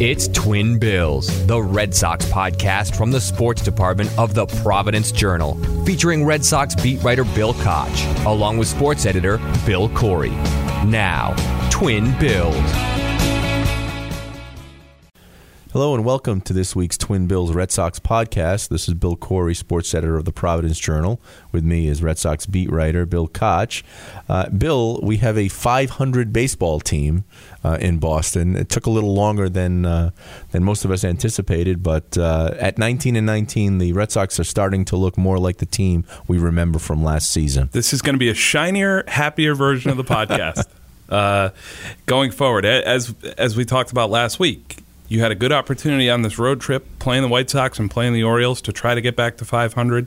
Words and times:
It's 0.00 0.26
Twin 0.26 0.80
Bills, 0.80 1.46
the 1.46 1.62
Red 1.62 1.94
Sox 1.94 2.24
podcast 2.24 2.96
from 2.96 3.12
the 3.12 3.20
sports 3.20 3.62
department 3.62 4.10
of 4.18 4.34
the 4.34 4.44
Providence 4.46 5.12
Journal, 5.12 5.54
featuring 5.84 6.24
Red 6.24 6.44
Sox 6.44 6.74
beat 6.74 7.00
writer 7.04 7.22
Bill 7.22 7.54
Koch, 7.54 8.26
along 8.26 8.58
with 8.58 8.66
sports 8.66 9.06
editor 9.06 9.38
Bill 9.64 9.88
Corey. 9.90 10.30
Now, 10.84 11.36
Twin 11.70 12.18
Bills. 12.18 13.03
Hello 15.74 15.92
and 15.92 16.04
welcome 16.04 16.40
to 16.42 16.52
this 16.52 16.76
week's 16.76 16.96
Twin 16.96 17.26
Bills 17.26 17.52
Red 17.52 17.72
Sox 17.72 17.98
podcast. 17.98 18.68
This 18.68 18.86
is 18.86 18.94
Bill 18.94 19.16
Corey, 19.16 19.56
sports 19.56 19.92
editor 19.92 20.16
of 20.16 20.24
the 20.24 20.30
Providence 20.30 20.78
Journal. 20.78 21.20
With 21.50 21.64
me 21.64 21.88
is 21.88 22.00
Red 22.00 22.16
Sox 22.16 22.46
beat 22.46 22.70
writer 22.70 23.04
Bill 23.06 23.26
Koch. 23.26 23.82
Uh, 24.28 24.48
Bill, 24.50 25.00
we 25.02 25.16
have 25.16 25.36
a 25.36 25.48
500 25.48 26.32
baseball 26.32 26.78
team 26.78 27.24
uh, 27.64 27.78
in 27.80 27.98
Boston. 27.98 28.54
It 28.54 28.68
took 28.68 28.86
a 28.86 28.90
little 28.90 29.14
longer 29.14 29.48
than 29.48 29.84
uh, 29.84 30.10
than 30.52 30.62
most 30.62 30.84
of 30.84 30.92
us 30.92 31.02
anticipated, 31.02 31.82
but 31.82 32.16
uh, 32.16 32.54
at 32.60 32.78
19 32.78 33.16
and 33.16 33.26
19, 33.26 33.78
the 33.78 33.92
Red 33.94 34.12
Sox 34.12 34.38
are 34.38 34.44
starting 34.44 34.84
to 34.84 34.96
look 34.96 35.18
more 35.18 35.40
like 35.40 35.56
the 35.56 35.66
team 35.66 36.04
we 36.28 36.38
remember 36.38 36.78
from 36.78 37.02
last 37.02 37.32
season. 37.32 37.68
This 37.72 37.92
is 37.92 38.00
going 38.00 38.14
to 38.14 38.20
be 38.20 38.28
a 38.28 38.34
shinier, 38.34 39.02
happier 39.08 39.56
version 39.56 39.90
of 39.90 39.96
the 39.96 40.04
podcast. 40.04 40.66
Uh, 41.06 41.50
going 42.06 42.30
forward, 42.30 42.64
as 42.64 43.14
as 43.36 43.58
we 43.58 43.64
talked 43.66 43.92
about 43.92 44.08
last 44.08 44.40
week, 44.40 44.83
you 45.08 45.20
had 45.20 45.30
a 45.32 45.34
good 45.34 45.52
opportunity 45.52 46.08
on 46.10 46.22
this 46.22 46.38
road 46.38 46.60
trip 46.60 46.86
playing 46.98 47.22
the 47.22 47.28
White 47.28 47.50
Sox 47.50 47.78
and 47.78 47.90
playing 47.90 48.12
the 48.14 48.22
Orioles 48.24 48.60
to 48.62 48.72
try 48.72 48.94
to 48.94 49.00
get 49.00 49.16
back 49.16 49.36
to 49.38 49.44
500. 49.44 50.06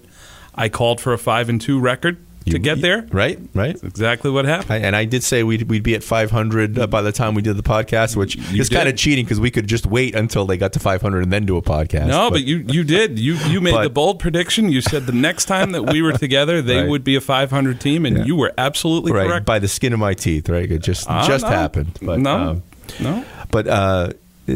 I 0.56 0.70
called 0.70 1.00
for 1.00 1.14
a 1.14 1.18
5 1.18 1.50
and 1.50 1.62
2 1.62 1.80
record 1.80 2.18
to 2.46 2.54
You- 2.54 2.60
get 2.60 2.82
there. 2.82 3.06
Right, 3.12 3.38
right. 3.54 3.74
That's 3.74 3.84
exactly 3.84 4.32
what 4.32 4.46
happened. 4.46 4.72
I, 4.72 4.78
and 4.78 4.96
I 4.96 5.06
did 5.06 5.22
say 5.22 5.44
we'd, 5.44 5.64
we'd 5.70 5.84
be 5.84 5.94
at 5.94 6.04
500 6.04 6.80
uh, 6.80 6.88
by 6.88 7.02
the 7.04 7.12
time 7.12 7.36
we 7.36 7.42
did 7.44 7.58
the 7.58 7.62
podcast, 7.64 8.16
which 8.16 8.38
You 8.38 8.62
is 8.62 8.70
kind 8.70 8.88
of 8.90 8.96
cheating 8.96 9.26
because 9.26 9.40
we 9.40 9.52
could 9.52 9.68
just 9.68 9.86
wait 9.86 10.16
until 10.16 10.46
they 10.46 10.58
got 10.58 10.74
to 10.74 10.80
500 10.80 11.22
and 11.24 11.32
then 11.32 11.46
do 11.46 11.58
a 11.58 11.62
podcast. 11.62 12.08
no, 12.08 12.32
but, 12.32 12.44
you 12.44 12.66
you 12.68 12.84
did. 12.86 13.20
You 13.20 13.36
you 13.50 13.62
made 13.62 13.74
But- 13.74 13.84
the 13.84 13.90
bold 13.92 14.18
prediction. 14.20 14.72
You 14.72 14.82
said 14.82 15.06
the 15.06 15.12
next 15.12 15.46
time 15.46 15.74
that 15.74 15.84
we 15.92 16.02
were 16.02 16.14
together, 16.18 16.62
they 16.62 16.80
Right. 16.80 16.90
would 16.90 17.04
be 17.04 17.16
a 17.16 17.22
500 17.22 17.80
team, 17.82 18.06
and 18.06 18.18
Yeah. 18.20 18.24
you 18.24 18.36
were 18.38 18.54
absolutely 18.58 19.12
right 19.12 19.28
correct. 19.28 19.46
by 19.46 19.60
the 19.60 19.68
skin 19.68 19.92
of 19.94 20.00
my 20.00 20.14
teeth, 20.16 20.48
right? 20.50 20.72
It 20.72 20.82
just 20.82 21.08
Ah, 21.10 21.28
just 21.28 21.44
no. 21.44 21.50
happened. 21.52 22.00
But, 22.02 22.20
no, 22.20 22.36
um, 22.36 22.64
no. 23.02 23.26
but 23.52 23.68
uh, 23.68 24.10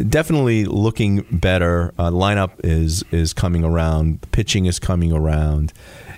definitely 0.08 0.66
looking 0.66 1.22
better. 1.32 1.94
Uh, 1.98 2.10
lineup 2.10 2.52
is 2.64 3.04
is 3.12 3.34
coming 3.34 3.64
around. 3.64 4.26
Pitching 4.32 4.66
is 4.66 4.80
coming 4.80 5.12
around. 5.12 5.74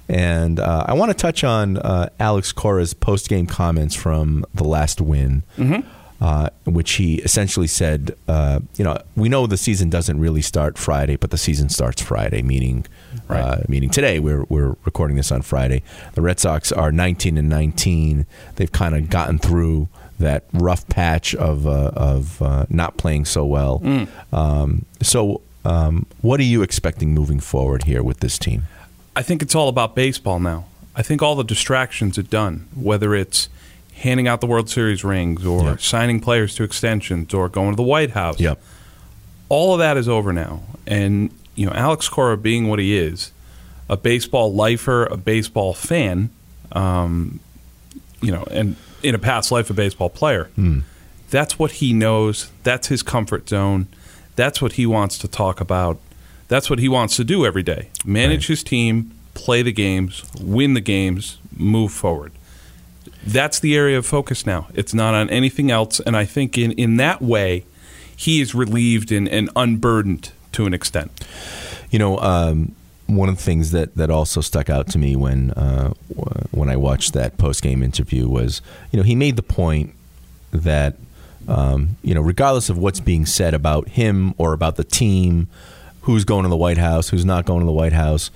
And 0.09 0.59
uh, 0.59 0.85
I 0.87 0.93
want 0.93 1.11
to 1.11 1.17
touch 1.17 1.43
on 1.43 1.77
uh, 1.77 2.09
Alex 2.19 2.51
Cora's 2.51 2.93
post 2.93 3.29
game 3.29 3.47
comments 3.47 3.95
from 3.95 4.45
the 4.53 4.65
last 4.65 4.99
win, 4.99 5.43
uh, 6.19 6.49
which 6.65 6.93
he 6.93 7.15
essentially 7.21 7.67
said, 7.67 8.13
uh, 8.27 8.59
you 8.75 8.83
know, 8.83 8.97
we 9.15 9.29
know 9.29 9.47
the 9.47 9.55
season 9.57 9.89
doesn't 9.89 10.19
really 10.19 10.41
start 10.41 10.77
Friday, 10.77 11.15
but 11.15 11.31
the 11.31 11.37
season 11.37 11.69
starts 11.69 12.01
Friday, 12.01 12.41
meaning 12.41 12.85
uh, 13.29 13.33
Right. 13.33 13.69
meaning 13.69 13.89
today. 13.89 14.19
We're 14.19 14.43
we're 14.49 14.75
recording 14.83 15.15
this 15.15 15.31
on 15.31 15.41
Friday. 15.41 15.83
The 16.15 16.21
Red 16.21 16.37
Sox 16.39 16.71
are 16.73 16.91
19 16.91 17.37
and 17.37 17.47
19. 17.47 18.25
They've 18.57 18.71
kind 18.71 18.95
of 18.95 19.09
gotten 19.09 19.39
through 19.39 19.87
that 20.23 20.43
rough 20.53 20.87
patch 20.89 21.33
of 21.35 21.65
uh, 21.67 21.91
of 21.95 22.41
uh, 22.41 22.65
not 22.69 22.97
playing 22.97 23.25
so 23.25 23.45
well. 23.45 23.81
Um, 24.31 24.85
so, 25.01 25.41
um, 25.63 26.05
what 26.21 26.39
are 26.39 26.43
you 26.43 26.61
expecting 26.63 27.13
moving 27.13 27.39
forward 27.39 27.83
here 27.83 28.01
with 28.03 28.19
this 28.19 28.37
team? 28.37 28.63
I 29.15 29.21
think 29.21 29.41
it's 29.41 29.53
all 29.55 29.69
about 29.69 29.95
baseball 29.95 30.39
now. 30.39 30.65
I 30.95 31.01
think 31.03 31.21
all 31.21 31.35
the 31.35 31.43
distractions 31.43 32.17
are 32.17 32.23
done, 32.23 32.67
whether 32.75 33.13
it's 33.15 33.47
handing 33.95 34.27
out 34.27 34.41
the 34.41 34.47
World 34.47 34.69
Series 34.69 35.03
rings 35.03 35.45
or 35.45 35.63
Yeah. 35.63 35.75
signing 35.79 36.19
players 36.19 36.55
to 36.55 36.63
extensions 36.63 37.33
or 37.33 37.47
going 37.49 37.71
to 37.71 37.75
the 37.75 37.83
White 37.83 38.11
House. 38.11 38.39
All 39.49 39.73
of 39.73 39.79
that 39.79 39.97
is 39.97 40.09
over 40.09 40.33
now. 40.33 40.61
And, 40.87 41.29
you 41.55 41.65
know, 41.67 41.71
Alex 41.73 42.09
Cora 42.09 42.37
being 42.37 42.67
what 42.69 42.79
he 42.79 42.97
is, 42.97 43.31
a 43.87 43.95
baseball 43.97 44.53
lifer, 44.53 45.05
a 45.05 45.17
baseball 45.17 45.73
fan, 45.73 46.29
um, 46.71 47.39
you 48.21 48.31
know, 48.31 48.43
and 48.49 48.75
in 49.03 49.13
a 49.15 49.19
past 49.19 49.51
life, 49.51 49.69
a 49.69 49.73
baseball 49.73 50.09
player. 50.09 50.49
That's 51.29 51.57
what 51.59 51.71
he 51.73 51.93
knows. 51.93 52.51
That's 52.63 52.87
his 52.87 53.03
comfort 53.03 53.49
zone. 53.49 53.87
That's 54.35 54.61
what 54.61 54.73
he 54.73 54.85
wants 54.85 55.17
to 55.19 55.27
talk 55.27 55.59
about. 55.61 55.99
That's 56.47 56.69
what 56.69 56.79
he 56.79 56.87
wants 56.89 57.15
to 57.17 57.23
do 57.23 57.45
every 57.45 57.63
day. 57.63 57.89
Manage 58.05 58.43
Right. 58.45 58.47
his 58.49 58.63
team, 58.63 59.11
play 59.33 59.61
the 59.63 59.71
games, 59.71 60.23
win 60.39 60.73
the 60.75 60.81
games, 60.81 61.37
move 61.55 61.91
forward. 61.91 62.31
That's 63.25 63.59
the 63.59 63.75
area 63.75 63.97
of 63.97 64.05
focus 64.05 64.45
now. 64.45 64.67
It's 64.73 64.93
not 64.93 65.13
on 65.13 65.29
anything 65.29 65.71
else. 65.71 65.99
And 66.01 66.15
I 66.17 66.25
think 66.25 66.57
in, 66.57 66.71
in 66.73 66.97
that 66.97 67.21
way, 67.21 67.65
he 68.15 68.41
is 68.41 68.53
relieved 68.53 69.11
and, 69.11 69.27
and 69.29 69.49
unburdened 69.55 70.31
to 70.53 70.65
an 70.65 70.73
extent. 70.73 71.25
You 71.89 71.99
know, 71.99 72.17
um, 72.19 72.75
one 73.15 73.29
of 73.29 73.37
the 73.37 73.43
things 73.43 73.71
that, 73.71 73.95
that 73.95 74.09
also 74.09 74.41
stuck 74.41 74.69
out 74.69 74.87
to 74.89 74.97
me 74.97 75.15
when 75.15 75.51
uh, 75.51 75.93
when 76.51 76.69
I 76.69 76.75
watched 76.75 77.13
that 77.13 77.37
post 77.37 77.61
game 77.61 77.83
interview 77.83 78.27
was, 78.27 78.61
you 78.91 78.97
know, 78.97 79.03
he 79.03 79.15
made 79.15 79.35
the 79.35 79.43
point 79.43 79.93
that, 80.51 80.95
um, 81.47 81.97
you 82.03 82.13
know, 82.13 82.21
regardless 82.21 82.69
of 82.69 82.77
what's 82.77 82.99
being 82.99 83.25
said 83.25 83.53
about 83.53 83.89
him 83.89 84.33
or 84.37 84.53
about 84.53 84.75
the 84.75 84.83
team, 84.83 85.47
who's 86.01 86.25
going 86.25 86.43
to 86.43 86.49
the 86.49 86.57
White 86.57 86.77
House, 86.77 87.09
who's 87.09 87.25
not 87.25 87.45
going 87.45 87.61
to 87.61 87.65
the 87.65 87.71
White 87.71 87.93
House, 87.93 88.29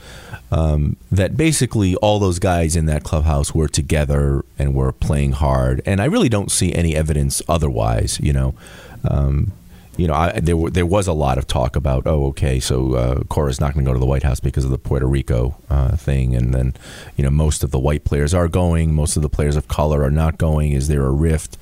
um, 0.51 0.95
that 1.11 1.35
basically 1.35 1.95
all 1.97 2.17
those 2.17 2.39
guys 2.39 2.75
in 2.75 2.85
that 2.85 3.03
clubhouse 3.03 3.53
were 3.53 3.67
together 3.67 4.43
and 4.57 4.73
were 4.73 4.93
playing 4.93 5.33
hard. 5.33 5.81
And 5.85 6.01
I 6.01 6.05
really 6.05 6.29
don't 6.29 6.51
see 6.51 6.73
any 6.73 6.95
evidence 6.95 7.41
otherwise. 7.47 8.19
You 8.21 8.33
know, 8.33 8.55
um, 9.03 9.51
you 9.97 10.08
know, 10.08 10.13
I, 10.13 10.40
there 10.40 10.56
there 10.69 10.85
was 10.85 11.08
a 11.08 11.13
lot 11.13 11.38
of 11.38 11.47
talk 11.47 11.75
about, 11.75 12.06
oh, 12.06 12.28
okay, 12.28 12.59
so 12.59 12.94
uh, 12.94 13.24
Cora's 13.24 13.59
not 13.59 13.74
going 13.74 13.84
to 13.84 13.90
go 13.90 13.94
to 13.94 14.00
the 14.00 14.06
White 14.06 14.24
House 14.24 14.40
because 14.40 14.63
of 14.63 14.72
the 14.72 14.78
Puerto 14.78 15.08
Rico 15.08 15.58
uh, 15.69 15.96
thing, 15.96 16.35
and 16.35 16.53
then, 16.53 16.75
you 17.16 17.24
know, 17.24 17.31
most 17.31 17.63
of 17.63 17.72
the 17.72 17.80
white 17.80 18.03
players 18.03 18.34
are 18.34 18.47
going, 18.47 18.94
most 18.94 19.16
of 19.18 19.24
the 19.24 19.30
players 19.30 19.56
of 19.56 19.68
color 19.68 20.03
are 20.03 20.12
not 20.12 20.38
going. 20.38 20.72
Is 20.72 20.88
there 20.88 21.06
a 21.06 21.12
rift? 21.12 21.58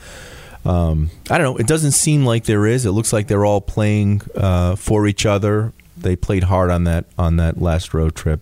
Um, 0.66 1.12
I 1.29 1.38
don't 1.38 1.53
know. 1.53 1.57
It 1.57 1.68
doesn't 1.68 1.91
seem 1.91 2.25
like 2.25 2.46
there 2.46 2.66
is. 2.66 2.85
It 2.85 2.91
looks 2.91 3.13
like 3.13 3.28
they're 3.28 3.46
all 3.46 3.62
playing 3.62 4.23
uh, 4.35 4.75
for 4.75 5.07
each 5.07 5.25
other. 5.25 5.73
They 5.96 6.16
played 6.16 6.44
hard 6.44 6.72
on 6.72 6.84
that 6.85 7.06
on 7.17 7.38
that 7.38 7.62
last 7.62 7.94
road 7.94 8.16
trip, 8.16 8.41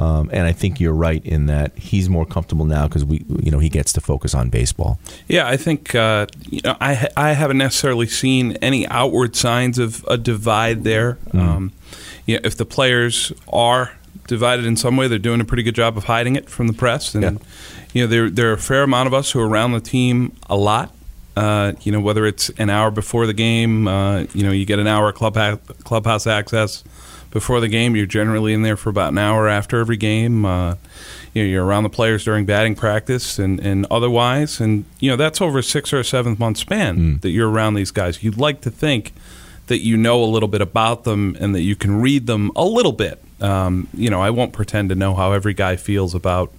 um, 0.00 0.30
and 0.32 0.46
I 0.46 0.52
think 0.52 0.80
you're 0.80 0.94
right 0.94 1.24
in 1.26 1.46
that 1.46 1.76
he's 1.78 2.08
more 2.08 2.24
comfortable 2.24 2.64
now 2.64 2.88
because 2.88 3.04
we, 3.04 3.24
you 3.42 3.50
know, 3.50 3.58
he 3.58 3.68
gets 3.68 3.92
to 3.92 4.00
focus 4.00 4.34
on 4.34 4.48
baseball. 4.48 4.98
Yeah, 5.28 5.46
I 5.46 5.56
think 5.58 5.94
uh, 5.94 6.26
you 6.48 6.60
know 6.64 6.74
I 6.80 7.08
I 7.16 7.32
haven't 7.34 7.58
necessarily 7.58 8.06
seen 8.06 8.52
any 8.62 8.86
outward 8.88 9.36
signs 9.36 9.78
of 9.78 10.04
a 10.08 10.16
divide 10.16 10.84
there. 10.84 11.18
Um, 11.34 11.72
you 12.26 12.36
know, 12.36 12.40
if 12.44 12.56
the 12.56 12.64
players 12.64 13.32
are 13.52 13.92
divided 14.26 14.64
in 14.64 14.76
some 14.76 14.96
way, 14.96 15.08
they're 15.08 15.18
doing 15.18 15.40
a 15.40 15.44
pretty 15.44 15.62
good 15.64 15.74
job 15.74 15.96
of 15.96 16.04
hiding 16.04 16.36
it 16.36 16.48
from 16.48 16.66
the 16.66 16.72
press. 16.72 17.14
And 17.14 17.22
Yeah. 17.22 17.30
you 17.92 18.02
know, 18.02 18.06
there 18.06 18.30
there 18.30 18.48
are 18.50 18.54
a 18.54 18.58
fair 18.58 18.82
amount 18.84 19.06
of 19.08 19.14
us 19.14 19.32
who 19.32 19.40
are 19.40 19.48
around 19.48 19.72
the 19.72 19.80
team 19.80 20.32
a 20.48 20.56
lot. 20.56 20.94
Uh, 21.36 21.72
you 21.82 21.92
know, 21.92 22.00
whether 22.00 22.26
it's 22.26 22.48
an 22.58 22.70
hour 22.70 22.90
before 22.90 23.26
the 23.26 23.32
game, 23.32 23.86
uh, 23.88 24.20
you 24.34 24.42
know, 24.44 24.50
you 24.52 24.64
get 24.66 24.78
an 24.78 24.86
hour 24.86 25.12
clubhouse 25.12 25.58
clubhouse 25.84 26.26
access 26.26 26.84
before 27.30 27.60
the 27.60 27.68
game. 27.68 27.96
You're 27.96 28.06
generally 28.06 28.52
in 28.52 28.62
there 28.62 28.76
for 28.76 28.90
about 28.90 29.12
an 29.12 29.18
hour 29.18 29.48
after 29.48 29.80
every 29.80 29.96
game. 29.96 30.44
Uh, 30.44 30.76
you 31.32 31.42
know, 31.42 31.48
you're 31.48 31.64
around 31.64 31.84
the 31.84 31.90
players 31.90 32.24
during 32.24 32.44
batting 32.44 32.74
practice 32.74 33.38
and, 33.38 33.60
and 33.60 33.86
otherwise, 33.90 34.60
and 34.60 34.84
you 34.98 35.10
know 35.10 35.16
that's 35.16 35.40
over 35.40 35.58
a 35.58 35.62
six 35.62 35.92
or 35.92 35.98
a 35.98 36.04
seven 36.04 36.36
month 36.38 36.58
span 36.58 37.18
that 37.18 37.30
you're 37.30 37.48
around 37.48 37.74
these 37.74 37.90
guys. 37.90 38.22
You'd 38.22 38.38
like 38.38 38.60
to 38.62 38.70
think 38.70 39.12
that 39.68 39.78
you 39.78 39.96
know 39.96 40.22
a 40.22 40.26
little 40.26 40.48
bit 40.48 40.60
about 40.60 41.04
them 41.04 41.36
and 41.38 41.54
that 41.54 41.62
you 41.62 41.76
can 41.76 42.00
read 42.00 42.26
them 42.26 42.50
a 42.56 42.64
little 42.64 42.92
bit. 42.92 43.22
Um, 43.40 43.86
you 43.94 44.10
know, 44.10 44.20
I 44.20 44.30
won't 44.30 44.52
pretend 44.52 44.88
to 44.88 44.94
know 44.96 45.14
how 45.14 45.32
every 45.32 45.54
guy 45.54 45.76
feels 45.76 46.14
about 46.14 46.52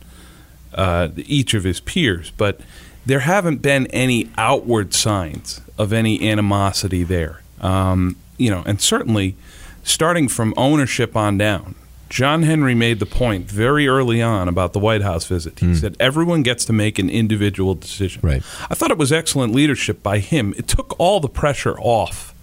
uh, 0.74 1.10
each 1.18 1.54
of 1.54 1.66
his 1.66 1.82
peers, 1.82 2.32
but 2.32 2.62
there 3.06 3.20
haven't 3.20 3.62
been 3.62 3.88
any 3.88 4.30
outward 4.38 4.94
signs 4.94 5.60
of 5.78 5.92
any 5.92 6.30
animosity 6.30 7.04
there. 7.04 7.42
Um, 7.60 8.16
you 8.38 8.50
know, 8.50 8.64
and 8.66 8.80
certainly 8.80 9.36
starting 9.84 10.28
from 10.28 10.54
ownership 10.58 11.16
on 11.16 11.38
down, 11.38 11.76
John 12.10 12.44
Henry 12.44 12.76
made 12.76 13.00
the 13.00 13.06
point 13.06 13.50
very 13.50 13.88
early 13.88 14.22
on 14.22 14.50
about 14.50 14.74
the 14.74 14.80
White 14.80 15.02
House 15.02 15.26
visit. 15.26 15.60
He 15.60 15.68
hmm. 15.68 15.74
said 15.76 15.96
everyone 15.98 16.44
gets 16.44 16.66
to 16.66 16.74
make 16.74 17.00
an 17.00 17.10
individual 17.10 17.74
decision. 17.74 18.22
Right. 18.22 18.44
I 18.70 18.76
thought 18.76 18.92
it 18.92 18.98
was 18.98 19.14
excellent 19.14 19.54
leadership 19.56 20.04
by 20.04 20.20
him. 20.20 20.54
It 20.58 20.68
took 20.68 21.00
all 21.00 21.22
the 21.22 21.30
pressure 21.30 21.80
off 21.80 22.36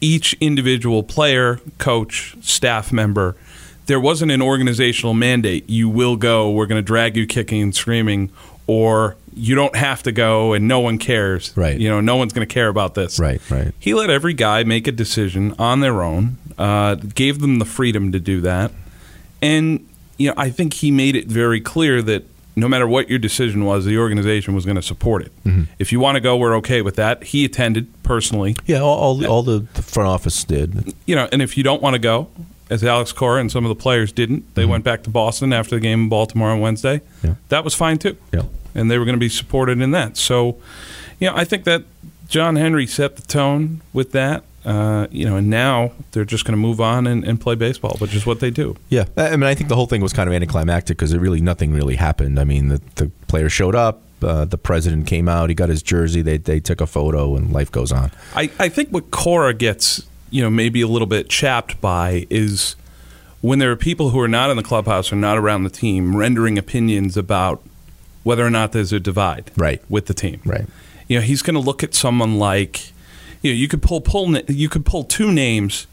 each 0.00 0.34
individual 0.40 1.02
player, 1.02 1.60
coach, 1.78 2.36
staff 2.40 2.92
member. 2.92 3.36
There 3.86 4.00
wasn't 4.00 4.32
an 4.32 4.42
organizational 4.42 5.14
mandate. 5.14 5.68
You 5.70 5.88
will 5.88 6.16
go. 6.16 6.50
We're 6.50 6.66
going 6.66 6.82
to 6.82 6.86
drag 6.86 7.16
you 7.16 7.26
kicking 7.26 7.62
and 7.62 7.74
screaming, 7.74 8.30
or 8.68 9.16
you 9.34 9.56
don't 9.56 9.74
have 9.74 10.04
to 10.04 10.12
go, 10.12 10.52
and 10.52 10.68
no 10.68 10.78
one 10.78 10.98
cares. 10.98 11.52
Right. 11.56 11.78
You 11.80 11.88
know, 11.88 12.00
no 12.00 12.14
one's 12.16 12.32
going 12.32 12.46
to 12.46 12.52
care 12.52 12.68
about 12.68 12.94
this. 12.94 13.18
Right, 13.18 13.40
right. 13.50 13.72
He 13.80 13.94
let 13.94 14.10
every 14.10 14.34
guy 14.34 14.62
make 14.62 14.86
a 14.86 14.92
decision 14.92 15.54
on 15.58 15.80
their 15.80 16.02
own. 16.02 16.36
Uh, 16.56 16.94
gave 16.96 17.40
them 17.40 17.58
the 17.60 17.64
freedom 17.64 18.12
to 18.12 18.18
do 18.20 18.40
that, 18.42 18.72
and 19.42 19.86
you 20.16 20.28
know, 20.28 20.34
I 20.36 20.50
think 20.50 20.74
he 20.74 20.90
made 20.90 21.14
it 21.14 21.26
very 21.28 21.60
clear 21.60 22.02
that 22.02 22.24
no 22.56 22.66
matter 22.66 22.88
what 22.88 23.08
your 23.08 23.20
decision 23.20 23.64
was, 23.64 23.84
the 23.84 23.96
organization 23.98 24.52
was 24.56 24.64
going 24.64 24.74
to 24.74 24.82
support 24.82 25.22
it. 25.22 25.32
Mm-hmm. 25.44 25.62
If 25.78 25.92
you 25.92 26.00
want 26.00 26.16
to 26.16 26.20
go, 26.20 26.36
we're 26.36 26.56
okay 26.56 26.82
with 26.82 26.96
that. 26.96 27.22
He 27.22 27.44
attended 27.44 27.86
personally, 28.02 28.56
Yeah, 28.66 28.80
all, 28.80 28.98
all, 28.98 29.26
all 29.26 29.42
the, 29.44 29.60
the 29.74 29.82
front 29.82 30.08
office 30.08 30.42
did. 30.42 30.92
you 31.06 31.14
know, 31.14 31.28
and 31.30 31.40
if 31.40 31.56
you 31.56 31.62
don't 31.62 31.80
want 31.80 31.94
to 31.94 32.00
go, 32.00 32.26
as 32.70 32.84
Alex 32.84 33.12
Cora 33.12 33.40
and 33.40 33.50
some 33.50 33.64
of 33.64 33.68
the 33.68 33.82
players 33.82 34.12
didn't, 34.12 34.54
they 34.54 34.64
went 34.64 34.84
back 34.84 35.02
to 35.04 35.10
Boston 35.10 35.52
after 35.52 35.76
the 35.76 35.80
game 35.80 36.02
in 36.04 36.08
Baltimore 36.08 36.50
on 36.50 36.60
Wednesday. 36.60 36.98
Mm-hmm. 36.98 37.26
Yeah. 37.26 37.34
That 37.48 37.64
was 37.64 37.74
fine 37.74 37.98
too. 37.98 38.16
Yeah. 38.32 38.42
And 38.74 38.90
they 38.90 38.98
were 38.98 39.04
going 39.04 39.16
to 39.16 39.20
be 39.20 39.28
supported 39.28 39.80
in 39.80 39.90
that. 39.92 40.16
So, 40.16 40.58
you 41.18 41.28
know, 41.28 41.36
I 41.36 41.44
think 41.44 41.64
that 41.64 41.84
John 42.28 42.56
Henry 42.56 42.86
set 42.86 43.16
the 43.16 43.22
tone 43.22 43.80
with 43.92 44.12
that. 44.12 44.44
Uh, 44.64 45.06
you 45.10 45.24
know, 45.24 45.36
and 45.36 45.48
now 45.48 45.92
they're 46.10 46.26
just 46.26 46.44
going 46.44 46.52
to 46.52 46.58
move 46.60 46.78
on 46.78 47.06
and, 47.06 47.24
and 47.24 47.40
play 47.40 47.54
baseball, 47.54 47.96
which 48.00 48.14
is 48.14 48.26
what 48.26 48.40
they 48.40 48.50
do. 48.50 48.76
Yeah, 48.90 49.04
I 49.16 49.30
mean, 49.30 49.44
I 49.44 49.54
think 49.54 49.70
the 49.70 49.76
whole 49.76 49.86
thing 49.86 50.02
was 50.02 50.12
kind 50.12 50.28
of 50.28 50.34
anticlimactic 50.34 50.98
because 50.98 51.14
it 51.14 51.20
really 51.20 51.40
nothing 51.40 51.72
really 51.72 51.96
happened. 51.96 52.38
I 52.38 52.44
mean, 52.44 52.68
the 52.68 52.82
the 52.96 53.10
player 53.28 53.48
showed 53.48 53.74
up, 53.74 54.02
uh, 54.20 54.44
the 54.44 54.58
president 54.58 55.06
came 55.06 55.26
out, 55.26 55.48
he 55.48 55.54
got 55.54 55.70
his 55.70 55.82
jersey, 55.82 56.20
they 56.20 56.36
they 56.36 56.60
took 56.60 56.82
a 56.82 56.86
photo, 56.86 57.34
and 57.34 57.50
life 57.50 57.72
goes 57.72 57.92
on. 57.92 58.10
I, 58.34 58.50
I 58.58 58.68
think 58.68 58.90
what 58.90 59.10
Cora 59.10 59.54
gets, 59.54 60.06
you 60.30 60.42
know, 60.42 60.50
maybe 60.50 60.80
a 60.80 60.88
little 60.88 61.06
bit 61.06 61.28
chapped 61.28 61.80
by 61.80 62.26
is 62.30 62.76
when 63.40 63.58
there 63.58 63.70
are 63.70 63.76
people 63.76 64.10
who 64.10 64.20
are 64.20 64.28
not 64.28 64.50
in 64.50 64.56
the 64.56 64.62
clubhouse 64.62 65.12
or 65.12 65.16
not 65.16 65.38
around 65.38 65.64
the 65.64 65.70
team 65.70 66.16
rendering 66.16 66.58
opinions 66.58 67.16
about 67.16 67.62
whether 68.24 68.44
or 68.44 68.50
not 68.50 68.72
there's 68.72 68.92
a 68.92 69.00
divide 69.00 69.50
Right. 69.56 69.80
with 69.88 70.06
the 70.06 70.14
team. 70.14 70.40
Right. 70.44 70.66
You 71.06 71.18
know, 71.18 71.22
he's 71.24 71.40
going 71.42 71.54
to 71.54 71.60
look 71.60 71.82
at 71.82 71.94
someone 71.94 72.38
like, 72.38 72.92
you 73.42 73.50
know, 73.52 73.56
you 73.56 73.68
could 73.68 73.80
pull 73.82 74.00
pull 74.00 74.36
you 74.50 74.68
could 74.68 74.84
pull 74.84 75.04
two 75.04 75.32
names 75.32 75.86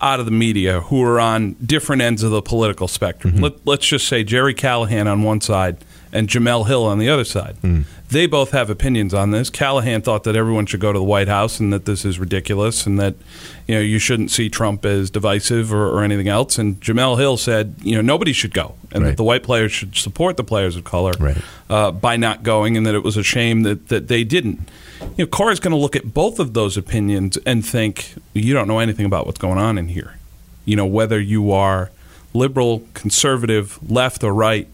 out 0.00 0.20
of 0.20 0.26
the 0.26 0.32
media 0.32 0.80
who 0.82 1.02
are 1.02 1.18
on 1.18 1.54
different 1.64 2.02
ends 2.02 2.22
of 2.22 2.30
the 2.30 2.42
political 2.42 2.88
spectrum. 2.88 3.34
Mm-hmm. 3.34 3.42
Let, 3.44 3.66
let's 3.66 3.86
just 3.86 4.06
say 4.06 4.22
Gerry 4.24 4.52
Callahan 4.54 5.06
on 5.08 5.22
one 5.22 5.40
side 5.40 5.78
and 6.12 6.28
Jemele 6.28 6.66
Hill 6.66 6.84
on 6.84 6.98
the 6.98 7.08
other 7.08 7.24
side. 7.24 7.56
They 8.08 8.26
both 8.26 8.50
have 8.50 8.68
opinions 8.68 9.14
on 9.14 9.30
this. 9.30 9.48
Callahan 9.48 10.02
thought 10.02 10.24
that 10.24 10.36
everyone 10.36 10.66
should 10.66 10.80
go 10.80 10.92
to 10.92 10.98
the 10.98 11.04
White 11.04 11.28
House 11.28 11.58
and 11.58 11.72
that 11.72 11.86
this 11.86 12.04
is 12.04 12.18
ridiculous 12.18 12.84
and 12.86 13.00
that 13.00 13.14
you 13.66 13.74
know 13.74 13.80
you 13.80 13.98
shouldn't 13.98 14.30
see 14.30 14.50
Trump 14.50 14.84
as 14.84 15.08
divisive 15.10 15.72
or, 15.72 15.88
or 15.88 16.02
anything 16.04 16.28
else. 16.28 16.58
And 16.58 16.78
Jemele 16.82 17.16
Hill 17.18 17.38
said 17.38 17.74
you 17.82 17.94
know 17.96 18.02
nobody 18.02 18.34
should 18.34 18.52
go 18.52 18.74
and 18.92 19.02
Right. 19.02 19.10
that 19.10 19.16
the 19.16 19.24
white 19.24 19.42
players 19.42 19.72
should 19.72 19.96
support 19.96 20.36
the 20.36 20.44
players 20.44 20.76
of 20.76 20.84
color 20.84 21.12
Right. 21.18 21.38
uh, 21.70 21.90
by 21.92 22.16
not 22.18 22.42
going, 22.42 22.76
and 22.76 22.84
that 22.86 22.94
it 22.94 23.02
was 23.02 23.16
a 23.16 23.22
shame 23.22 23.62
that, 23.62 23.88
that 23.88 24.08
they 24.08 24.24
didn't. 24.24 24.68
You 25.16 25.24
know, 25.24 25.26
Cora's 25.26 25.58
going 25.60 25.72
to 25.72 25.78
look 25.78 25.96
at 25.96 26.12
both 26.12 26.38
of 26.38 26.52
those 26.52 26.76
opinions 26.76 27.38
and 27.46 27.64
think, 27.66 28.14
you 28.34 28.52
don't 28.52 28.68
know 28.68 28.78
anything 28.78 29.06
about 29.06 29.24
what's 29.26 29.38
going 29.40 29.58
on 29.58 29.78
in 29.78 29.88
here. 29.88 30.16
You 30.66 30.76
know, 30.76 30.86
whether 30.86 31.18
you 31.18 31.50
are 31.50 31.90
liberal, 32.34 32.82
conservative, 32.94 33.78
left, 33.90 34.22
or 34.22 34.32
right, 34.34 34.68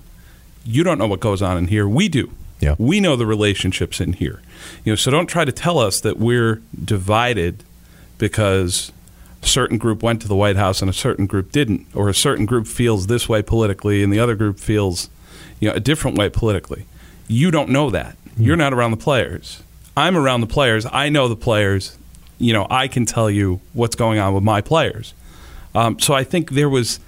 you 0.68 0.84
don't 0.84 0.98
know 0.98 1.06
what 1.06 1.20
goes 1.20 1.40
on 1.40 1.56
in 1.56 1.68
here. 1.68 1.88
We 1.88 2.08
do. 2.10 2.30
Yeah. 2.60 2.74
We 2.78 3.00
know 3.00 3.16
the 3.16 3.24
relationships 3.24 4.00
in 4.00 4.12
here. 4.12 4.42
You 4.84 4.92
know, 4.92 4.96
so 4.96 5.10
don't 5.10 5.26
try 5.26 5.46
to 5.46 5.52
tell 5.52 5.78
us 5.78 6.00
that 6.02 6.18
we're 6.18 6.60
divided 6.84 7.64
because 8.18 8.92
a 9.42 9.46
certain 9.46 9.78
group 9.78 10.02
went 10.02 10.20
to 10.22 10.28
the 10.28 10.36
White 10.36 10.56
House 10.56 10.82
and 10.82 10.90
a 10.90 10.92
certain 10.92 11.26
group 11.26 11.52
didn't, 11.52 11.86
or 11.94 12.10
a 12.10 12.14
certain 12.14 12.44
group 12.44 12.66
feels 12.66 13.06
this 13.06 13.28
way 13.28 13.40
politically 13.40 14.02
and 14.02 14.12
the 14.12 14.20
other 14.20 14.34
group 14.34 14.58
feels, 14.58 15.08
you 15.58 15.70
know, 15.70 15.74
a 15.74 15.80
different 15.80 16.18
way 16.18 16.28
politically. 16.28 16.84
You 17.28 17.50
don't 17.50 17.70
know 17.70 17.88
that. 17.88 18.16
You're 18.36 18.56
not 18.56 18.74
around 18.74 18.90
the 18.90 18.98
players. 18.98 19.62
I'm 19.96 20.16
around 20.16 20.42
the 20.42 20.46
players. 20.46 20.86
I 20.92 21.08
know 21.08 21.28
the 21.28 21.36
players. 21.36 21.96
You 22.38 22.52
know, 22.52 22.66
I 22.70 22.88
can 22.88 23.06
tell 23.06 23.30
you 23.30 23.60
what's 23.72 23.96
going 23.96 24.18
on 24.18 24.34
with 24.34 24.44
my 24.44 24.60
players. 24.60 25.14
Um, 25.74 25.98
so 25.98 26.12
I 26.14 26.24
think 26.24 26.50
there 26.50 26.68
was, 26.68 27.00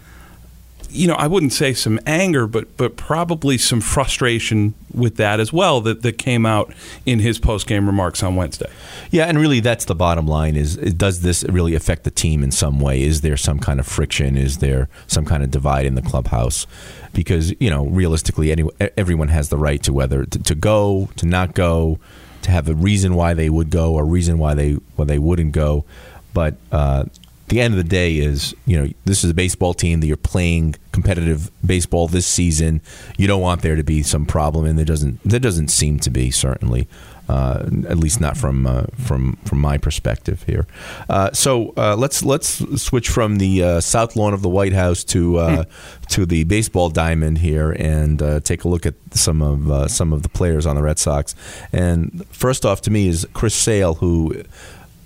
you 0.90 1.06
know, 1.06 1.14
I 1.14 1.26
wouldn't 1.26 1.52
say 1.52 1.72
some 1.72 2.00
anger, 2.06 2.46
but 2.46 2.76
but 2.76 2.96
probably 2.96 3.58
some 3.58 3.80
frustration 3.80 4.74
with 4.92 5.16
that 5.16 5.40
as 5.40 5.52
well 5.52 5.80
that, 5.82 6.02
that 6.02 6.18
came 6.18 6.44
out 6.44 6.72
in 7.06 7.20
his 7.20 7.38
post 7.38 7.66
game 7.66 7.86
remarks 7.86 8.22
on 8.22 8.36
Wednesday. 8.36 8.70
Yeah, 9.10 9.26
and 9.26 9.38
really, 9.38 9.60
that's 9.60 9.84
the 9.84 9.94
bottom 9.94 10.26
line: 10.26 10.56
is 10.56 10.76
does 10.76 11.22
this 11.22 11.44
really 11.44 11.74
affect 11.74 12.04
the 12.04 12.10
team 12.10 12.42
in 12.42 12.50
some 12.50 12.80
way? 12.80 13.02
Is 13.02 13.20
there 13.20 13.36
some 13.36 13.58
kind 13.58 13.80
of 13.80 13.86
friction? 13.86 14.36
Is 14.36 14.58
there 14.58 14.88
some 15.06 15.24
kind 15.24 15.42
of 15.42 15.50
divide 15.50 15.86
in 15.86 15.94
the 15.94 16.02
clubhouse? 16.02 16.66
Because 17.12 17.54
you 17.60 17.70
know, 17.70 17.86
realistically, 17.86 18.52
any, 18.52 18.68
everyone 18.96 19.28
has 19.28 19.48
the 19.48 19.58
right 19.58 19.82
to 19.84 19.92
whether 19.92 20.24
to, 20.24 20.42
to 20.42 20.54
go, 20.54 21.08
to 21.16 21.26
not 21.26 21.54
go, 21.54 21.98
to 22.42 22.50
have 22.50 22.68
a 22.68 22.74
reason 22.74 23.14
why 23.14 23.34
they 23.34 23.50
would 23.50 23.70
go, 23.70 23.94
or 23.94 24.04
reason 24.04 24.38
why 24.38 24.54
they 24.54 24.72
why 24.96 25.04
they 25.04 25.18
wouldn't 25.18 25.52
go. 25.52 25.84
But 26.32 26.56
uh, 26.70 27.04
the 27.50 27.60
end 27.60 27.74
of 27.74 27.78
the 27.78 27.84
day 27.84 28.16
is, 28.16 28.54
you 28.64 28.80
know, 28.80 28.90
this 29.04 29.24
is 29.24 29.30
a 29.30 29.34
baseball 29.34 29.74
team 29.74 30.00
that 30.00 30.06
you're 30.06 30.16
playing 30.16 30.76
competitive 30.92 31.50
baseball 31.66 32.06
this 32.06 32.26
season. 32.26 32.80
You 33.18 33.26
don't 33.26 33.42
want 33.42 33.62
there 33.62 33.76
to 33.76 33.82
be 33.82 34.02
some 34.02 34.24
problem, 34.24 34.64
and 34.64 34.78
there 34.78 34.86
doesn't 34.86 35.20
there 35.24 35.40
doesn't 35.40 35.68
seem 35.68 35.98
to 36.00 36.10
be 36.10 36.30
certainly. 36.30 36.88
Uh, 37.28 37.70
at 37.88 37.96
least 37.96 38.20
not 38.20 38.36
from 38.36 38.66
uh, 38.66 38.86
from 38.98 39.36
from 39.44 39.60
my 39.60 39.78
perspective 39.78 40.42
here. 40.48 40.66
Uh, 41.08 41.30
so 41.32 41.72
uh, 41.76 41.94
let's 41.94 42.24
let's 42.24 42.82
switch 42.82 43.08
from 43.08 43.38
the 43.38 43.62
uh, 43.62 43.80
south 43.80 44.16
lawn 44.16 44.34
of 44.34 44.42
the 44.42 44.48
White 44.48 44.72
House 44.72 45.04
to 45.04 45.36
uh, 45.36 45.64
to 46.08 46.26
the 46.26 46.42
baseball 46.42 46.88
diamond 46.88 47.38
here 47.38 47.70
and 47.70 48.20
uh, 48.20 48.40
take 48.40 48.64
a 48.64 48.68
look 48.68 48.84
at 48.84 48.94
some 49.12 49.42
of 49.42 49.70
uh, 49.70 49.86
some 49.86 50.12
of 50.12 50.24
the 50.24 50.28
players 50.28 50.66
on 50.66 50.74
the 50.74 50.82
Red 50.82 50.98
Sox. 50.98 51.36
And 51.72 52.26
first 52.30 52.66
off, 52.66 52.82
to 52.82 52.90
me 52.90 53.06
is 53.06 53.24
Chris 53.32 53.54
Sale, 53.54 53.94
who 53.94 54.42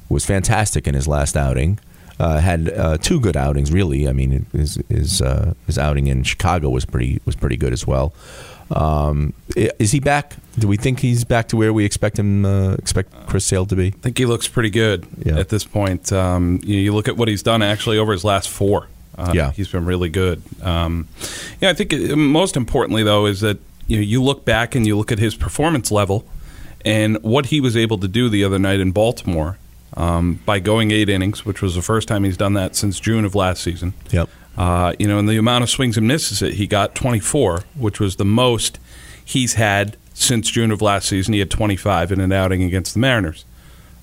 was 0.08 0.24
fantastic 0.24 0.86
in 0.86 0.94
his 0.94 1.06
last 1.06 1.36
outing. 1.36 1.78
Uh, 2.20 2.38
had 2.38 2.68
uh, 2.70 2.96
two 2.98 3.18
good 3.18 3.36
outings, 3.36 3.72
really. 3.72 4.06
I 4.08 4.12
mean, 4.12 4.46
his 4.52 4.78
his, 4.88 5.20
uh, 5.20 5.54
his 5.66 5.78
outing 5.78 6.06
in 6.06 6.22
Chicago 6.22 6.70
was 6.70 6.84
pretty 6.84 7.20
was 7.24 7.34
pretty 7.34 7.56
good 7.56 7.72
as 7.72 7.86
well. 7.86 8.12
Um, 8.70 9.34
is 9.56 9.90
he 9.92 10.00
back? 10.00 10.36
Do 10.58 10.68
we 10.68 10.76
think 10.76 11.00
he's 11.00 11.24
back 11.24 11.48
to 11.48 11.56
where 11.56 11.72
we 11.72 11.84
expect 11.84 12.18
him? 12.18 12.44
Uh, 12.44 12.74
expect 12.74 13.12
Chris 13.26 13.44
Sale 13.44 13.66
to 13.66 13.76
be? 13.76 13.88
I 13.88 13.90
think 14.00 14.16
he 14.18 14.26
looks 14.26 14.48
pretty 14.48 14.70
good 14.70 15.06
Yeah. 15.24 15.38
at 15.38 15.48
this 15.48 15.64
point. 15.64 16.12
Um, 16.12 16.60
you, 16.64 16.78
you 16.78 16.94
look 16.94 17.08
at 17.08 17.16
what 17.16 17.28
he's 17.28 17.42
done 17.42 17.62
actually 17.62 17.98
over 17.98 18.12
his 18.12 18.24
last 18.24 18.48
four. 18.48 18.88
Uh, 19.18 19.32
Yeah. 19.34 19.50
he's 19.52 19.68
been 19.68 19.84
really 19.84 20.08
good. 20.08 20.40
Um, 20.62 21.08
yeah, 21.60 21.70
I 21.70 21.74
think 21.74 21.92
uh, 21.92 22.16
most 22.16 22.56
importantly 22.56 23.02
though 23.02 23.26
is 23.26 23.40
that 23.40 23.58
you 23.86 23.96
know 23.96 24.02
you 24.02 24.22
look 24.22 24.44
back 24.44 24.74
and 24.74 24.86
you 24.86 24.96
look 24.96 25.12
at 25.12 25.18
his 25.18 25.34
performance 25.34 25.90
level 25.90 26.24
and 26.84 27.22
what 27.22 27.46
he 27.46 27.60
was 27.60 27.76
able 27.76 27.98
to 27.98 28.08
do 28.08 28.28
the 28.28 28.44
other 28.44 28.58
night 28.58 28.80
in 28.80 28.92
Baltimore 28.92 29.58
um, 29.96 30.40
by 30.44 30.58
going 30.58 30.90
eight 30.90 31.08
innings, 31.08 31.44
which 31.44 31.62
was 31.62 31.74
the 31.74 31.82
first 31.82 32.08
time 32.08 32.24
he's 32.24 32.36
done 32.36 32.54
that 32.54 32.76
since 32.76 33.00
June 33.00 33.24
of 33.24 33.34
last 33.34 33.62
season. 33.62 33.94
Yep. 34.10 34.28
Uh, 34.56 34.94
you 34.98 35.08
know, 35.08 35.18
and 35.18 35.28
the 35.28 35.36
amount 35.36 35.64
of 35.64 35.70
swings 35.70 35.96
and 35.96 36.06
misses 36.06 36.38
that 36.40 36.54
he 36.54 36.66
got 36.66 36.94
24, 36.94 37.64
which 37.76 37.98
was 37.98 38.16
the 38.16 38.24
most 38.24 38.78
he's 39.24 39.54
had 39.54 39.96
since 40.12 40.50
June 40.50 40.70
of 40.70 40.80
last 40.80 41.08
season. 41.08 41.32
He 41.32 41.40
had 41.40 41.50
25 41.50 42.12
in 42.12 42.20
an 42.20 42.32
outing 42.32 42.62
against 42.62 42.94
the 42.94 43.00
Mariners. 43.00 43.44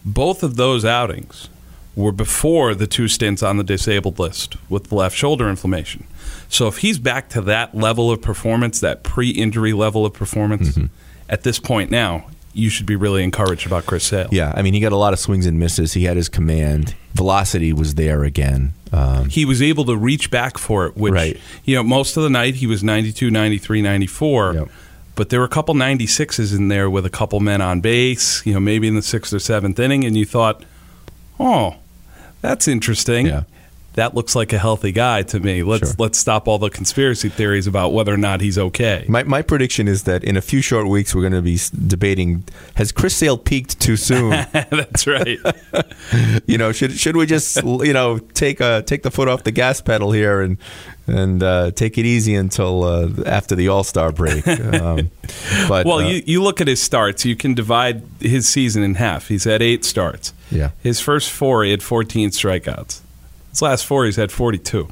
Both 0.04 0.44
of 0.44 0.56
those 0.58 0.84
outings 0.84 1.50
were 1.96 2.12
before 2.12 2.74
the 2.74 2.88
two 2.88 3.08
stints 3.08 3.44
on 3.44 3.58
the 3.58 3.64
disabled 3.64 4.18
list 4.20 4.56
with 4.70 4.86
the 4.86 4.96
left 4.96 5.16
shoulder 5.16 5.50
inflammation. 5.50 6.06
So 6.50 6.68
if 6.68 6.78
he's 6.78 7.00
back 7.00 7.30
to 7.30 7.42
that 7.42 7.76
level 7.76 8.12
of 8.12 8.22
performance, 8.22 8.80
that 8.80 9.04
pre-injury 9.04 9.74
level 9.74 10.06
of 10.06 10.14
performance, 10.14 10.78
at 11.30 11.44
this 11.44 11.60
point 11.60 11.92
now, 11.92 12.26
you 12.54 12.70
should 12.70 12.86
be 12.86 12.96
really 12.96 13.24
encouraged 13.24 13.66
about 13.66 13.86
Chris 13.86 14.04
Sale. 14.06 14.28
Yeah, 14.32 14.52
I 14.56 14.62
mean, 14.62 14.74
he 14.74 14.80
got 14.80 14.92
a 14.92 14.98
lot 14.98 15.14
of 15.14 15.20
swings 15.20 15.46
and 15.46 15.58
misses. 15.60 15.94
He 15.94 16.04
had 16.04 16.18
his 16.18 16.28
command. 16.30 16.96
Velocity 17.14 17.72
was 17.74 17.96
there 17.96 18.24
again. 18.24 18.74
Um, 18.92 19.30
he 19.30 19.46
was 19.46 19.62
able 19.62 19.86
to 19.86 19.96
reach 19.96 20.30
back 20.32 20.58
for 20.58 20.86
it, 20.88 20.98
which, 20.98 21.14
Right. 21.14 21.38
you 21.64 21.76
know, 21.76 21.84
most 21.84 22.18
of 22.18 22.24
the 22.24 22.30
night 22.30 22.56
he 22.56 22.68
was 22.68 22.84
92, 22.84 23.32
93, 23.32 23.82
94. 23.82 24.54
Yep. 24.54 24.70
But 25.16 25.30
there 25.30 25.40
were 25.40 25.46
a 25.46 25.50
couple 25.50 25.76
96s 25.76 26.56
in 26.56 26.68
there 26.70 26.90
with 26.90 27.06
a 27.06 27.10
couple 27.10 27.40
men 27.40 27.62
on 27.62 27.80
base, 27.82 28.46
you 28.46 28.54
know, 28.54 28.60
maybe 28.60 28.88
in 28.88 28.96
the 28.96 29.02
sixth 29.02 29.34
or 29.34 29.40
seventh 29.40 29.78
inning, 29.80 30.04
and 30.04 30.18
you 30.18 30.26
thought, 30.26 30.64
oh, 31.40 31.76
that's 32.42 32.68
interesting. 32.68 33.28
Yeah. 33.28 33.44
That 33.96 34.16
looks 34.16 34.36
like 34.36 34.54
a 34.54 34.58
healthy 34.58 34.92
guy 34.92 35.24
to 35.24 35.40
me. 35.40 35.64
Let's 35.64 35.90
Sure. 35.90 35.96
let's 35.98 36.18
stop 36.18 36.48
all 36.48 36.58
the 36.58 36.70
conspiracy 36.70 37.28
theories 37.30 37.68
about 37.68 37.92
whether 37.92 38.14
or 38.14 38.18
not 38.18 38.40
he's 38.42 38.58
okay. 38.58 39.04
my, 39.08 39.24
my 39.24 39.42
prediction 39.42 39.88
is 39.88 40.04
that 40.04 40.24
in 40.24 40.38
a 40.38 40.42
few 40.42 40.62
short 40.62 40.88
weeks, 40.88 41.14
we're 41.14 41.22
going 41.22 41.34
to 41.34 41.42
be 41.42 41.60
debating 41.88 42.44
has 42.76 42.92
Chris 42.92 43.16
Sale 43.16 43.38
peaked 43.38 43.80
too 43.82 43.98
soon? 43.98 44.30
That's 44.52 45.08
right. 45.08 45.38
you 46.46 46.58
know, 46.58 46.72
should 46.72 46.94
should 46.94 47.18
we 47.18 47.26
just 47.26 47.62
you 47.64 47.94
know 47.94 48.20
take 48.20 48.62
uh, 48.62 48.82
take 48.84 49.04
the 49.04 49.12
foot 49.12 49.28
off 49.28 49.44
the 49.44 49.52
gas 49.52 49.82
pedal 49.82 50.12
here 50.12 50.42
and 50.42 50.58
and 51.08 51.44
uh, 51.44 51.72
take 51.72 51.98
it 51.98 52.06
easy 52.06 52.36
until 52.36 52.84
uh, 52.86 53.10
after 53.26 53.56
the 53.56 53.68
All 53.68 53.84
Star 53.84 54.12
break? 54.14 54.48
Um, 54.48 55.12
but 55.68 55.86
well, 55.86 56.00
uh, 56.00 56.08
you, 56.10 56.24
you 56.26 56.42
look 56.44 56.62
at 56.62 56.68
his 56.68 56.82
starts, 56.82 57.26
you 57.26 57.36
can 57.36 57.54
divide 57.54 58.04
his 58.20 58.48
season 58.48 58.84
in 58.84 58.96
half. 58.96 59.28
He's 59.28 59.44
had 59.44 59.62
eight 59.62 59.84
starts. 59.84 60.34
yeah, 60.50 60.72
His 60.82 61.02
first 61.02 61.30
four, 61.30 61.64
he 61.66 61.72
had 61.72 61.84
14 61.84 62.30
strikeouts. 62.30 63.01
His 63.52 63.62
last 63.62 63.86
four, 63.86 64.06
he's 64.06 64.16
had 64.16 64.32
42. 64.32 64.88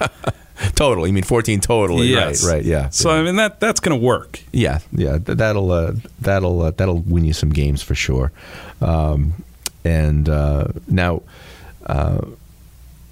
total. 0.74 1.06
You 1.06 1.12
mean 1.12 1.24
fourteen 1.24 1.60
totally? 1.60 2.08
Yes. 2.08 2.44
Right. 2.44 2.54
Right. 2.54 2.64
Yeah. 2.64 2.88
So 2.90 3.10
I 3.10 3.22
mean 3.22 3.36
that 3.36 3.60
that's 3.60 3.80
going 3.80 3.98
to 3.98 4.04
work. 4.04 4.40
Yeah, 4.52 4.80
yeah, 4.92 5.18
that'll 5.20 5.70
uh, 5.70 5.92
that'll 6.20 6.62
uh, 6.62 6.70
that'll 6.72 7.00
win 7.00 7.24
you 7.24 7.32
some 7.32 7.50
games 7.50 7.82
for 7.82 7.94
sure. 7.94 8.32
Um, 8.80 9.44
and 9.84 10.28
uh, 10.28 10.68
now, 10.88 11.22
uh, 11.86 12.20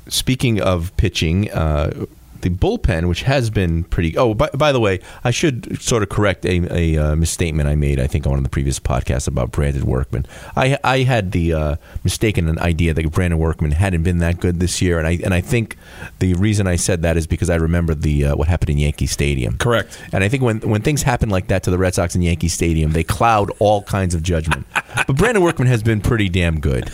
speaking 0.08 0.60
of 0.60 0.94
pitching, 0.96 1.50
uh, 1.50 2.06
the 2.40 2.50
bullpen, 2.50 3.08
which 3.08 3.22
has 3.22 3.50
been 3.50 3.84
pretty. 3.84 4.16
Oh, 4.16 4.34
by, 4.34 4.48
by 4.50 4.72
the 4.72 4.80
way, 4.80 5.00
I 5.24 5.30
should 5.30 5.80
sort 5.80 6.02
of 6.02 6.08
correct 6.08 6.44
a, 6.44 6.96
a 6.96 7.12
uh, 7.12 7.16
misstatement 7.16 7.68
I 7.68 7.74
made. 7.74 8.00
I 8.00 8.06
think 8.06 8.26
on 8.26 8.30
one 8.30 8.38
of 8.38 8.44
the 8.44 8.50
previous 8.50 8.78
podcasts 8.78 9.28
about 9.28 9.52
Brandon 9.52 9.86
Workman. 9.86 10.26
I 10.56 10.78
I 10.84 10.98
had 11.00 11.32
the 11.32 11.52
uh, 11.52 11.76
mistaken 12.04 12.58
idea 12.58 12.94
that 12.94 13.10
Brandon 13.10 13.38
Workman 13.38 13.72
hadn't 13.72 14.02
been 14.02 14.18
that 14.18 14.40
good 14.40 14.60
this 14.60 14.80
year, 14.80 14.98
and 14.98 15.06
I 15.06 15.18
and 15.24 15.34
I 15.34 15.40
think 15.40 15.76
the 16.18 16.34
reason 16.34 16.66
I 16.66 16.76
said 16.76 17.02
that 17.02 17.16
is 17.16 17.26
because 17.26 17.50
I 17.50 17.56
remember 17.56 17.94
the 17.94 18.26
uh, 18.26 18.36
what 18.36 18.48
happened 18.48 18.70
in 18.70 18.78
Yankee 18.78 19.06
Stadium. 19.06 19.56
Correct. 19.58 20.00
And 20.12 20.24
I 20.24 20.28
think 20.28 20.42
when 20.42 20.60
when 20.60 20.82
things 20.82 21.02
happen 21.02 21.28
like 21.28 21.48
that 21.48 21.62
to 21.64 21.70
the 21.70 21.78
Red 21.78 21.94
Sox 21.94 22.14
in 22.14 22.22
Yankee 22.22 22.48
Stadium, 22.48 22.92
they 22.92 23.04
cloud 23.04 23.50
all 23.58 23.82
kinds 23.82 24.14
of 24.14 24.22
judgment. 24.22 24.66
but 25.06 25.16
Brandon 25.16 25.42
Workman 25.42 25.68
has 25.68 25.82
been 25.82 26.00
pretty 26.00 26.28
damn 26.28 26.60
good. 26.60 26.90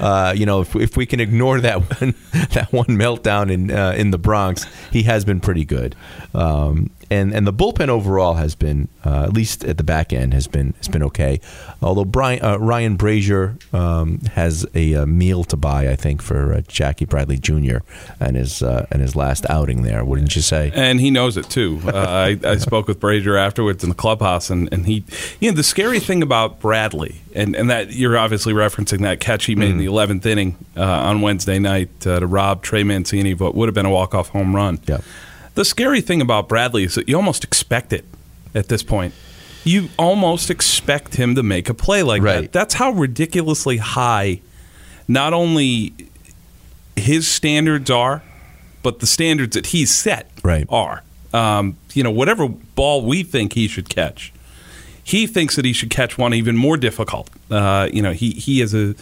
Uh, 0.00 0.32
you 0.36 0.46
know, 0.46 0.60
if, 0.60 0.74
if 0.76 0.96
we 0.96 1.06
can 1.06 1.20
ignore 1.20 1.60
that 1.60 1.76
one 2.00 2.14
that 2.52 2.68
one 2.72 2.86
meltdown 2.86 3.50
in 3.50 3.70
uh, 3.70 3.94
in 3.96 4.10
the 4.10 4.18
Bronx, 4.18 4.66
he 4.90 5.02
has 5.04 5.24
been 5.24 5.40
pretty 5.40 5.64
good. 5.64 5.94
Um, 6.34 6.90
and 7.10 7.32
and 7.34 7.46
the 7.46 7.52
bullpen 7.52 7.88
overall 7.88 8.34
has 8.34 8.54
been 8.54 8.88
uh, 9.04 9.24
at 9.24 9.32
least 9.32 9.64
at 9.64 9.78
the 9.78 9.84
back 9.84 10.12
end 10.12 10.34
has 10.34 10.46
been 10.46 10.74
has 10.78 10.88
been 10.88 11.02
okay. 11.02 11.40
Although 11.80 12.04
Brian 12.04 12.44
uh, 12.44 12.58
Ryan 12.58 12.96
Brasier 12.96 13.56
um, 13.74 14.20
has 14.34 14.66
a, 14.74 14.92
a, 14.94 15.06
meal 15.06 15.44
to 15.44 15.56
buy, 15.56 15.88
I 15.88 15.96
think, 15.96 16.20
for 16.22 16.52
uh, 16.52 16.60
Jackie 16.68 17.04
Bradley 17.04 17.38
Jr. 17.38 17.78
and 18.20 18.36
his 18.36 18.62
uh, 18.62 18.86
and 18.90 19.00
his 19.00 19.16
last 19.16 19.46
outing 19.48 19.82
there, 19.82 20.04
wouldn't 20.04 20.34
you 20.36 20.42
say? 20.42 20.70
And 20.74 21.00
he 21.00 21.10
knows 21.10 21.36
it 21.36 21.48
too. 21.48 21.80
Uh, 21.86 21.92
I, 21.96 22.38
I 22.44 22.56
spoke 22.56 22.88
with 22.88 23.00
Brasier 23.00 23.38
afterwards 23.38 23.82
in 23.82 23.88
the 23.88 23.96
clubhouse, 23.96 24.50
and, 24.50 24.72
and 24.72 24.86
he, 24.86 25.04
you 25.40 25.50
know, 25.50 25.56
the 25.56 25.62
scary 25.62 26.00
thing 26.00 26.22
about 26.22 26.60
Bradley, 26.60 27.22
and, 27.34 27.56
and 27.56 27.70
that 27.70 27.92
you're 27.92 28.18
obviously 28.18 28.52
referencing 28.52 29.00
that 29.02 29.20
catch 29.20 29.46
he 29.46 29.54
made 29.54 29.68
mm. 29.68 29.72
in 29.72 29.78
the 29.78 29.86
11th 29.86 30.26
inning 30.26 30.56
uh, 30.76 30.82
on 30.82 31.20
Wednesday 31.20 31.58
night 31.58 32.00
to 32.00 32.18
rob 32.26 32.62
Trey 32.62 32.82
Mancini 32.82 33.34
what 33.34 33.54
would 33.54 33.68
have 33.68 33.74
been 33.74 33.86
a 33.86 33.90
walk 33.90 34.14
off 34.14 34.28
home 34.28 34.54
run. 34.54 34.78
Yeah 34.86 34.98
the 35.58 35.64
scary 35.64 36.00
thing 36.00 36.22
about 36.22 36.48
Bradley 36.48 36.84
is 36.84 36.94
that 36.94 37.08
you 37.08 37.16
almost 37.16 37.42
expect 37.42 37.92
it 37.92 38.04
at 38.54 38.68
this 38.68 38.84
point. 38.84 39.12
You 39.64 39.88
almost 39.98 40.50
expect 40.50 41.16
him 41.16 41.34
to 41.34 41.42
make 41.42 41.68
a 41.68 41.74
play 41.74 42.04
like 42.04 42.22
right. 42.22 42.42
that. 42.42 42.52
That's 42.52 42.74
how 42.74 42.92
ridiculously 42.92 43.78
high 43.78 44.40
not 45.08 45.32
only 45.32 45.94
his 46.94 47.26
standards 47.26 47.90
are, 47.90 48.22
but 48.84 49.00
the 49.00 49.06
standards 49.06 49.56
that 49.56 49.66
he's 49.66 49.92
set 49.92 50.30
right. 50.44 50.64
are. 50.68 51.02
Um, 51.34 51.76
you 51.92 52.04
know, 52.04 52.12
whatever 52.12 52.46
ball 52.46 53.04
we 53.04 53.24
think 53.24 53.54
he 53.54 53.66
should 53.66 53.88
catch, 53.88 54.32
he 55.02 55.26
thinks 55.26 55.56
that 55.56 55.64
he 55.64 55.72
should 55.72 55.90
catch 55.90 56.16
one 56.16 56.34
even 56.34 56.56
more 56.56 56.76
difficult. 56.76 57.30
Uh, 57.50 57.88
you 57.92 58.00
know, 58.00 58.12
he 58.12 58.30
he 58.30 58.60
is 58.60 58.74
a 58.74 58.94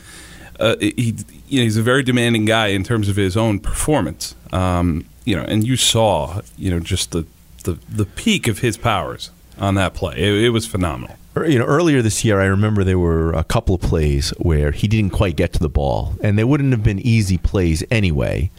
uh, 0.58 0.76
he, 0.80 1.14
you 1.48 1.58
know, 1.60 1.64
he's 1.64 1.76
a 1.76 1.82
very 1.82 2.02
demanding 2.02 2.46
guy 2.46 2.68
in 2.68 2.82
terms 2.82 3.10
of 3.10 3.16
his 3.16 3.36
own 3.36 3.60
performance. 3.60 4.34
Um, 4.54 5.04
you 5.26 5.36
know, 5.36 5.42
and 5.42 5.66
you 5.66 5.76
saw, 5.76 6.40
you 6.56 6.70
know, 6.70 6.80
just 6.80 7.10
the 7.10 7.26
the, 7.64 7.78
the 7.88 8.06
peak 8.06 8.46
of 8.46 8.60
his 8.60 8.78
powers 8.78 9.30
on 9.58 9.74
that 9.74 9.92
play. 9.92 10.14
It, 10.16 10.44
it 10.44 10.50
was 10.50 10.66
phenomenal. 10.66 11.16
Er, 11.36 11.44
you 11.44 11.58
know, 11.58 11.64
earlier 11.66 12.00
this 12.00 12.24
year, 12.24 12.40
I 12.40 12.46
remember 12.46 12.84
there 12.84 12.98
were 12.98 13.32
a 13.32 13.44
couple 13.44 13.74
of 13.74 13.82
plays 13.82 14.30
where 14.38 14.70
he 14.70 14.88
didn't 14.88 15.10
quite 15.10 15.36
get 15.36 15.52
to 15.54 15.58
the 15.58 15.68
ball, 15.68 16.14
and 16.22 16.38
they 16.38 16.44
wouldn't 16.44 16.70
have 16.70 16.84
been 16.84 17.00
easy 17.00 17.36
plays 17.36 17.84
anyway. 17.90 18.50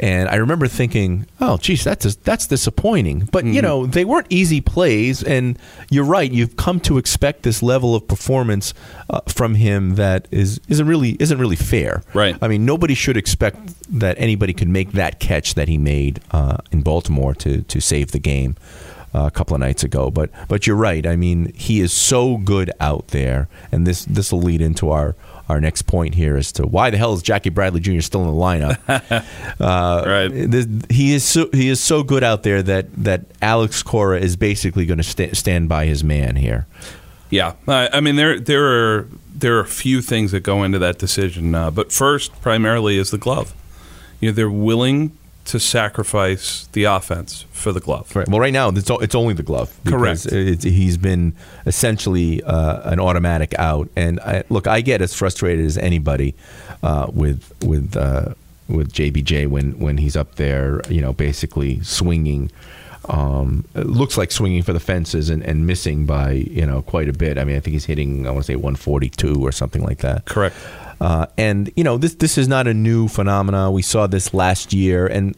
And 0.00 0.30
I 0.30 0.36
remember 0.36 0.66
thinking, 0.66 1.26
"Oh, 1.40 1.58
geez, 1.58 1.84
that's 1.84 2.14
that's 2.16 2.46
disappointing." 2.46 3.28
But 3.30 3.44
mm-hmm. 3.44 3.52
you 3.52 3.62
know, 3.62 3.86
they 3.86 4.06
weren't 4.06 4.26
easy 4.30 4.62
plays, 4.62 5.22
and 5.22 5.58
you're 5.90 6.04
right. 6.04 6.30
You've 6.32 6.56
come 6.56 6.80
to 6.80 6.96
expect 6.96 7.42
this 7.42 7.62
level 7.62 7.94
of 7.94 8.08
performance 8.08 8.72
uh, 9.10 9.20
from 9.28 9.56
him 9.56 9.96
that 9.96 10.26
is 10.30 10.58
isn't 10.68 10.86
really 10.86 11.10
isn't 11.20 11.38
really 11.38 11.56
fair. 11.56 12.02
Right. 12.14 12.36
I 12.40 12.48
mean, 12.48 12.64
nobody 12.64 12.94
should 12.94 13.18
expect 13.18 13.58
that 13.98 14.16
anybody 14.18 14.54
could 14.54 14.68
make 14.68 14.92
that 14.92 15.20
catch 15.20 15.54
that 15.54 15.68
he 15.68 15.76
made 15.76 16.20
uh, 16.30 16.56
in 16.72 16.80
Baltimore 16.80 17.34
to 17.34 17.60
to 17.60 17.80
save 17.80 18.12
the 18.12 18.18
game. 18.18 18.56
Uh, 19.12 19.26
a 19.26 19.30
couple 19.32 19.56
of 19.56 19.60
nights 19.60 19.82
ago. 19.82 20.08
But 20.08 20.30
but 20.46 20.68
you're 20.68 20.76
right. 20.76 21.04
I 21.04 21.16
mean, 21.16 21.52
he 21.56 21.80
is 21.80 21.92
so 21.92 22.36
good 22.36 22.70
out 22.78 23.08
there, 23.08 23.48
and 23.72 23.84
this 23.84 24.04
this 24.04 24.30
will 24.30 24.40
lead 24.40 24.60
into 24.60 24.90
our 24.90 25.16
our 25.48 25.60
next 25.60 25.82
point 25.82 26.14
here 26.14 26.36
as 26.36 26.52
to 26.52 26.64
why 26.64 26.90
the 26.90 26.96
hell 26.96 27.12
is 27.12 27.22
Jackie 27.22 27.50
Bradley 27.50 27.80
Jr. 27.80 28.02
still 28.02 28.22
in 28.22 28.28
the 28.28 28.40
lineup. 28.40 28.78
uh, 29.60 30.04
right. 30.08 30.28
This, 30.28 30.68
he 30.88 31.12
is 31.12 31.24
so 31.24 31.50
he 31.52 31.68
is 31.68 31.80
so 31.80 32.04
good 32.04 32.22
out 32.22 32.44
there 32.44 32.62
that 32.62 32.86
that 33.02 33.22
Alex 33.42 33.82
Cora 33.82 34.20
is 34.20 34.36
basically 34.36 34.86
going 34.86 34.98
to 34.98 35.04
st- 35.04 35.36
stand 35.36 35.68
by 35.68 35.86
his 35.86 36.04
man 36.04 36.36
here. 36.36 36.66
Yeah, 37.30 37.54
I 37.66 38.00
mean 38.00 38.14
there 38.14 38.38
there 38.38 38.64
are 38.64 39.08
there 39.34 39.56
are 39.56 39.60
a 39.60 39.66
few 39.66 40.02
things 40.02 40.30
that 40.32 40.40
go 40.40 40.62
into 40.62 40.78
that 40.78 40.98
decision, 40.98 41.54
uh, 41.54 41.70
but 41.70 41.92
first, 41.92 42.40
primarily, 42.42 42.96
is 42.96 43.10
the 43.10 43.18
glove. 43.18 43.54
You 44.20 44.30
know, 44.30 44.34
they're 44.34 44.50
willing 44.50 45.16
to 45.46 45.58
sacrifice 45.58 46.68
the 46.72 46.84
offense 46.84 47.44
for 47.50 47.72
the 47.72 47.80
glove. 47.80 48.14
Right. 48.14 48.28
Well, 48.28 48.40
right 48.40 48.52
now 48.52 48.68
it's, 48.68 48.90
it's 48.90 49.14
only 49.14 49.34
the 49.34 49.42
glove. 49.42 49.76
Correct. 49.86 50.30
he's 50.30 50.96
been 50.96 51.34
essentially 51.66 52.42
uh, 52.42 52.90
an 52.90 53.00
automatic 53.00 53.54
out, 53.58 53.88
and 53.96 54.20
I, 54.20 54.44
look, 54.48 54.66
I 54.66 54.80
get 54.80 55.02
as 55.02 55.14
frustrated 55.14 55.64
as 55.64 55.78
anybody 55.78 56.34
uh, 56.82 57.10
with 57.12 57.52
with 57.62 57.96
uh, 57.96 58.34
with 58.68 58.92
JBJ 58.92 59.48
when 59.48 59.78
when 59.78 59.98
he's 59.98 60.16
up 60.16 60.36
there, 60.36 60.82
you 60.88 61.00
know, 61.00 61.12
basically 61.12 61.82
swinging. 61.82 62.50
Um, 63.08 63.64
it 63.74 63.86
looks 63.86 64.18
like 64.18 64.30
swinging 64.30 64.62
for 64.62 64.72
the 64.72 64.78
fences 64.78 65.30
and, 65.30 65.42
and 65.42 65.66
missing 65.66 66.06
by 66.06 66.32
you 66.32 66.66
know 66.66 66.82
quite 66.82 67.08
a 67.08 67.12
bit. 67.12 67.38
I 67.38 67.44
mean, 67.44 67.56
I 67.56 67.60
think 67.60 67.72
he's 67.72 67.86
hitting 67.86 68.26
I 68.26 68.30
want 68.30 68.44
to 68.44 68.52
say 68.52 68.56
142 68.56 69.44
or 69.44 69.52
something 69.52 69.82
like 69.82 69.98
that. 69.98 70.26
Correct. 70.26 70.54
Uh, 71.00 71.26
and 71.38 71.70
you 71.76 71.84
know 71.84 71.96
this 71.96 72.14
this 72.14 72.36
is 72.36 72.46
not 72.46 72.66
a 72.66 72.74
new 72.74 73.08
phenomena. 73.08 73.70
We 73.70 73.82
saw 73.82 74.06
this 74.06 74.34
last 74.34 74.72
year, 74.72 75.06
and 75.06 75.34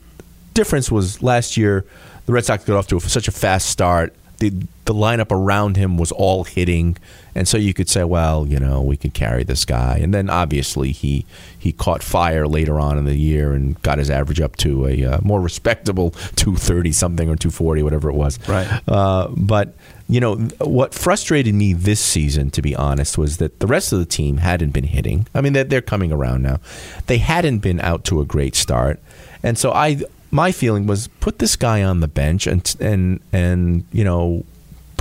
difference 0.54 0.90
was 0.90 1.23
last 1.23 1.57
year 1.57 1.85
the 2.26 2.33
Red 2.33 2.45
Sox 2.45 2.64
got 2.64 2.76
off 2.76 2.87
to 2.88 3.00
such 3.00 3.28
a 3.28 3.33
fast 3.33 3.69
start. 3.69 4.14
The 4.38 4.50
the 4.85 4.95
lineup 4.95 5.31
around 5.31 5.76
him 5.76 5.99
was 5.99 6.12
all 6.12 6.45
hitting, 6.45 6.97
and 7.34 7.48
so 7.48 7.56
you 7.56 7.72
could 7.72 7.88
say, 7.88 8.04
well, 8.04 8.46
you 8.46 8.58
know, 8.58 8.82
we 8.82 8.96
could 8.96 9.14
carry 9.14 9.44
this 9.44 9.64
guy. 9.64 9.98
And 10.02 10.12
then 10.12 10.28
obviously 10.28 10.92
he 10.92 11.24
he 11.58 11.72
caught 11.72 12.02
fire 12.02 12.46
later 12.46 12.78
on 12.78 12.98
in 12.98 13.04
the 13.04 13.16
year 13.16 13.52
and 13.52 13.80
got 13.82 13.98
his 13.98 14.10
average 14.10 14.40
up 14.40 14.56
to 14.56 14.86
a 14.86 15.04
uh, 15.04 15.18
more 15.22 15.40
respectable 15.40 16.10
230 16.36 16.92
something 16.92 17.28
or 17.28 17.36
240, 17.36 17.82
whatever 17.82 18.10
it 18.10 18.14
was. 18.14 18.38
Right. 18.48 18.68
Uh, 18.86 19.28
but 19.36 19.74
you 20.08 20.20
know, 20.20 20.36
what 20.60 20.92
frustrated 20.92 21.54
me 21.54 21.72
this 21.72 22.00
season, 22.00 22.50
to 22.50 22.60
be 22.60 22.76
honest, 22.76 23.16
was 23.16 23.38
that 23.38 23.60
the 23.60 23.66
rest 23.66 23.92
of 23.92 23.98
the 23.98 24.04
team 24.04 24.38
hadn't 24.38 24.72
been 24.72 24.84
hitting. 24.84 25.26
I 25.34 25.40
mean, 25.40 25.54
they're, 25.54 25.64
they're 25.64 25.80
coming 25.80 26.12
around 26.12 26.42
now. 26.42 26.58
They 27.06 27.16
hadn't 27.16 27.60
been 27.60 27.80
out 27.80 28.04
to 28.06 28.20
a 28.20 28.26
great 28.26 28.54
start, 28.54 29.00
and 29.42 29.56
so 29.56 29.72
I, 29.72 30.02
my 30.30 30.52
feeling 30.52 30.86
was 30.86 31.08
put 31.20 31.38
this 31.38 31.56
guy 31.56 31.82
on 31.82 32.00
the 32.00 32.08
bench 32.08 32.46
and 32.46 32.76
and 32.78 33.20
and 33.32 33.84
you 33.92 34.04
know, 34.04 34.44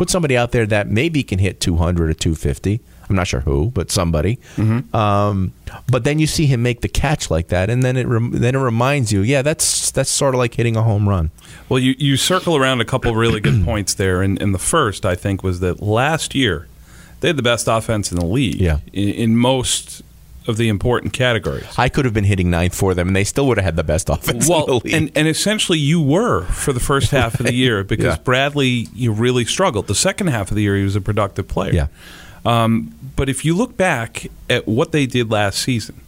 put 0.01 0.10
somebody 0.10 0.36
out 0.36 0.51
there 0.51 0.65
that 0.65 0.89
maybe 0.89 1.22
can 1.22 1.38
hit 1.38 1.60
200 1.60 2.10
or 2.10 2.13
250 2.15 2.81
I'm 3.12 3.15
not 3.17 3.27
sure 3.27 3.41
who, 3.41 3.72
but 3.72 3.91
somebody. 3.91 4.38
Mm-hmm. 4.55 4.96
Um, 4.96 5.53
but 5.91 6.05
then 6.05 6.17
you 6.17 6.27
see 6.27 6.46
him 6.46 6.63
make 6.63 6.79
the 6.79 6.88
catch 6.88 7.29
like 7.29 7.50
that, 7.50 7.70
and 7.70 7.84
then 7.84 7.98
it 7.98 8.08
rem- 8.08 8.31
then 8.31 8.55
it 8.55 8.60
reminds 8.60 9.12
you, 9.12 9.20
yeah, 9.20 9.41
that's 9.41 9.91
that's 9.91 10.10
sort 10.10 10.34
of 10.34 10.39
like 10.39 10.53
hitting 10.53 10.77
a 10.77 10.81
home 10.81 11.10
run. 11.10 11.29
Well, 11.67 11.79
you 11.79 11.93
you 11.98 12.15
circle 12.15 12.55
around 12.55 12.79
a 12.79 12.86
couple 12.86 13.13
really 13.13 13.41
good 13.41 13.65
points 13.65 13.96
there, 13.96 14.22
and, 14.22 14.41
and 14.41 14.55
the 14.55 14.60
first 14.60 15.05
I 15.05 15.15
think 15.15 15.43
was 15.43 15.60
that 15.60 15.81
last 15.81 16.34
year 16.34 16.67
they 17.20 17.27
had 17.27 17.38
the 17.38 17.43
best 17.43 17.67
offense 17.67 18.13
in 18.13 18.17
the 18.17 18.25
league. 18.25 18.62
Yeah. 18.62 18.79
in, 18.93 19.10
in 19.10 19.38
most 19.38 20.03
of 20.48 20.57
the 20.57 20.69
important 20.69 21.13
categories. 21.13 21.67
I 21.77 21.89
could 21.89 22.05
have 22.05 22.13
been 22.13 22.24
hitting 22.24 22.50
ninth 22.50 22.74
for 22.74 22.93
them, 22.93 23.07
and 23.07 23.15
they 23.15 23.24
still 23.24 23.48
would 23.48 23.57
have 23.57 23.65
had 23.65 23.75
the 23.75 23.83
best 23.83 24.10
offense 24.10 24.48
well, 24.50 24.81
And, 24.91 25.12
and 25.15 25.27
essentially, 25.27 25.77
you 25.77 26.01
were 26.01 26.45
for 26.45 26.74
the 26.74 26.79
first 26.79 27.12
half 27.12 27.39
of 27.39 27.45
the 27.45 27.53
year 27.53 27.83
because 27.86 28.17
yeah. 28.17 28.24
Bradley 28.24 28.88
you 28.93 29.12
really 29.12 29.45
struggled. 29.45 29.88
The 29.88 29.95
second 29.95 30.27
half 30.27 30.50
of 30.50 30.55
the 30.55 30.63
year, 30.63 30.75
he 30.75 30.83
was 30.83 30.95
a 30.95 31.01
productive 31.01 31.48
player. 31.48 31.74
Yeah. 31.74 31.88
Um, 32.43 32.95
but 33.15 33.29
if 33.29 33.45
you 33.45 33.55
look 33.55 33.77
back 33.77 34.27
at 34.50 34.67
what 34.67 34.91
they 34.91 35.05
did 35.05 35.29
last 35.29 35.60
season, 35.62 36.01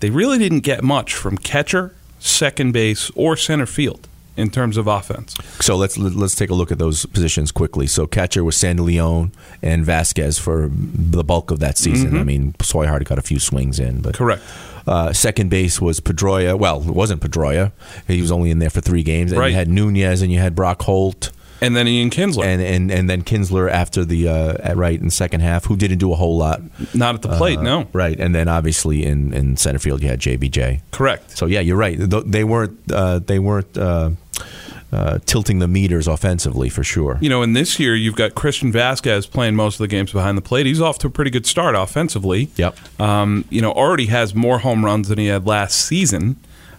they 0.00 0.10
really 0.10 0.38
didn't 0.38 0.60
get 0.60 0.82
much 0.82 1.14
from 1.14 1.36
catcher, 1.36 1.94
second 2.18 2.72
base, 2.72 3.10
or 3.14 3.36
center 3.36 3.66
field 3.66 4.08
in 4.36 4.50
terms 4.50 4.76
of 4.76 4.86
offense. 4.86 5.34
So 5.60 5.76
let's 5.76 5.96
let's 5.98 6.34
take 6.34 6.50
a 6.50 6.54
look 6.54 6.70
at 6.70 6.78
those 6.78 7.06
positions 7.06 7.52
quickly. 7.52 7.86
So 7.86 8.06
catcher 8.06 8.44
was 8.44 8.56
Sandy 8.56 8.82
Leon 8.82 9.32
and 9.62 9.84
Vazquez 9.84 10.38
for 10.38 10.70
the 10.72 11.24
bulk 11.24 11.50
of 11.50 11.58
that 11.60 11.78
season. 11.78 12.10
Mm-hmm. 12.10 12.18
I 12.18 12.24
mean, 12.24 12.52
Swihart 12.54 13.04
got 13.04 13.18
a 13.18 13.22
few 13.22 13.38
swings 13.38 13.78
in, 13.78 14.00
but 14.00 14.14
correct. 14.14 14.42
Uh, 14.86 15.12
second 15.12 15.50
base 15.50 15.80
was 15.80 16.00
Pedroia. 16.00 16.56
Well, 16.56 16.80
it 16.80 16.94
wasn't 16.94 17.20
Pedroia. 17.20 17.72
He 18.06 18.20
was 18.20 18.30
only 18.30 18.50
in 18.50 18.60
there 18.60 18.70
for 18.70 18.80
three 18.80 19.02
games. 19.02 19.32
And 19.32 19.40
right. 19.40 19.48
you 19.48 19.54
had 19.56 19.68
Nunez 19.68 20.22
and 20.22 20.30
you 20.30 20.38
had 20.38 20.54
Brock 20.54 20.82
Holt. 20.82 21.32
And 21.60 21.76
then 21.76 21.88
Ian 21.88 22.10
Kinsler. 22.10 22.44
And 22.44 22.62
and, 22.62 22.90
and 22.90 23.08
then 23.08 23.22
Kinsler 23.22 23.70
after 23.70 24.04
the 24.04 24.28
uh, 24.28 24.74
right 24.74 24.98
in 24.98 25.06
the 25.06 25.10
second 25.10 25.40
half, 25.40 25.64
who 25.66 25.76
didn't 25.76 25.98
do 25.98 26.12
a 26.12 26.16
whole 26.16 26.36
lot. 26.36 26.60
Not 26.94 27.14
at 27.14 27.22
the 27.22 27.36
plate, 27.36 27.58
uh, 27.58 27.62
no. 27.62 27.88
Right, 27.92 28.18
and 28.18 28.34
then 28.34 28.48
obviously 28.48 29.04
in, 29.04 29.32
in 29.32 29.56
center 29.56 29.78
field 29.78 30.02
you 30.02 30.08
had 30.08 30.20
JBJ. 30.20 30.82
Correct. 30.90 31.36
So 31.36 31.46
yeah, 31.46 31.60
you're 31.60 31.76
right. 31.76 31.96
They 31.98 32.44
weren't 32.44 32.78
uh, 32.92 33.20
they 33.20 33.38
weren't. 33.38 33.76
Uh, 33.76 34.10
uh, 34.92 35.18
tilting 35.26 35.58
the 35.58 35.66
meters 35.66 36.06
offensively 36.06 36.68
for 36.68 36.84
sure. 36.84 37.18
You 37.20 37.28
know, 37.28 37.42
and 37.42 37.56
this 37.56 37.78
year 37.80 37.96
you've 37.96 38.14
got 38.14 38.34
Christian 38.34 38.72
Vazquez 38.72 39.28
playing 39.28 39.56
most 39.56 39.74
of 39.74 39.78
the 39.78 39.88
games 39.88 40.12
behind 40.12 40.38
the 40.38 40.42
plate. 40.42 40.64
He's 40.64 40.80
off 40.80 40.98
to 41.00 41.08
a 41.08 41.10
pretty 41.10 41.30
good 41.30 41.44
start 41.44 41.74
offensively. 41.74 42.50
Yep. 42.56 43.00
Um, 43.00 43.44
you 43.50 43.60
know, 43.60 43.72
already 43.72 44.06
has 44.06 44.34
more 44.34 44.60
home 44.60 44.84
runs 44.84 45.08
than 45.08 45.18
he 45.18 45.26
had 45.26 45.44
last 45.44 45.80
season. 45.80 46.36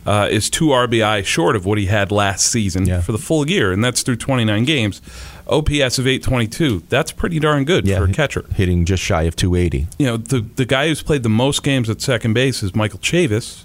Uh, 0.07 0.27
is 0.31 0.49
two 0.49 0.67
RBI 0.67 1.23
short 1.25 1.55
of 1.55 1.65
what 1.65 1.77
he 1.77 1.85
had 1.87 2.11
last 2.11 2.47
season 2.51 2.85
Yeah. 2.87 3.01
for 3.01 3.11
the 3.11 3.17
full 3.19 3.47
year, 3.49 3.71
and 3.71 3.83
that's 3.83 4.01
through 4.01 4.15
29 4.15 4.63
games. 4.65 5.01
OPS 5.49 5.97
of 5.99 6.07
822. 6.07 6.83
That's 6.89 7.11
pretty 7.11 7.39
darn 7.39 7.63
good 7.65 7.87
for 7.87 8.03
a 8.03 8.11
catcher. 8.11 8.45
hitting 8.55 8.83
just 8.85 9.01
shy 9.03 9.23
of 9.23 9.35
280. 9.35 9.87
You 9.99 10.05
know, 10.07 10.17
the 10.17 10.41
the 10.55 10.65
guy 10.65 10.87
who's 10.87 11.01
played 11.03 11.23
the 11.23 11.29
most 11.29 11.63
games 11.63 11.89
at 11.89 12.01
second 12.01 12.33
base 12.33 12.63
is 12.63 12.75
Michael 12.75 12.99
Chavis, 12.99 13.63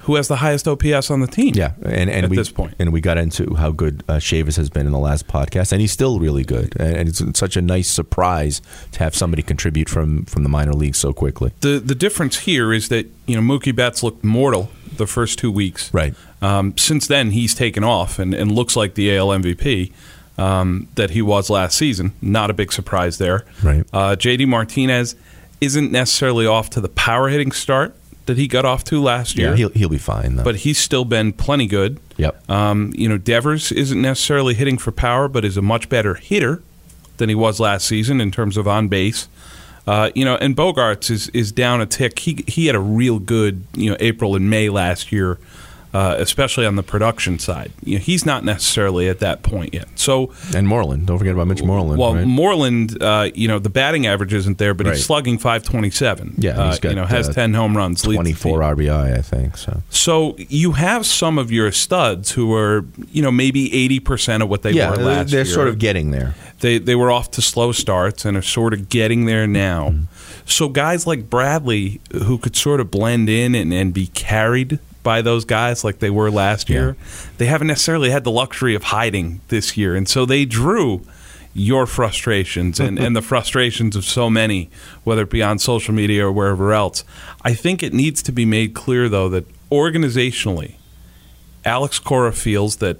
who 0.00 0.16
has 0.16 0.28
the 0.28 0.36
highest 0.36 0.68
OPS 0.68 1.10
on 1.10 1.20
the 1.20 1.26
team. 1.26 1.52
Yeah, 1.54 1.72
and 1.82 2.10
and 2.10 2.24
At 2.24 2.30
we, 2.30 2.36
this 2.36 2.52
and 2.78 2.92
we 2.92 3.00
got 3.00 3.16
into 3.16 3.54
how 3.54 3.70
good 3.72 4.04
uh, 4.10 4.16
Chavis 4.16 4.56
has 4.58 4.68
been 4.68 4.84
in 4.86 4.92
the 4.92 4.98
last 4.98 5.26
podcast, 5.26 5.72
and 5.72 5.80
he's 5.80 5.90
still 5.92 6.18
really 6.20 6.44
good, 6.44 6.74
and, 6.78 6.96
and 6.96 7.08
it's 7.08 7.22
such 7.38 7.56
a 7.56 7.62
nice 7.62 7.88
surprise 7.88 8.60
to 8.92 8.98
have 8.98 9.14
somebody 9.14 9.42
contribute 9.42 9.88
from 9.88 10.26
from 10.26 10.42
the 10.42 10.50
minor 10.50 10.74
leagues 10.74 10.98
so 10.98 11.14
quickly. 11.14 11.50
The 11.62 11.78
the 11.80 11.94
difference 11.94 12.40
here 12.40 12.74
is 12.74 12.88
that 12.90 13.06
you 13.26 13.40
know 13.40 13.42
Mookie 13.42 13.74
Betts 13.74 14.02
looked 14.02 14.22
mortal 14.22 14.70
the 14.98 15.06
first 15.06 15.38
two 15.38 15.50
weeks. 15.50 15.92
Right. 15.92 16.14
Um, 16.42 16.76
since 16.76 17.06
then, 17.06 17.30
he's 17.30 17.54
taken 17.54 17.82
off 17.84 18.18
and, 18.18 18.34
and 18.34 18.52
looks 18.52 18.76
like 18.76 18.94
the 18.94 19.16
AL 19.16 19.28
MVP 19.28 19.92
um, 20.38 20.88
that 20.96 21.10
he 21.10 21.22
was 21.22 21.48
last 21.50 21.76
season. 21.78 22.12
Not 22.20 22.50
a 22.50 22.54
big 22.54 22.72
surprise 22.72 23.18
there. 23.18 23.44
Right. 23.62 23.84
Uh, 23.92 24.16
JD 24.16 24.46
Martinez 24.48 25.14
isn't 25.60 25.90
necessarily 25.90 26.46
off 26.46 26.68
to 26.70 26.80
the 26.80 26.88
power 26.88 27.28
hitting 27.28 27.52
start 27.52 27.94
that 28.26 28.36
he 28.36 28.48
got 28.48 28.64
off 28.64 28.82
to 28.84 29.00
last 29.00 29.36
year, 29.38 29.50
Yeah, 29.50 29.56
he'll 29.56 29.68
he'll 29.70 29.88
be 29.88 29.98
fine 29.98 30.34
though. 30.36 30.42
but 30.42 30.56
he's 30.56 30.78
still 30.78 31.04
been 31.04 31.32
plenty 31.32 31.66
good. 31.68 32.00
Yep. 32.16 32.50
Um, 32.50 32.92
you 32.96 33.08
know, 33.08 33.18
Devers 33.18 33.70
isn't 33.70 34.02
necessarily 34.02 34.52
hitting 34.54 34.78
for 34.78 34.90
power, 34.90 35.28
but 35.28 35.44
is 35.44 35.56
a 35.56 35.62
much 35.62 35.88
better 35.88 36.14
hitter 36.14 36.60
than 37.18 37.28
he 37.28 37.34
was 37.36 37.60
last 37.60 37.86
season 37.86 38.20
in 38.20 38.30
terms 38.32 38.56
of 38.56 38.66
on 38.66 38.88
base. 38.88 39.28
Uh, 39.86 40.10
you 40.14 40.24
know, 40.24 40.36
and 40.36 40.56
Bogaerts 40.56 41.10
is 41.10 41.28
is 41.28 41.52
down 41.52 41.80
a 41.80 41.86
tick. 41.86 42.18
He 42.18 42.44
he 42.48 42.66
had 42.66 42.74
a 42.74 42.80
real 42.80 43.18
good 43.18 43.64
you 43.74 43.90
know 43.90 43.96
April 44.00 44.34
and 44.34 44.50
May 44.50 44.68
last 44.68 45.12
year, 45.12 45.38
uh, 45.96 46.14
especially 46.18 46.66
on 46.66 46.76
the 46.76 46.82
production 46.82 47.38
side. 47.38 47.72
You 47.82 47.94
know, 47.96 48.04
he's 48.04 48.26
not 48.26 48.44
necessarily 48.44 49.08
at 49.08 49.18
that 49.20 49.42
point 49.42 49.72
yet. 49.72 49.88
So 49.94 50.32
and 50.54 50.66
Moreland, 50.68 51.06
don't 51.06 51.18
forget 51.18 51.32
about 51.34 51.46
Mitch 51.48 51.62
Moreland. 51.62 51.98
well, 51.98 52.14
right? 52.14 52.26
Moreland, 52.26 53.02
uh, 53.02 53.30
you 53.34 53.48
know, 53.48 53.58
the 53.58 53.70
batting 53.70 54.06
average 54.06 54.34
isn't 54.34 54.58
there, 54.58 54.74
but 54.74 54.86
Right. 54.86 54.96
he's 54.96 55.06
slugging 55.06 55.38
527. 55.38 56.34
Yeah, 56.38 56.50
uh, 56.60 56.70
he's 56.70 56.78
got, 56.80 56.90
you 56.90 56.96
know 56.96 57.06
has 57.06 57.28
uh, 57.28 57.32
10 57.32 57.54
home 57.54 57.76
runs, 57.76 58.02
24. 58.02 58.60
RBI, 58.60 59.16
I 59.18 59.22
think. 59.22 59.56
So 59.56 59.82
So 59.90 60.36
you 60.38 60.72
have 60.72 61.06
some 61.06 61.38
of 61.38 61.50
your 61.50 61.72
studs 61.72 62.32
who 62.32 62.52
are, 62.54 62.84
you 63.12 63.22
know, 63.22 63.32
maybe 63.32 63.70
80% 64.00 64.42
of 64.42 64.48
what 64.50 64.62
they 64.62 64.72
yeah, 64.72 64.90
were 64.90 64.96
last 64.96 65.06
year. 65.06 65.24
they're 65.24 65.44
year. 65.46 65.54
sort 65.54 65.68
of 65.68 65.78
getting 65.78 66.10
there. 66.10 66.34
they 66.60 66.78
they 66.78 66.94
were 66.94 67.10
off 67.10 67.30
to 67.32 67.42
slow 67.42 67.72
starts 67.72 68.24
and 68.26 68.36
are 68.36 68.42
sort 68.58 68.72
of 68.74 68.88
getting 68.88 69.24
there 69.26 69.46
now. 69.46 69.90
Mm-hmm. 69.90 70.04
So 70.46 70.68
guys 70.68 71.06
like 71.06 71.28
Bradley, 71.30 72.00
who 72.12 72.38
could 72.38 72.54
sort 72.56 72.80
of 72.80 72.90
blend 72.90 73.28
in 73.28 73.54
and, 73.54 73.72
and 73.72 73.92
be 73.94 74.06
carried 74.08 74.78
by 75.06 75.22
those 75.22 75.44
guys 75.44 75.84
like 75.84 76.00
they 76.00 76.10
were 76.10 76.32
last 76.32 76.68
Yeah. 76.68 76.76
year, 76.76 76.96
they 77.38 77.46
haven't 77.46 77.68
necessarily 77.68 78.10
had 78.10 78.24
the 78.24 78.30
luxury 78.32 78.74
of 78.74 78.82
hiding 78.82 79.40
this 79.48 79.76
year, 79.76 79.94
and 79.94 80.08
so 80.08 80.26
they 80.26 80.44
drew 80.44 81.02
your 81.54 81.86
frustrations 81.86 82.80
and, 82.80 82.98
and 82.98 83.14
the 83.14 83.22
frustrations 83.32 83.94
of 83.94 84.04
so 84.04 84.28
many, 84.28 84.68
whether 85.04 85.22
it 85.22 85.30
be 85.30 85.42
on 85.44 85.58
social 85.60 85.94
media 85.94 86.26
or 86.26 86.32
wherever 86.32 86.72
else. 86.72 87.04
I 87.42 87.54
think 87.54 87.82
it 87.84 87.94
needs 87.94 88.20
to 88.24 88.32
be 88.32 88.44
made 88.44 88.74
clear, 88.74 89.08
though, 89.08 89.28
that 89.28 89.46
organizationally, 89.70 90.74
Alex 91.64 91.98
Cora 92.00 92.32
feels 92.32 92.76
that 92.76 92.98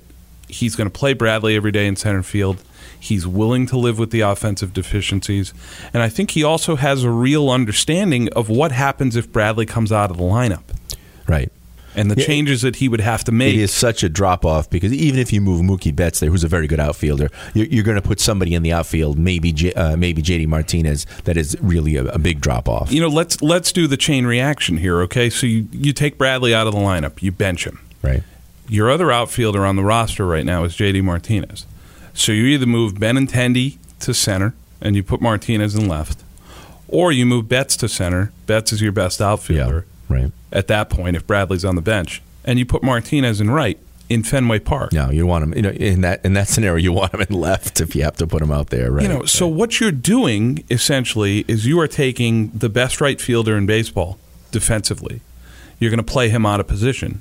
he's 0.49 0.77
going 0.77 0.89
to 0.89 0.97
play 0.99 1.13
Bradley 1.13 1.57
every 1.57 1.73
day 1.73 1.87
in 1.89 1.97
center 1.97 2.23
field. 2.23 2.63
He's 2.99 3.27
willing 3.27 3.67
to 3.67 3.77
live 3.77 3.99
with 3.99 4.11
the 4.11 4.21
offensive 4.21 4.73
deficiencies. 4.73 5.53
And 5.93 6.03
I 6.05 6.09
think 6.09 6.31
he 6.31 6.43
also 6.45 6.77
has 6.77 7.03
a 7.05 7.11
real 7.11 7.51
understanding 7.51 8.29
of 8.35 8.49
what 8.49 8.71
happens 8.73 9.17
if 9.17 9.31
Bradley 9.33 9.67
comes 9.67 9.91
out 9.91 10.11
of 10.13 10.17
the 10.19 10.23
lineup 10.23 10.63
Right. 11.29 11.51
And 11.97 12.11
the 12.11 12.21
Yeah, 12.21 12.27
changes 12.27 12.63
that 12.63 12.77
he 12.77 12.89
would 12.89 13.01
have 13.01 13.25
to 13.25 13.33
make. 13.33 13.55
It 13.55 13.61
is 13.61 13.73
such 13.73 14.05
a 14.05 14.09
drop 14.09 14.45
off 14.45 14.69
because 14.71 14.93
even 14.93 15.19
if 15.19 15.33
you 15.33 15.41
move 15.41 15.63
Mookie 15.63 15.95
Betts 15.95 16.21
there, 16.21 16.31
who's 16.31 16.45
a 16.45 16.49
very 16.49 16.67
good 16.67 16.79
outfielder, 16.79 17.31
you're, 17.55 17.67
you're 17.67 17.85
going 17.85 18.01
to 18.01 18.07
put 18.07 18.21
somebody 18.21 18.55
in 18.55 18.63
the 18.63 18.73
outfield, 18.73 19.19
maybe 19.19 19.53
J, 19.53 19.73
uh, 19.73 19.97
maybe 19.97 20.23
JD 20.23 20.47
Martinez, 20.47 21.07
that 21.25 21.37
is 21.37 21.57
really 21.61 21.97
a, 21.97 22.05
a 22.05 22.19
big 22.19 22.41
drop 22.41 22.69
off. 22.69 22.93
You 22.93 23.01
know, 23.01 23.09
let's 23.09 23.41
let's 23.43 23.73
do 23.73 23.87
the 23.87 23.97
chain 23.97 24.27
reaction 24.27 24.77
here, 24.77 25.01
okay? 25.03 25.31
So 25.31 25.47
you, 25.47 25.67
you 25.73 25.93
take 25.93 26.19
Bradley 26.19 26.55
out 26.55 26.67
of 26.67 26.75
the 26.75 26.81
lineup, 26.81 27.23
you 27.23 27.33
bench 27.33 27.67
him. 27.67 27.81
Right. 28.03 28.23
Your 28.69 28.91
other 28.91 29.11
outfielder 29.11 29.65
on 29.65 29.77
the 29.77 29.85
roster 29.85 30.27
right 30.27 30.45
now 30.45 30.65
is 30.65 30.77
JD 30.77 31.03
Martinez. 31.03 31.67
So 32.13 32.33
you 32.33 32.45
either 32.47 32.67
move 32.67 32.95
Benintendi 32.95 33.79
to 34.01 34.13
center 34.13 34.55
and 34.81 34.95
you 34.97 35.03
put 35.03 35.21
Martinez 35.21 35.75
in 35.75 35.89
left, 35.89 36.23
or 36.89 37.11
you 37.11 37.25
move 37.25 37.49
Betts 37.49 37.77
to 37.79 37.89
center. 37.89 38.33
Betts 38.47 38.73
is 38.73 38.83
your 38.83 38.93
best 38.93 39.21
outfielder 39.21 39.87
Right. 40.09 40.31
at 40.53 40.69
that 40.69 40.89
point 40.91 41.17
if 41.17 41.27
Bradley's 41.27 41.65
on 41.65 41.75
the 41.75 41.83
bench, 41.83 42.23
and 42.45 42.59
you 42.59 42.67
put 42.67 42.83
Martinez 42.83 43.41
in 43.41 43.51
right 43.51 43.79
in 44.09 44.23
Fenway 44.23 44.61
Park. 44.61 44.93
No, 44.93 45.11
you 45.11 45.27
want 45.27 45.45
him. 45.45 45.55
You 45.55 45.63
know, 45.63 45.71
in 45.71 46.01
that 46.03 46.25
in 46.25 46.35
that 46.35 46.49
scenario, 46.49 46.77
you 46.83 46.93
want 46.93 47.13
him 47.15 47.21
in 47.23 47.35
left 47.35 47.81
if 47.81 47.97
you 47.97 48.03
have 48.05 48.17
to 48.17 48.27
put 48.27 48.43
him 48.43 48.53
out 48.53 48.71
there. 48.71 48.93
Right. 48.93 49.03
You 49.03 49.09
know, 49.09 49.25
so 49.25 49.47
what 49.47 49.81
you're 49.81 49.91
doing 49.91 50.65
essentially 50.71 51.45
is 51.49 51.67
you 51.67 51.81
are 51.81 51.89
taking 51.89 52.51
the 52.51 52.69
best 52.69 53.01
right 53.01 53.21
fielder 53.21 53.57
in 53.57 53.67
baseball 53.67 54.19
defensively. 54.53 55.21
You're 55.79 55.91
going 55.91 55.99
to 55.99 56.13
play 56.13 56.29
him 56.31 56.47
out 56.47 56.61
of 56.61 56.67
position. 56.67 57.21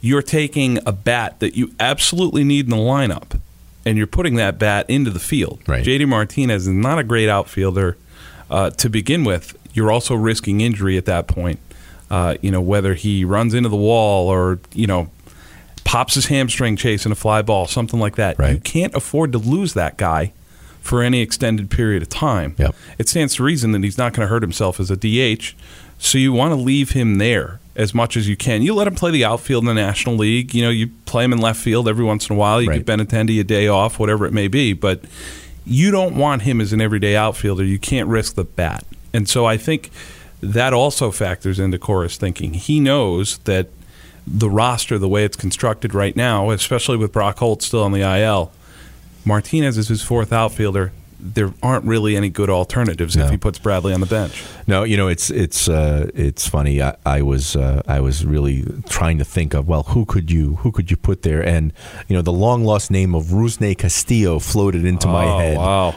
You're 0.00 0.22
taking 0.22 0.78
a 0.86 0.92
bat 0.92 1.40
that 1.40 1.56
you 1.56 1.72
absolutely 1.80 2.44
need 2.44 2.66
in 2.66 2.70
the 2.70 2.76
lineup, 2.76 3.40
and 3.84 3.98
you're 3.98 4.06
putting 4.06 4.36
that 4.36 4.58
bat 4.58 4.88
into 4.88 5.10
the 5.10 5.18
field. 5.18 5.60
Right. 5.66 5.84
JD 5.84 6.06
Martinez 6.08 6.68
is 6.68 6.74
not 6.74 6.98
a 6.98 7.04
great 7.04 7.28
outfielder 7.28 7.96
uh, 8.48 8.70
to 8.70 8.88
begin 8.88 9.24
with. 9.24 9.58
You're 9.72 9.90
also 9.90 10.14
risking 10.14 10.60
injury 10.60 10.96
at 10.96 11.04
that 11.06 11.26
point. 11.26 11.58
Uh, 12.10 12.36
you 12.40 12.50
know, 12.50 12.60
whether 12.60 12.94
he 12.94 13.24
runs 13.24 13.52
into 13.54 13.68
the 13.68 13.76
wall 13.76 14.28
or 14.28 14.58
you 14.74 14.86
know 14.86 15.10
pops 15.84 16.14
his 16.14 16.26
hamstring 16.26 16.76
chasing 16.76 17.12
a 17.12 17.14
fly 17.16 17.42
ball, 17.42 17.66
something 17.66 17.98
like 18.00 18.16
that. 18.16 18.38
Right. 18.38 18.54
You 18.54 18.60
can't 18.60 18.94
afford 18.94 19.32
to 19.32 19.38
lose 19.38 19.74
that 19.74 19.96
guy 19.96 20.32
for 20.80 21.02
any 21.02 21.20
extended 21.20 21.70
period 21.70 22.02
of 22.02 22.08
time. 22.08 22.54
Yep. 22.58 22.74
It 22.98 23.08
stands 23.08 23.34
to 23.36 23.44
reason 23.44 23.72
that 23.72 23.82
he's 23.82 23.98
not 23.98 24.12
going 24.12 24.22
to 24.26 24.28
hurt 24.28 24.42
himself 24.42 24.78
as 24.80 24.90
a 24.90 24.96
DH, 24.96 25.54
so 25.98 26.18
you 26.18 26.32
want 26.32 26.52
to 26.52 26.56
leave 26.56 26.90
him 26.92 27.18
there 27.18 27.60
as 27.74 27.92
much 27.94 28.16
as 28.16 28.28
you 28.28 28.36
can. 28.36 28.62
You 28.62 28.74
let 28.74 28.86
him 28.86 28.94
play 28.94 29.10
the 29.10 29.24
outfield 29.24 29.62
in 29.64 29.66
the 29.66 29.74
National 29.74 30.16
League. 30.16 30.54
You 30.54 30.62
know, 30.62 30.70
you 30.70 30.88
play 31.06 31.24
him 31.24 31.32
in 31.32 31.38
left 31.40 31.60
field 31.60 31.88
every 31.88 32.04
once 32.04 32.28
in 32.30 32.36
a 32.36 32.38
while. 32.38 32.62
You 32.62 32.68
Right. 32.70 32.84
give 32.84 32.86
Benintendi 32.86 33.38
a 33.40 33.44
day 33.44 33.66
off, 33.68 33.98
whatever 33.98 34.26
it 34.26 34.32
may 34.32 34.48
be, 34.48 34.72
but 34.72 35.00
you 35.64 35.90
don't 35.90 36.16
want 36.16 36.42
him 36.42 36.60
as 36.60 36.72
an 36.72 36.80
everyday 36.80 37.16
outfielder. 37.16 37.64
You 37.64 37.78
can't 37.78 38.08
risk 38.08 38.34
the 38.36 38.44
bat. 38.44 38.84
And 39.12 39.28
so 39.28 39.44
I 39.44 39.56
think 39.56 39.90
that 40.40 40.72
also 40.72 41.10
factors 41.10 41.58
into 41.58 41.78
Cora's 41.78 42.16
thinking. 42.16 42.54
He 42.54 42.80
knows 42.80 43.38
that 43.38 43.68
the 44.26 44.50
roster, 44.50 44.98
the 44.98 45.08
way 45.08 45.24
it's 45.24 45.36
constructed 45.36 45.94
right 45.94 46.16
now, 46.16 46.50
especially 46.50 46.96
with 46.96 47.12
Brock 47.12 47.38
Holt 47.38 47.62
still 47.62 47.82
on 47.82 47.92
the 47.92 48.00
IL, 48.00 48.50
Martinez 49.24 49.78
is 49.78 49.88
his 49.88 50.02
fourth 50.02 50.32
outfielder. 50.32 50.92
There 51.18 51.52
aren't 51.62 51.84
really 51.86 52.14
any 52.14 52.28
good 52.28 52.50
alternatives 52.50 53.16
No. 53.16 53.24
if 53.24 53.30
he 53.30 53.36
puts 53.38 53.58
Bradley 53.58 53.94
on 53.94 54.00
the 54.00 54.06
bench. 54.06 54.44
No, 54.66 54.84
you 54.84 54.96
know 54.96 55.08
it's 55.08 55.30
it's 55.30 55.68
uh, 55.68 56.10
it's 56.14 56.46
funny. 56.46 56.82
I, 56.82 56.94
I 57.06 57.22
was 57.22 57.56
uh, 57.56 57.82
I 57.88 58.00
was 58.00 58.24
really 58.26 58.64
trying 58.88 59.18
to 59.18 59.24
think 59.24 59.54
of 59.54 59.66
well, 59.66 59.84
who 59.84 60.04
could 60.04 60.30
you 60.30 60.56
who 60.56 60.70
could 60.70 60.90
you 60.90 60.96
put 60.96 61.22
there? 61.22 61.42
And 61.42 61.72
you 62.06 62.14
know 62.14 62.22
the 62.22 62.32
long 62.32 62.64
lost 62.64 62.90
name 62.90 63.14
of 63.14 63.26
Rusney 63.26 63.76
Castillo 63.76 64.38
floated 64.38 64.84
into 64.84 65.08
my 65.08 65.24
oh, 65.24 65.38
head. 65.38 65.56
wow. 65.56 65.94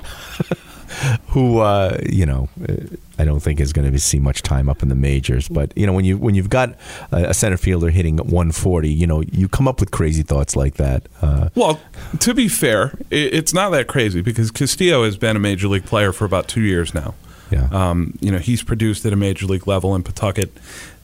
Who 1.29 1.59
uh, 1.59 1.97
you 2.09 2.25
know 2.25 2.49
uh, 2.67 2.73
I 3.17 3.25
don't 3.25 3.39
think 3.41 3.59
is 3.59 3.73
going 3.73 3.91
to 3.91 3.99
see 3.99 4.19
much 4.19 4.41
time 4.41 4.69
up 4.69 4.81
in 4.83 4.89
the 4.89 4.95
majors. 4.95 5.47
But 5.47 5.71
you 5.75 5.85
know 5.85 5.93
when 5.93 6.05
you 6.05 6.17
when 6.17 6.35
you've 6.35 6.49
got 6.49 6.69
a, 7.11 7.25
a 7.29 7.33
center 7.33 7.57
fielder 7.57 7.89
hitting 7.89 8.17
140, 8.17 8.89
you 8.89 9.05
know 9.07 9.21
you 9.31 9.47
come 9.47 9.67
up 9.67 9.79
with 9.79 9.91
crazy 9.91 10.23
thoughts 10.23 10.55
like 10.55 10.75
that. 10.75 11.03
Uh, 11.21 11.49
Well, 11.55 11.79
to 12.19 12.33
be 12.33 12.47
fair, 12.47 12.97
it's 13.11 13.53
not 13.53 13.69
that 13.71 13.87
crazy 13.87 14.21
because 14.21 14.51
Castillo 14.51 15.03
has 15.03 15.17
been 15.17 15.35
a 15.35 15.39
major 15.39 15.67
league 15.67 15.85
player 15.85 16.11
for 16.11 16.25
about 16.25 16.47
two 16.47 16.61
years 16.61 16.93
now. 16.93 17.13
yeah, 17.51 17.67
Um, 17.71 18.13
you 18.21 18.31
know, 18.31 18.37
he's 18.39 18.63
produced 18.63 19.05
at 19.05 19.13
a 19.13 19.15
major 19.15 19.45
league 19.47 19.67
level 19.67 19.95
in 19.95 20.03
Pawtucket. 20.03 20.51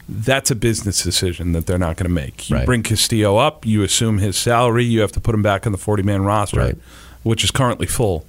That's 0.08 0.52
a 0.52 0.56
business 0.56 1.02
decision 1.02 1.54
that 1.54 1.66
they're 1.66 1.80
not 1.80 1.98
going 1.98 2.08
to 2.08 2.14
make. 2.14 2.50
You 2.52 2.58
Right. 2.58 2.66
bring 2.68 2.84
Castillo 2.84 3.38
up, 3.38 3.66
you 3.66 3.82
assume 3.82 4.20
his 4.20 4.38
salary, 4.38 4.86
you 4.86 5.02
have 5.02 5.12
to 5.14 5.20
put 5.20 5.34
him 5.34 5.42
back 5.42 5.66
on 5.66 5.72
the 5.72 5.80
40 5.80 6.04
man 6.04 6.22
roster, 6.24 6.60
Right. 6.60 6.78
which 7.24 7.44
is 7.44 7.50
currently 7.50 7.88
full. 7.88 8.24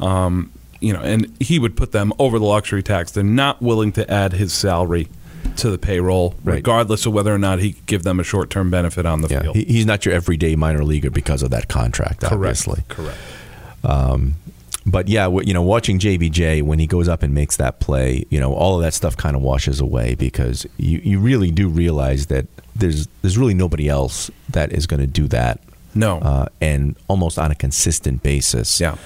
Um, 0.00 0.50
you 0.84 0.92
know, 0.92 1.00
and 1.00 1.34
he 1.40 1.58
would 1.58 1.76
put 1.76 1.92
them 1.92 2.12
over 2.18 2.38
the 2.38 2.44
luxury 2.44 2.82
tax. 2.82 3.10
They're 3.12 3.24
not 3.24 3.60
willing 3.62 3.92
to 3.92 4.08
add 4.10 4.32
his 4.34 4.52
salary 4.52 5.08
to 5.56 5.70
the 5.70 5.78
payroll, 5.78 6.34
Right. 6.44 6.54
regardless 6.56 7.06
of 7.06 7.12
whether 7.12 7.32
or 7.34 7.38
not 7.38 7.58
he 7.60 7.72
could 7.74 7.86
give 7.86 8.02
them 8.02 8.18
a 8.20 8.24
short 8.24 8.50
term 8.50 8.70
benefit 8.70 9.06
on 9.06 9.20
the 9.20 9.28
yeah. 9.28 9.40
field. 9.42 9.56
He, 9.56 9.64
he's 9.64 9.86
not 9.86 10.04
your 10.04 10.14
everyday 10.14 10.56
minor 10.56 10.84
leaguer 10.84 11.10
because 11.10 11.42
of 11.42 11.50
that 11.50 11.68
contract, 11.68 12.24
obviously. 12.24 12.82
Correct. 12.88 13.18
But 14.86 15.08
yeah, 15.08 15.28
you 15.42 15.54
know, 15.54 15.62
watching 15.62 15.98
JBJ 15.98 16.62
when 16.62 16.78
he 16.78 16.86
goes 16.86 17.08
up 17.08 17.22
and 17.22 17.32
makes 17.34 17.56
that 17.56 17.80
play, 17.80 18.24
you 18.28 18.38
know, 18.38 18.52
all 18.52 18.76
of 18.76 18.82
that 18.82 18.92
stuff 18.92 19.16
kind 19.16 19.34
of 19.34 19.40
washes 19.40 19.80
away 19.80 20.14
because 20.14 20.66
you, 20.76 20.98
you 21.02 21.18
really 21.20 21.50
do 21.50 21.68
realize 21.70 22.26
that 22.26 22.46
there's 22.76 23.08
there's 23.22 23.38
really 23.38 23.54
nobody 23.54 23.88
else 23.88 24.30
that 24.50 24.72
is 24.72 24.86
going 24.86 25.00
to 25.00 25.06
do 25.06 25.26
that, 25.28 25.60
No. 25.94 26.18
uh, 26.18 26.46
and 26.60 26.96
almost 27.08 27.38
on 27.38 27.50
a 27.50 27.54
consistent 27.54 28.22
basis. 28.22 28.78
yeah. 28.78 28.96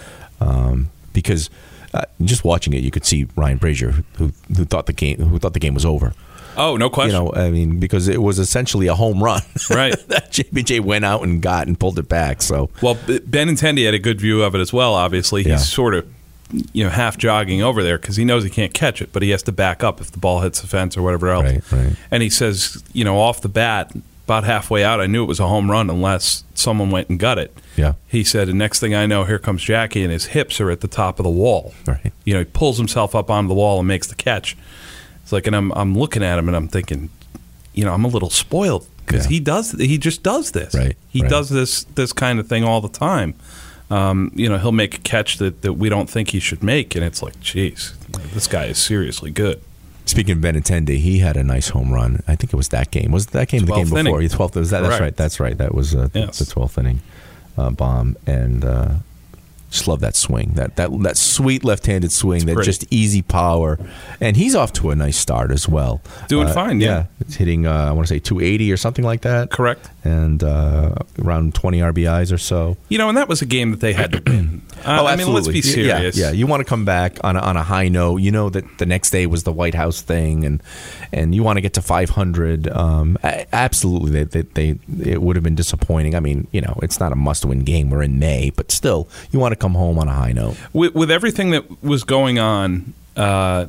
Um, 0.40 0.90
because 1.12 1.51
uh, 1.94 2.03
just 2.23 2.44
watching 2.44 2.73
it, 2.73 2.83
you 2.83 2.90
could 2.90 3.05
see 3.05 3.27
Ryan 3.37 3.59
Brasier, 3.59 4.05
who 4.16 4.33
who 4.57 4.64
thought 4.64 4.87
the 4.87 4.92
game 4.92 5.18
who 5.18 5.38
thought 5.38 5.55
the 5.55 5.61
game 5.61 5.75
was 5.75 5.85
over. 5.85 6.12
Oh, 6.57 6.77
no 6.77 6.90
question. 6.90 7.14
You 7.14 7.31
know, 7.31 7.33
I 7.35 7.51
mean, 7.51 7.79
because 7.79 8.09
it 8.09 8.21
was 8.21 8.40
essentially 8.40 8.88
a 8.88 8.94
home 8.94 9.23
run, 9.23 9.42
Right. 9.71 9.94
that 10.09 10.33
JBJ 10.33 10.81
went 10.81 11.05
out 11.05 11.23
and 11.23 11.40
got 11.40 11.68
and 11.68 11.79
pulled 11.79 12.01
it 12.01 12.09
back. 12.09 12.42
So 12.42 12.68
Well, 12.83 12.97
B- 13.07 13.21
Benintendi 13.21 13.85
had 13.85 13.94
a 13.94 13.99
good 14.01 14.21
view 14.21 14.42
of 14.42 14.57
it 14.57 14.61
as 14.61 14.73
well. 14.73 14.94
Obviously, 14.94 15.42
he's 15.44 15.51
Yeah. 15.51 15.57
sort 15.59 15.94
of 15.94 16.07
you 16.73 16.83
know 16.83 16.90
half 16.90 17.16
jogging 17.18 17.62
over 17.62 17.83
there 17.83 17.99
because 17.99 18.16
he 18.16 18.25
knows 18.25 18.42
he 18.42 18.51
can't 18.51 18.75
catch 18.75 19.01
it, 19.01 19.11
but 19.12 19.23
he 19.23 19.31
has 19.31 19.42
to 19.44 19.53
back 19.53 19.85
up 19.85 20.01
if 20.01 20.11
the 20.11 20.18
ball 20.18 20.40
hits 20.40 20.61
the 20.61 20.66
fence 20.66 20.97
or 20.97 21.03
whatever 21.03 21.29
else. 21.29 21.44
Right, 21.44 21.73
right. 21.73 21.97
And 22.11 22.23
he 22.23 22.31
says, 22.31 22.83
you 22.92 23.05
know, 23.05 23.18
off 23.21 23.40
the 23.42 23.49
bat, 23.51 23.92
about 24.28 24.44
halfway 24.44 24.84
out, 24.84 25.00
I 25.00 25.06
knew 25.06 25.22
it 25.24 25.26
was 25.26 25.40
a 25.40 25.48
home 25.48 25.70
run 25.70 25.88
unless 25.88 26.44
someone 26.54 26.90
went 26.90 27.08
and 27.08 27.18
got 27.18 27.38
it. 27.38 27.56
Yeah. 27.76 27.94
He 28.06 28.22
said, 28.24 28.48
and 28.50 28.58
next 28.58 28.78
thing 28.78 28.94
I 28.94 29.06
know, 29.06 29.24
here 29.24 29.38
comes 29.38 29.62
Jackie, 29.62 30.02
and 30.02 30.12
his 30.12 30.26
hips 30.26 30.60
are 30.60 30.70
at 30.70 30.82
the 30.82 30.88
top 30.88 31.18
of 31.18 31.24
the 31.24 31.30
wall. 31.30 31.72
Right. 31.86 32.12
You 32.24 32.34
know, 32.34 32.40
he 32.40 32.44
pulls 32.44 32.76
himself 32.76 33.14
up 33.14 33.30
onto 33.30 33.48
the 33.48 33.54
wall 33.54 33.78
and 33.78 33.88
makes 33.88 34.06
the 34.06 34.14
catch. 34.14 34.54
It's 35.22 35.32
like, 35.32 35.46
and 35.46 35.56
I'm 35.56 35.72
I'm 35.72 35.96
looking 35.96 36.22
at 36.22 36.38
him 36.38 36.46
and 36.48 36.56
I'm 36.56 36.68
thinking, 36.68 37.08
you 37.72 37.84
know, 37.86 37.94
I'm 37.94 38.04
a 38.04 38.08
little 38.08 38.28
spoiled 38.30 38.86
because 39.06 39.24
Yeah. 39.24 39.30
he 39.30 39.40
does 39.40 39.72
he 39.72 39.96
just 39.96 40.22
does 40.22 40.50
this. 40.52 40.74
Right, 40.74 40.96
He 41.08 41.22
right. 41.22 41.30
does 41.30 41.48
this 41.48 41.84
this 41.94 42.12
kind 42.12 42.38
of 42.38 42.46
thing 42.48 42.64
all 42.64 42.80
the 42.82 42.88
time. 42.90 43.34
Um, 43.90 44.30
you 44.34 44.50
know, 44.50 44.58
he'll 44.58 44.72
make 44.72 44.96
a 44.96 45.00
catch 45.00 45.38
that, 45.38 45.62
that 45.62 45.72
we 45.74 45.88
don't 45.88 46.10
think 46.10 46.28
he 46.30 46.40
should 46.40 46.62
make, 46.62 46.94
and 46.94 47.02
it's 47.02 47.22
like, 47.22 47.40
geez, 47.40 47.94
this 48.34 48.46
guy 48.46 48.66
is 48.66 48.76
seriously 48.76 49.30
good. 49.30 49.62
Speaking 50.09 50.33
of 50.33 50.38
Benintendi, 50.38 50.97
he 50.99 51.18
had 51.18 51.37
a 51.37 51.44
nice 51.44 51.68
home 51.68 51.92
run. 51.92 52.23
I 52.27 52.35
think 52.35 52.53
it 52.53 52.57
was 52.57 52.68
that 52.71 52.90
game. 52.90 53.12
Was 53.12 53.27
it 53.27 53.31
that 53.33 53.49
game? 53.49 53.66
The 53.66 53.73
game 53.75 53.85
before? 53.85 53.99
inning. 53.99 54.14
Yeah, 54.23 54.29
12th. 54.29 54.57
Was 54.57 54.71
that, 54.71 54.81
that's 54.81 55.01
right. 55.01 55.14
That's 55.16 55.38
right. 55.38 55.57
That 55.59 55.75
was 55.75 55.94
uh, 55.94 56.09
Yes. 56.14 56.38
the 56.38 56.47
12th 56.47 56.79
inning 56.79 57.01
uh, 57.59 57.71
bomb. 57.71 58.16
And 58.27 58.64
uh, 58.64 58.94
just 59.70 59.87
love 59.88 60.00
that 60.00 60.16
swing. 60.16 60.52
That 60.54 60.76
that 60.76 60.90
that 61.02 61.16
sweet 61.16 61.64
left-handed 61.64 62.11
swing. 62.12 62.46
that 62.46 62.54
pretty. 62.54 62.66
just 62.68 62.85
easy 62.90 63.22
power. 63.22 63.78
And 64.20 64.37
he's 64.37 64.54
off 64.54 64.72
to 64.74 64.90
a 64.90 64.96
nice 64.96 65.16
start 65.16 65.50
as 65.50 65.68
well. 65.68 66.00
Doing 66.28 66.48
Uh, 66.48 66.52
fine, 66.54 66.81
yeah. 66.81 67.07
It's 67.20 67.35
hitting. 67.37 67.66
Uh, 67.66 67.72
I 67.88 67.92
want 67.92 68.07
to 68.09 68.14
say 68.14 68.18
280 68.18 68.72
or 68.72 68.76
something 68.76 69.04
like 69.04 69.22
that. 69.22 69.50
Correct. 69.50 69.90
And 70.04 70.42
uh, 70.42 70.94
around 71.22 71.54
20 71.54 71.81
RBIs 71.81 72.33
or 72.33 72.38
so. 72.38 72.76
You 72.88 72.96
know, 72.98 73.09
and 73.09 73.16
that 73.18 73.28
was 73.28 73.42
a 73.42 73.46
game 73.46 73.70
that 73.72 73.81
they 73.81 73.92
had 73.92 74.12
to 74.12 74.22
win. 74.26 74.62
Uh, 74.87 75.04
I 75.07 75.16
mean, 75.16 75.33
let's 75.35 75.48
be 75.48 75.54
Y- 75.54 75.62
yeah, 75.64 75.96
serious. 75.98 76.16
Yeah, 76.16 76.31
you 76.31 76.46
want 76.46 76.61
to 76.61 76.64
come 76.64 76.85
back 76.85 77.18
on 77.24 77.35
a, 77.35 77.40
on 77.40 77.57
a 77.57 77.64
high 77.64 77.88
note. 77.88 78.18
You 78.18 78.31
know 78.31 78.48
that 78.48 78.78
the 78.78 78.87
next 78.87 79.11
day 79.11 79.26
was 79.26 79.42
the 79.42 79.50
White 79.52 79.74
House 79.74 80.00
thing, 80.02 80.44
and 80.44 80.62
and 81.12 81.35
you 81.35 81.42
want 81.42 81.57
to 81.57 81.61
get 81.61 81.74
to 81.74 81.83
500. 81.83 82.68
Um, 82.68 83.18
absolutely, 83.52 84.22
they, 84.22 84.42
they, 84.42 84.72
they 84.92 85.11
it 85.11 85.20
would 85.20 85.35
have 85.35 85.42
been 85.42 85.57
disappointing. 85.57 86.14
I 86.14 86.20
mean, 86.20 86.46
you 86.52 86.61
know, 86.61 86.78
it's 86.81 87.00
not 87.00 87.11
a 87.11 87.16
must-win 87.16 87.64
game. 87.64 87.90
We're 87.90 88.04
in 88.04 88.20
May, 88.20 88.50
but 88.50 88.70
still, 88.70 89.09
you 89.33 89.40
want 89.40 89.50
to 89.52 89.57
come 89.59 89.75
home 89.75 89.99
on 89.99 90.09
a 90.09 90.12
high 90.14 90.33
note. 90.33 90.57
with, 90.73 90.94
with 90.94 91.11
everything 91.11 91.51
that 91.51 91.83
was 91.83 92.05
going 92.05 92.38
on, 92.38 92.94
uh, 93.16 93.66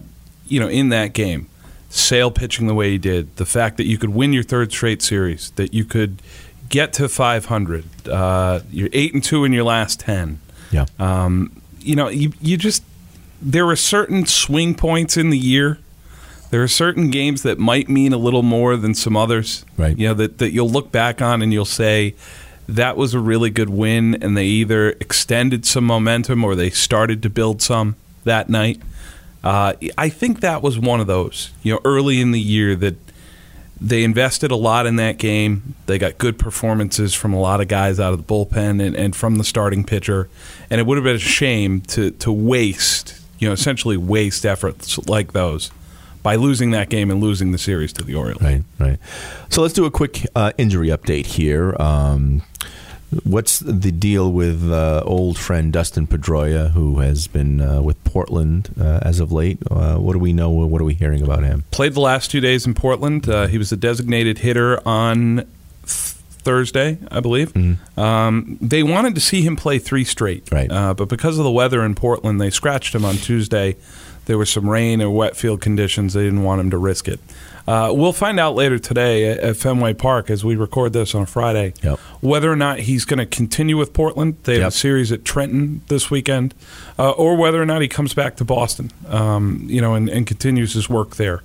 you 0.48 0.60
know, 0.60 0.68
in 0.68 0.90
that 0.90 1.14
game, 1.14 1.48
Sale 1.90 2.32
pitching 2.32 2.68
the 2.68 2.76
way 2.76 2.92
he 2.92 2.98
did, 2.98 3.36
the 3.38 3.46
fact 3.46 3.78
that 3.78 3.86
you 3.86 3.98
could 3.98 4.10
win 4.10 4.32
your 4.34 4.44
third 4.44 4.72
straight 4.72 5.02
series, 5.02 5.52
that 5.52 5.74
you 5.74 5.86
could 5.86 6.22
get 6.70 6.94
to 6.94 7.10
500, 7.10 7.86
uh, 8.08 8.60
you're 8.72 8.90
eight 8.94 9.14
and 9.14 9.24
two 9.24 9.44
in 9.44 9.54
your 9.54 9.64
last 9.64 10.00
ten. 10.02 10.40
Yeah, 10.72 10.86
Um, 11.00 11.62
you 11.80 11.96
know, 11.96 12.08
you 12.10 12.32
you 12.42 12.58
just 12.58 12.84
there 13.42 13.68
are 13.70 13.76
certain 13.76 14.28
swing 14.28 14.76
points 14.76 15.18
in 15.18 15.32
the 15.32 15.38
year. 15.38 15.80
There 16.52 16.62
are 16.62 16.68
certain 16.68 17.10
games 17.10 17.42
that 17.42 17.58
might 17.58 17.90
mean 17.90 18.14
a 18.14 18.18
little 18.18 18.44
more 18.44 18.76
than 18.78 18.94
some 18.94 19.18
others. 19.18 19.66
Right. 19.78 19.98
You 19.98 20.10
know 20.10 20.14
that 20.16 20.38
that 20.38 20.52
you'll 20.52 20.70
look 20.70 20.92
back 20.92 21.24
on 21.24 21.42
and 21.42 21.52
you'll 21.52 21.66
say 21.66 22.14
that 22.76 22.96
was 22.96 23.14
a 23.14 23.20
really 23.20 23.50
good 23.50 23.70
win, 23.70 24.16
and 24.22 24.38
they 24.38 24.46
either 24.46 24.92
extended 24.92 25.66
some 25.66 25.84
momentum 25.84 26.44
or 26.44 26.56
they 26.56 26.70
started 26.70 27.24
to 27.24 27.30
build 27.30 27.62
some 27.62 27.96
that 28.24 28.50
night. 28.50 28.80
Uh, 29.44 29.74
I 29.98 30.10
think 30.10 30.42
that 30.42 30.62
was 30.62 30.78
one 30.78 31.00
of 31.00 31.08
those. 31.08 31.52
You 31.64 31.74
know, 31.74 31.82
early 31.84 32.22
in 32.22 32.32
the 32.32 32.40
year 32.40 32.76
that 32.76 32.96
they 33.82 34.04
invested 34.04 34.52
a 34.52 34.56
lot 34.56 34.86
in 34.86 34.98
that 34.98 35.18
game. 35.18 35.76
They 35.86 35.98
got 35.98 36.18
good 36.18 36.38
performances 36.38 37.14
from 37.14 37.34
a 37.34 37.40
lot 37.40 37.62
of 37.62 37.70
guys 37.70 38.00
out 38.00 38.12
of 38.12 38.20
the 38.20 38.34
bullpen 38.34 38.86
and, 38.86 38.96
and 38.96 39.16
from 39.16 39.38
the 39.38 39.44
starting 39.46 39.86
pitcher. 39.86 40.28
And 40.70 40.82
it 40.82 40.86
would 40.86 40.98
have 40.98 41.06
been 41.06 41.16
a 41.16 41.20
shame 41.20 41.80
to, 41.82 42.12
to 42.12 42.32
waste, 42.32 43.18
you 43.40 43.48
know, 43.48 43.54
essentially 43.54 43.96
waste 43.96 44.46
efforts 44.46 44.98
like 45.08 45.32
those 45.32 45.72
by 46.30 46.36
losing 46.36 46.70
that 46.70 46.90
game 46.90 47.10
and 47.10 47.20
losing 47.20 47.52
the 47.54 47.58
series 47.58 47.92
to 47.92 48.04
the 48.04 48.14
Orioles. 48.14 48.40
right, 48.40 48.64
right. 48.78 49.00
So 49.50 49.64
let's 49.64 49.74
do 49.74 49.86
a 49.86 49.90
quick 49.90 50.28
uh, 50.36 50.52
injury 50.60 50.90
update 50.90 51.26
here. 51.26 51.76
Um, 51.82 52.44
What's 53.24 53.58
the 53.58 53.92
deal 53.92 54.32
with 54.32 54.72
uh, 54.72 55.02
old 55.04 55.40
friend 55.40 55.74
Dustin 55.74 56.06
Pedroia, 56.06 56.70
who 56.70 57.00
has 57.00 57.26
been 57.26 57.60
uh, 57.60 57.82
with 57.82 57.98
Portland 58.04 58.70
uh, 58.80 59.00
as 59.02 59.20
of 59.20 59.32
late? 59.32 59.58
Uh, 59.72 59.96
what 59.96 60.14
do 60.14 60.20
we 60.20 60.32
know? 60.32 60.52
What 60.52 60.80
are 60.80 60.84
we 60.86 60.94
hearing 60.94 61.24
about 61.24 61.42
him? 61.44 61.64
Played 61.72 61.96
the 61.96 62.02
last 62.02 62.30
two 62.30 62.40
days 62.40 62.68
in 62.68 62.76
Portland. 62.76 63.28
Uh, 63.28 63.48
he 63.48 63.58
was 63.58 63.72
a 63.72 63.78
designated 63.78 64.38
hitter 64.38 64.80
on 64.88 65.38
th- 65.38 65.48
Thursday, 65.88 67.00
I 67.10 67.20
believe. 67.20 67.52
Um, 67.98 68.60
they 68.62 68.84
wanted 68.84 69.16
to 69.16 69.22
see 69.22 69.42
him 69.42 69.56
play 69.56 69.80
three 69.80 70.04
straight, 70.04 70.48
Right. 70.52 70.72
Uh, 70.72 70.94
but 70.94 71.10
because 71.10 71.40
of 71.40 71.44
the 71.44 71.52
weather 71.52 71.84
in 71.84 71.96
Portland, 71.96 72.40
they 72.40 72.52
scratched 72.52 72.94
him 72.94 73.06
on 73.06 73.16
Tuesday. 73.16 73.76
There 74.30 74.38
was 74.38 74.52
some 74.52 74.70
rain 74.70 75.02
or 75.02 75.10
wet 75.10 75.36
field 75.36 75.60
conditions. 75.60 76.14
They 76.14 76.22
didn't 76.24 76.44
want 76.44 76.62
him 76.62 76.70
to 76.70 76.78
risk 76.78 77.08
it. 77.08 77.20
Uh, 77.68 77.92
we'll 77.92 78.14
find 78.14 78.40
out 78.40 78.54
later 78.54 78.78
today 78.78 79.28
at, 79.28 79.40
at 79.40 79.58
Fenway 79.58 79.96
Park 79.96 80.30
as 80.30 80.46
we 80.46 80.56
record 80.56 80.94
this 80.94 81.16
on 81.16 81.26
Friday 81.26 81.74
Yep. 81.82 81.98
whether 82.22 82.52
or 82.52 82.56
not 82.56 82.78
he's 82.82 83.06
going 83.06 83.18
to 83.18 83.26
continue 83.26 83.76
with 83.76 83.92
Portland. 83.92 84.38
They 84.44 84.54
have 84.54 84.62
Yep. 84.62 84.68
a 84.68 84.72
series 84.72 85.12
at 85.12 85.26
Trenton 85.26 85.82
this 85.88 86.12
weekend, 86.12 86.54
uh, 87.00 87.10
or 87.10 87.38
whether 87.38 87.60
or 87.60 87.66
not 87.66 87.82
he 87.82 87.88
comes 87.88 88.14
back 88.14 88.36
to 88.36 88.46
Boston, 88.46 88.92
um, 89.08 89.64
you 89.68 89.82
know, 89.82 89.96
and, 89.96 90.08
and 90.10 90.28
continues 90.28 90.74
his 90.74 90.88
work 90.92 91.16
there. 91.16 91.42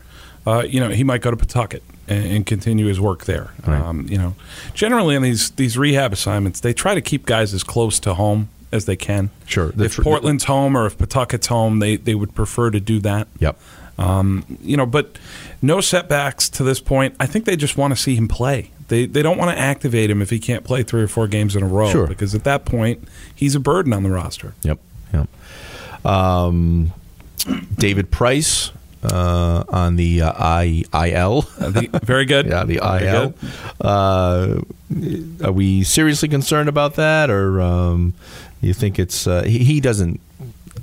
Uh, 0.47 0.63
you 0.69 0.79
know, 0.79 0.91
he 0.91 1.05
might 1.05 1.23
go 1.23 1.31
to 1.31 1.39
Pawtucket 1.39 1.83
and, 2.07 2.25
and 2.27 2.47
continue 2.47 2.85
his 2.87 3.01
work 3.01 3.25
there. 3.25 3.55
Right. 3.67 3.81
Um, 3.81 4.07
you 4.11 4.19
know, 4.19 4.35
generally 4.75 5.17
on 5.17 5.23
these 5.23 5.53
these 5.53 5.79
rehab 5.79 6.13
assignments, 6.13 6.61
they 6.61 6.75
try 6.75 6.95
to 6.95 7.01
keep 7.01 7.25
guys 7.25 7.55
as 7.55 7.65
close 7.65 7.99
to 8.01 8.13
home 8.13 8.51
as 8.75 8.85
they 8.85 8.97
can. 8.97 9.31
Sure. 9.47 9.69
The 9.69 9.85
If 9.85 9.95
tr- 9.95 10.03
Portland's 10.03 10.45
home 10.45 10.77
or 10.77 10.87
if 10.87 10.99
Pawtucket's 10.99 11.47
home, 11.47 11.79
they 11.79 11.97
they 11.97 12.15
would 12.15 12.35
prefer 12.35 12.71
to 12.71 12.81
do 12.81 12.99
that. 13.01 13.29
Yep. 13.39 13.59
Um, 13.97 14.45
you 14.61 14.77
know, 14.77 14.87
but 14.87 15.19
no 15.63 15.81
setbacks 15.81 16.49
to 16.51 16.65
this 16.65 16.81
point. 16.81 17.15
I 17.21 17.27
think 17.27 17.45
they 17.45 17.57
just 17.57 17.77
want 17.77 17.93
to 17.95 17.97
see 17.97 18.17
him 18.17 18.27
play. 18.29 18.71
They 18.89 19.07
they 19.07 19.23
don't 19.23 19.39
want 19.39 19.57
to 19.57 19.59
activate 19.59 20.11
him 20.11 20.21
if 20.21 20.31
he 20.31 20.39
can't 20.39 20.65
play 20.65 20.83
three 20.83 21.03
or 21.03 21.09
four 21.09 21.29
games 21.29 21.55
in 21.57 21.63
a 21.63 21.67
row. 21.69 21.89
Sure. 21.91 22.07
Because 22.07 22.35
at 22.35 22.45
that 22.45 22.65
point, 22.65 23.07
he's 23.35 23.55
a 23.55 23.61
burden 23.61 23.93
on 23.93 24.03
the 24.03 24.11
roster. 24.11 24.55
Yep. 24.63 24.79
Yep. 25.13 25.29
Um, 26.05 26.93
David 27.79 28.11
Price 28.11 28.73
uh, 29.05 29.65
on 29.69 29.97
the 29.97 30.23
uh, 30.23 30.33
I, 30.37 30.85
IL. 30.93 31.47
Uh, 31.61 31.71
the- 31.71 32.01
very 32.03 32.25
good. 32.25 32.47
yeah, 32.51 32.65
the 32.65 32.77
IL. 32.77 33.35
Uh, 33.81 34.61
are 35.45 35.53
we 35.53 35.83
seriously 35.83 36.29
concerned 36.29 36.69
about 36.69 36.95
that, 36.97 37.31
or 37.31 37.61
um, 37.61 38.15
you 38.67 38.75
think 38.75 38.99
it's 38.99 39.27
uh, 39.27 39.43
he, 39.45 39.59
he 39.65 39.81
doesn't 39.81 40.21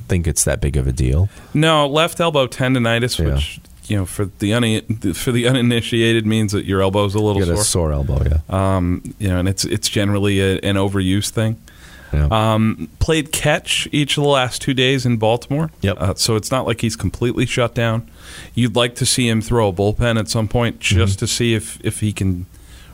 think 0.08 0.28
it's 0.28 0.44
that 0.46 0.62
big 0.62 0.78
of 0.78 0.88
a 0.88 0.92
deal? 0.92 1.30
No, 1.54 1.88
left 1.88 2.20
elbow 2.20 2.48
tendonitis, 2.48 3.18
Yeah. 3.20 3.34
which 3.36 3.60
you 3.86 3.98
know 3.98 4.06
for 4.06 4.26
the 4.26 4.54
un- 4.54 5.14
for 5.14 5.32
the 5.32 5.48
uninitiated 5.48 6.26
means 6.26 6.52
that 6.54 6.66
your 6.66 6.82
elbow's 6.82 7.16
a 7.16 7.20
little 7.20 7.42
got 7.42 7.50
a 7.50 7.56
sore. 7.58 7.64
sore 7.64 7.92
elbow, 7.94 8.24
yeah. 8.24 8.40
Um, 8.78 9.02
you 9.20 9.28
know, 9.30 9.40
and 9.40 9.48
it's 9.50 9.66
it's 9.66 9.90
generally 9.90 10.40
a, 10.40 10.60
an 10.60 10.76
overuse 10.76 11.30
thing. 11.30 11.58
yeah. 12.14 12.28
Um, 12.32 12.90
played 13.00 13.32
catch 13.32 13.88
each 13.92 14.18
of 14.18 14.24
the 14.24 14.30
last 14.30 14.62
two 14.62 14.74
days 14.74 15.06
in 15.06 15.18
Baltimore. 15.18 15.72
Yep. 15.82 15.98
Uh, 16.00 16.14
so 16.16 16.36
it's 16.36 16.52
not 16.52 16.66
like 16.68 16.82
he's 16.82 16.96
completely 16.96 17.46
shut 17.46 17.74
down. 17.74 18.10
You'd 18.54 18.76
like 18.76 18.96
to 18.96 19.06
see 19.06 19.28
him 19.30 19.42
throw 19.42 19.70
a 19.70 19.74
bullpen 19.74 20.20
at 20.20 20.28
some 20.30 20.48
point 20.48 20.80
just 20.80 21.20
to 21.20 21.28
see 21.28 21.54
if, 21.54 21.80
if 21.84 22.00
he 22.02 22.12
can 22.14 22.46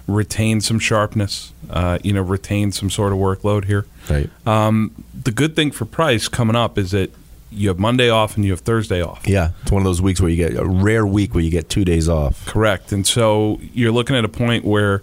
retain 0.08 0.62
some 0.62 0.80
sharpness, 0.80 1.52
uh, 1.70 2.00
you 2.04 2.14
know, 2.14 2.22
retain 2.22 2.72
some 2.72 2.90
sort 2.90 3.12
of 3.12 3.20
workload 3.20 3.66
here. 3.66 3.86
right. 4.10 4.30
Um, 4.48 5.04
the 5.14 5.32
good 5.32 5.56
thing 5.56 5.72
for 5.72 5.86
Price 5.86 6.28
coming 6.28 6.56
up 6.56 6.78
is 6.78 6.92
that 6.92 7.12
you 7.52 7.70
have 7.70 7.80
Monday 7.80 8.10
off 8.10 8.36
and 8.36 8.46
you 8.46 8.52
have 8.52 8.62
Thursday 8.62 9.02
off. 9.02 9.28
Yeah, 9.28 9.52
it's 9.62 9.72
one 9.72 9.82
of 9.82 9.86
those 9.86 10.02
weeks 10.02 10.22
where 10.22 10.30
you 10.30 10.38
get 10.38 10.58
a 10.58 10.66
rare 10.66 11.06
week 11.06 11.34
where 11.34 11.44
you 11.44 11.52
get 11.52 11.70
two 11.70 11.86
days 11.86 12.08
off. 12.10 12.46
Correct. 12.46 12.92
And 12.92 13.06
so 13.06 13.60
you're 13.74 13.92
looking 13.92 14.16
at 14.16 14.26
a 14.26 14.30
point 14.30 14.66
where 14.66 15.02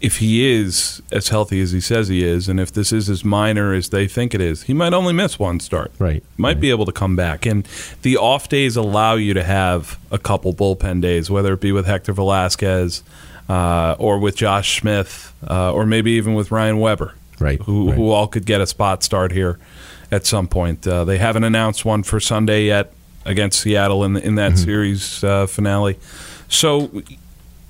if 0.00 0.18
he 0.18 0.46
is 0.46 1.02
as 1.10 1.28
healthy 1.28 1.60
as 1.60 1.72
he 1.72 1.80
says 1.80 2.08
he 2.08 2.22
is, 2.22 2.48
and 2.48 2.60
if 2.60 2.70
this 2.70 2.92
is 2.92 3.08
as 3.08 3.24
minor 3.24 3.72
as 3.72 3.88
they 3.88 4.06
think 4.06 4.34
it 4.34 4.40
is, 4.42 4.64
he 4.64 4.74
might 4.74 4.92
only 4.92 5.12
miss 5.14 5.38
one 5.38 5.58
start. 5.58 5.90
Right. 5.98 6.22
Might 6.36 6.60
be 6.60 6.70
able 6.70 6.84
to 6.84 6.92
come 6.92 7.16
back. 7.16 7.46
And 7.46 7.66
the 8.02 8.18
off 8.18 8.48
days 8.48 8.76
allow 8.76 9.14
you 9.14 9.32
to 9.34 9.42
have 9.42 9.98
a 10.10 10.18
couple 10.18 10.52
bullpen 10.52 11.00
days, 11.00 11.30
whether 11.30 11.54
it 11.54 11.60
be 11.60 11.72
with 11.72 11.86
Hector 11.86 12.12
Velazquez 12.12 13.02
uh, 13.48 13.96
or 13.98 14.18
with 14.18 14.36
Josh 14.36 14.80
Smith 14.80 15.32
uh, 15.48 15.72
or 15.72 15.86
maybe 15.86 16.12
even 16.12 16.34
with 16.34 16.50
Ryan 16.50 16.78
Weber. 16.78 17.14
Right, 17.38 17.60
Who, 17.62 17.88
right. 17.88 17.96
who 17.96 18.10
all 18.10 18.28
could 18.28 18.46
get 18.46 18.62
a 18.62 18.66
spot 18.66 19.02
start 19.02 19.30
here 19.30 19.58
at 20.10 20.24
some 20.24 20.48
point. 20.48 20.86
Uh, 20.86 21.04
they 21.04 21.18
haven't 21.18 21.44
announced 21.44 21.84
one 21.84 22.02
for 22.02 22.18
Sunday 22.18 22.64
yet 22.64 22.92
against 23.26 23.60
Seattle 23.60 24.04
in, 24.04 24.16
in 24.16 24.36
that 24.36 24.56
series 24.56 25.22
uh, 25.22 25.46
finale. 25.46 25.98
So 26.48 27.02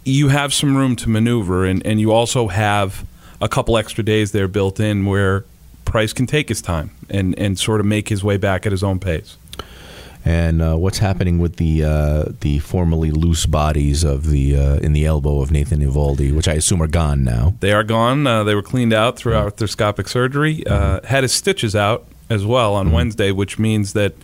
you 0.05 0.29
have 0.29 0.55
some 0.55 0.77
room 0.77 0.95
to 0.97 1.09
maneuver, 1.09 1.65
and, 1.65 1.85
and 1.85 1.99
you 2.01 2.13
also 2.13 2.47
have 2.47 3.05
a 3.41 3.49
couple 3.49 3.77
extra 3.77 4.05
days 4.05 4.31
there 4.33 4.47
built 4.47 4.79
in 4.79 5.05
where 5.05 5.45
Price 5.85 6.13
can 6.13 6.27
take 6.27 6.49
his 6.49 6.63
time 6.63 6.91
and, 7.11 7.37
and 7.39 7.59
sort 7.59 7.81
of 7.81 7.87
make 7.87 8.09
his 8.09 8.23
way 8.23 8.37
back 8.37 8.67
at 8.67 8.73
his 8.73 8.85
own 8.85 9.01
pace. 9.01 9.37
And 10.27 10.61
uh, 10.61 10.75
what's 10.75 10.99
happening 10.99 11.39
with 11.39 11.57
the 11.57 11.85
uh, 11.85 12.25
the 12.41 12.59
formerly 12.59 13.13
loose 13.13 13.47
bodies 13.47 14.03
of 14.03 14.27
the 14.29 14.57
uh, 14.57 14.75
in 14.79 14.93
the 14.93 15.07
elbow 15.07 15.41
of 15.41 15.53
Nathan 15.53 15.79
Eovaldi, 15.81 16.35
which 16.35 16.49
I 16.49 16.55
assume 16.55 16.83
are 16.83 16.89
gone 16.89 17.23
now? 17.23 17.55
They 17.61 17.73
are 17.73 17.85
gone. 17.85 18.27
Uh, 18.27 18.43
they 18.43 18.57
were 18.57 18.63
cleaned 18.63 18.93
out 18.93 19.17
through 19.17 19.35
arthroscopic 19.35 20.09
surgery. 20.09 20.67
Uh, 20.67 21.01
had 21.05 21.23
his 21.23 21.33
stitches 21.33 21.77
out 21.77 22.07
as 22.29 22.45
well 22.45 22.75
on 22.75 22.91
Wednesday, 22.91 23.31
which 23.31 23.57
means 23.57 23.93
that 23.93 24.15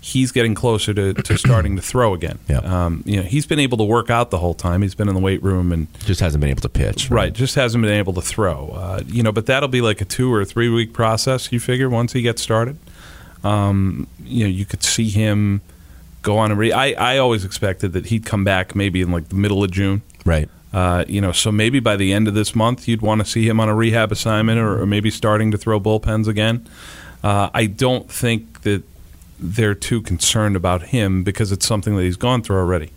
he's 0.00 0.32
getting 0.32 0.54
closer 0.54 0.94
to, 0.94 1.12
to 1.12 1.36
starting 1.46 1.76
to 1.76 1.82
throw 1.82 2.14
again. 2.14 2.38
Yeah. 2.48 2.60
Um, 2.60 3.02
you 3.04 3.16
know, 3.18 3.22
he's 3.22 3.44
been 3.44 3.58
able 3.58 3.76
to 3.76 3.84
work 3.84 4.08
out 4.08 4.30
the 4.30 4.38
whole 4.38 4.54
time. 4.54 4.80
He's 4.80 4.94
been 4.94 5.08
in 5.08 5.14
the 5.14 5.20
weight 5.20 5.42
room 5.42 5.72
and 5.72 5.88
Just 6.06 6.20
hasn't 6.20 6.40
been 6.40 6.48
able 6.48 6.62
to 6.62 6.70
pitch. 6.70 7.10
right, 7.10 7.34
just 7.34 7.54
hasn't 7.54 7.82
been 7.82 7.92
able 7.92 8.14
to 8.14 8.22
throw. 8.22 8.70
Uh, 8.70 9.02
you 9.06 9.22
know, 9.22 9.30
but 9.30 9.44
that'll 9.44 9.68
be 9.68 9.82
like 9.82 10.00
a 10.00 10.06
two 10.06 10.32
or 10.32 10.42
three 10.46 10.70
week 10.70 10.94
process. 10.94 11.52
You 11.52 11.60
figure 11.60 11.90
once 11.90 12.14
he 12.14 12.22
gets 12.22 12.40
started. 12.40 12.78
Um, 13.44 14.06
you 14.22 14.44
know, 14.44 14.50
you 14.50 14.64
could 14.64 14.82
see 14.82 15.08
him 15.08 15.60
go 16.22 16.38
on 16.38 16.50
and 16.50 16.60
re- 16.60 16.72
I 16.72 17.14
I 17.14 17.18
always 17.18 17.44
expected 17.44 17.92
that 17.94 18.06
he'd 18.06 18.26
come 18.26 18.44
back 18.44 18.74
maybe 18.74 19.00
in 19.00 19.10
like 19.10 19.28
the 19.28 19.34
middle 19.34 19.64
of 19.64 19.70
June. 19.70 20.02
Right. 20.24 20.48
Uh, 20.72 21.04
you 21.08 21.20
know, 21.20 21.32
so 21.32 21.50
maybe 21.50 21.80
by 21.80 21.96
the 21.96 22.12
end 22.12 22.28
of 22.28 22.34
this 22.34 22.54
month, 22.54 22.86
you'd 22.86 23.02
want 23.02 23.20
to 23.20 23.24
see 23.24 23.48
him 23.48 23.58
on 23.58 23.68
a 23.68 23.74
rehab 23.74 24.12
assignment 24.12 24.60
or, 24.60 24.80
or 24.80 24.86
maybe 24.86 25.10
starting 25.10 25.50
to 25.50 25.58
throw 25.58 25.80
bullpens 25.80 26.28
again. 26.28 26.68
Uh, 27.24 27.50
I 27.52 27.66
don't 27.66 28.08
think 28.10 28.62
that 28.62 28.84
they're 29.38 29.74
too 29.74 30.00
concerned 30.00 30.54
about 30.54 30.84
him 30.84 31.24
because 31.24 31.50
it's 31.50 31.66
something 31.66 31.96
that 31.96 32.02
he's 32.02 32.16
gone 32.16 32.42
through 32.42 32.58
already. 32.58 32.92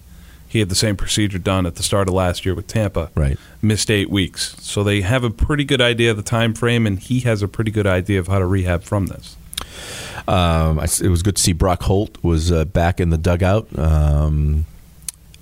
He 0.47 0.59
had 0.59 0.69
the 0.69 0.75
same 0.75 0.95
procedure 0.95 1.39
done 1.39 1.65
at 1.65 1.75
the 1.75 1.83
start 1.83 2.07
of 2.07 2.13
last 2.13 2.45
year 2.45 2.53
with 2.53 2.67
Tampa. 2.67 3.09
Right. 3.15 3.39
Missed 3.59 3.89
eight 3.89 4.11
weeks, 4.11 4.55
so 4.59 4.83
they 4.83 5.01
have 5.01 5.23
a 5.23 5.31
pretty 5.31 5.63
good 5.63 5.81
idea 5.81 6.11
of 6.11 6.17
the 6.17 6.21
time 6.21 6.53
frame, 6.53 6.85
and 6.85 6.99
he 6.99 7.21
has 7.21 7.41
a 7.41 7.47
pretty 7.47 7.71
good 7.71 7.87
idea 7.87 8.19
of 8.19 8.27
how 8.27 8.37
to 8.37 8.45
rehab 8.45 8.83
from 8.83 9.07
this. 9.07 9.35
Um, 10.27 10.79
I 10.79 10.83
it 10.83 11.09
was 11.09 11.23
good 11.23 11.35
to 11.35 11.41
see 11.41 11.53
Brock 11.53 11.83
Holt 11.83 12.17
was 12.23 12.51
uh, 12.51 12.65
back 12.65 12.99
in 12.99 13.09
the 13.09 13.17
dugout. 13.17 13.67
Um, 13.77 14.65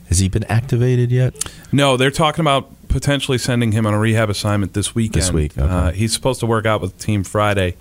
has 0.08 0.20
he 0.20 0.28
been 0.28 0.44
activated 0.46 1.12
yet? 1.12 1.34
No, 1.72 1.96
they're 1.98 2.12
talking 2.12 2.42
about 2.42 2.70
potentially 2.90 3.38
sending 3.38 3.72
him 3.72 3.86
on 3.86 3.94
a 3.94 4.00
rehab 4.00 4.30
assignment 4.30 4.74
this 4.74 4.94
weekend. 4.94 5.24
This 5.24 5.32
week, 5.32 5.58
okay. 5.58 5.62
Mm-hmm. 5.62 5.74
uh, 5.88 5.92
he's 5.92 6.14
supposed 6.14 6.42
to 6.42 6.46
work 6.46 6.66
out 6.66 6.82
with 6.82 6.98
the 6.98 7.04
team 7.04 7.24
Friday 7.24 7.78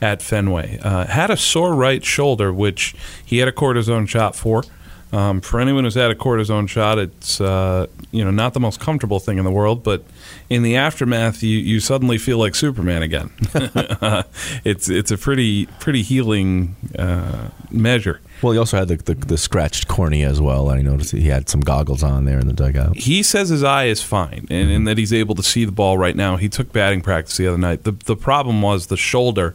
at 0.00 0.22
Fenway. 0.22 0.78
Uh, 0.82 1.06
had 1.06 1.30
a 1.30 1.36
sore 1.36 1.74
right 1.74 2.02
shoulder, 2.04 2.52
which 2.52 2.94
he 3.24 3.38
had 3.38 3.48
a 3.48 3.52
cortisone 3.52 4.08
shot 4.08 4.34
for. 4.34 4.64
Um, 5.12 5.40
for 5.40 5.60
anyone 5.60 5.84
who's 5.84 5.94
had 5.94 6.10
a 6.10 6.16
cortisone 6.16 6.68
shot, 6.68 6.98
it's 6.98 7.40
uh, 7.40 7.86
you 8.10 8.24
know 8.24 8.32
not 8.32 8.54
the 8.54 8.60
most 8.60 8.80
comfortable 8.80 9.20
thing 9.20 9.38
in 9.38 9.44
the 9.44 9.52
world, 9.52 9.84
but 9.84 10.04
in 10.50 10.62
the 10.62 10.76
aftermath, 10.76 11.42
you, 11.42 11.58
you 11.58 11.78
suddenly 11.78 12.18
feel 12.18 12.38
like 12.38 12.54
Superman 12.54 13.02
again. 13.02 13.30
it's 14.64 14.88
it's 14.88 15.10
a 15.12 15.16
pretty 15.16 15.66
pretty 15.78 16.02
healing 16.02 16.74
uh, 16.98 17.50
measure. 17.70 18.20
Well, 18.42 18.52
he 18.52 18.58
also 18.58 18.76
had 18.78 18.88
the, 18.88 18.96
the, 18.96 19.14
the 19.14 19.38
scratched 19.38 19.88
cornea 19.88 20.28
as 20.28 20.40
well. 20.40 20.68
I 20.68 20.82
noticed 20.82 21.12
he 21.12 21.28
had 21.28 21.48
some 21.48 21.60
goggles 21.60 22.02
on 22.02 22.24
there 22.26 22.38
in 22.38 22.46
the 22.46 22.52
dugout. 22.52 22.96
he 22.96 23.22
says 23.22 23.48
his 23.48 23.64
eye 23.64 23.84
is 23.84 24.02
fine 24.02 24.46
and, 24.50 24.70
and 24.70 24.86
that 24.86 24.98
he's 24.98 25.12
able 25.12 25.34
to 25.36 25.42
see 25.42 25.64
the 25.64 25.72
ball 25.72 25.96
right 25.96 26.14
now. 26.16 26.36
He 26.36 26.48
took 26.48 26.70
batting 26.72 27.00
practice 27.00 27.36
the 27.36 27.46
other 27.46 27.58
night. 27.58 27.84
The 27.84 27.92
the 27.92 28.16
problem 28.16 28.60
was 28.60 28.88
the 28.88 28.96
shoulder 28.96 29.54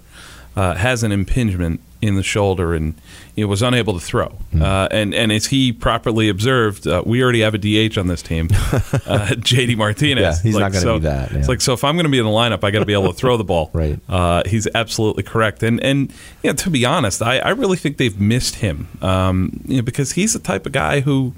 uh, 0.56 0.76
has 0.76 1.04
an 1.04 1.12
impingement 1.12 1.82
in 2.02 2.16
the 2.16 2.24
shoulder 2.24 2.74
and 2.74 2.96
he 3.36 3.46
was 3.46 3.62
unable 3.62 3.94
to 3.94 4.00
throw. 4.00 4.30
Hmm. 4.52 4.62
Uh, 4.62 4.88
and 4.92 5.14
and 5.14 5.32
as 5.32 5.48
he 5.48 5.72
properly 5.72 6.30
observed, 6.30 6.88
uh, 6.88 7.04
we 7.06 7.24
already 7.24 7.42
have 7.42 7.54
a 7.54 7.58
DH 7.58 7.98
on 7.98 8.08
this 8.08 8.22
team, 8.22 8.48
uh, 8.52 9.36
JD 9.38 9.78
Martinez. 9.78 10.22
Yeah, 10.22 10.42
he's 10.44 10.58
not 10.58 10.72
gonna 10.72 10.82
so- 10.82 11.00
be 11.00 11.04
that, 11.04 11.32
yeah. 11.32 11.38
It's 11.38 11.48
like 11.48 11.62
so 11.62 11.74
if 11.74 11.84
I'm 11.84 11.96
going 11.96 12.06
to 12.06 12.12
be 12.12 12.20
in 12.20 12.26
the 12.26 12.32
lineup, 12.32 12.64
I 12.64 12.72
got 12.72 12.80
to 12.80 12.86
be 12.86 12.94
able 12.94 13.12
to 13.12 13.18
throw 13.18 13.38
the 13.38 13.44
ball. 13.44 13.70
Right. 13.82 14.00
Uh, 14.10 14.44
he's 14.46 14.68
absolutely 14.76 15.24
correct. 15.24 15.64
And 15.64 15.80
and 15.82 16.12
you 16.44 16.50
know, 16.50 16.54
to 16.56 16.70
be 16.70 16.86
honest, 16.86 17.22
I, 17.22 17.38
I 17.38 17.50
really 17.50 17.78
think 17.78 17.98
they've 17.98 18.20
missed 18.20 18.56
him. 18.56 18.90
Um, 19.02 19.62
you 19.66 19.78
know, 19.78 19.82
because 19.82 20.12
he's 20.14 20.34
the 20.34 20.40
type 20.40 20.66
of 20.66 20.72
guy 20.72 21.00
who 21.00 21.34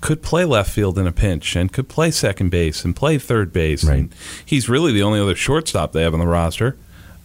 could 0.00 0.22
play 0.22 0.44
left 0.44 0.70
field 0.70 0.98
in 0.98 1.06
a 1.06 1.12
pinch 1.12 1.56
and 1.56 1.72
could 1.72 1.88
play 1.88 2.10
second 2.10 2.50
base 2.50 2.84
and 2.84 2.96
play 2.96 3.18
third 3.18 3.52
base. 3.52 3.84
Right. 3.84 3.98
And 3.98 4.14
he's 4.44 4.68
really 4.68 4.92
the 4.92 5.02
only 5.02 5.20
other 5.20 5.34
shortstop 5.34 5.92
they 5.92 6.02
have 6.02 6.14
on 6.14 6.20
the 6.20 6.26
roster. 6.26 6.76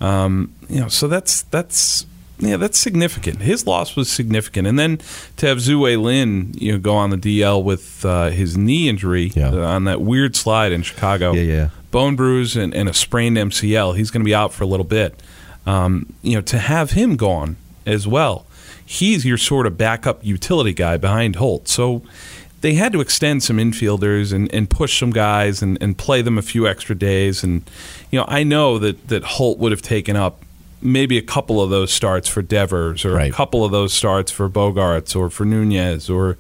Um, 0.02 0.54
you 0.70 0.80
know, 0.80 0.88
so 0.88 1.08
that's 1.08 1.44
that's 1.44 2.06
yeah, 2.40 2.58
that's 2.58 2.80
significant. 2.80 3.42
His 3.42 3.68
loss 3.68 3.96
was 3.96 4.10
significant, 4.12 4.68
and 4.68 4.80
then 4.80 5.00
to 5.38 5.48
have 5.48 5.60
Tzu-Wei 5.60 5.98
Lin, 5.98 6.54
you 6.58 6.72
know, 6.74 6.78
go 6.80 6.96
on 6.96 7.10
the 7.10 7.18
DL 7.18 7.64
with 7.64 8.04
uh, 8.06 8.30
his 8.30 8.58
knee 8.58 8.88
injury 8.90 9.32
Yeah. 9.36 9.50
uh, 9.52 9.58
on 9.68 9.84
that 9.86 10.02
weird 10.02 10.36
slide 10.36 10.72
in 10.72 10.82
Chicago, 10.84 11.34
Yeah, 11.34 11.42
yeah. 11.42 11.70
bone 11.92 12.16
bruise 12.16 12.56
and, 12.56 12.74
and 12.74 12.88
a 12.90 12.94
sprained 12.94 13.38
MCL. 13.38 13.98
He's 13.98 14.10
going 14.12 14.22
to 14.22 14.26
be 14.26 14.36
out 14.36 14.54
for 14.54 14.64
a 14.64 14.68
little 14.68 14.86
bit. 14.86 15.22
Um, 15.66 16.14
you 16.22 16.36
know, 16.36 16.42
to 16.42 16.58
have 16.60 16.92
him 16.92 17.16
gone 17.18 17.58
as 17.86 18.08
well, 18.08 18.46
he's 18.86 19.26
your 19.26 19.38
sort 19.38 19.68
of 19.68 19.78
backup 19.78 20.24
utility 20.26 20.74
guy 20.74 20.98
behind 20.98 21.36
Holt. 21.36 21.68
So 21.68 22.02
they 22.62 22.74
had 22.74 22.92
to 22.94 23.02
extend 23.02 23.44
some 23.44 23.58
infielders 23.58 24.34
and, 24.34 24.52
and 24.54 24.70
push 24.70 24.98
some 25.00 25.12
guys 25.12 25.62
and, 25.62 25.78
and 25.82 25.98
play 25.98 26.22
them 26.22 26.38
a 26.38 26.42
few 26.42 26.68
extra 26.68 26.96
days. 26.96 27.44
And 27.44 27.70
you 28.12 28.20
know, 28.20 28.26
I 28.28 28.44
know 28.44 28.80
that 28.80 29.10
that 29.10 29.24
Holt 29.24 29.60
would 29.60 29.72
have 29.72 29.82
taken 29.82 30.16
up 30.16 30.44
maybe 30.82 31.18
a 31.18 31.22
couple 31.22 31.62
of 31.62 31.70
those 31.70 31.92
starts 31.92 32.28
for 32.30 32.42
Devers 32.42 33.06
or 33.06 33.14
Right. 33.14 33.32
a 33.32 33.34
couple 33.34 33.64
of 33.66 33.72
those 33.72 33.94
starts 33.94 34.32
for 34.32 34.50
Bogaerts 34.50 35.16
or 35.16 35.30
for 35.30 35.46
Nunez 35.46 36.10
or 36.10 36.38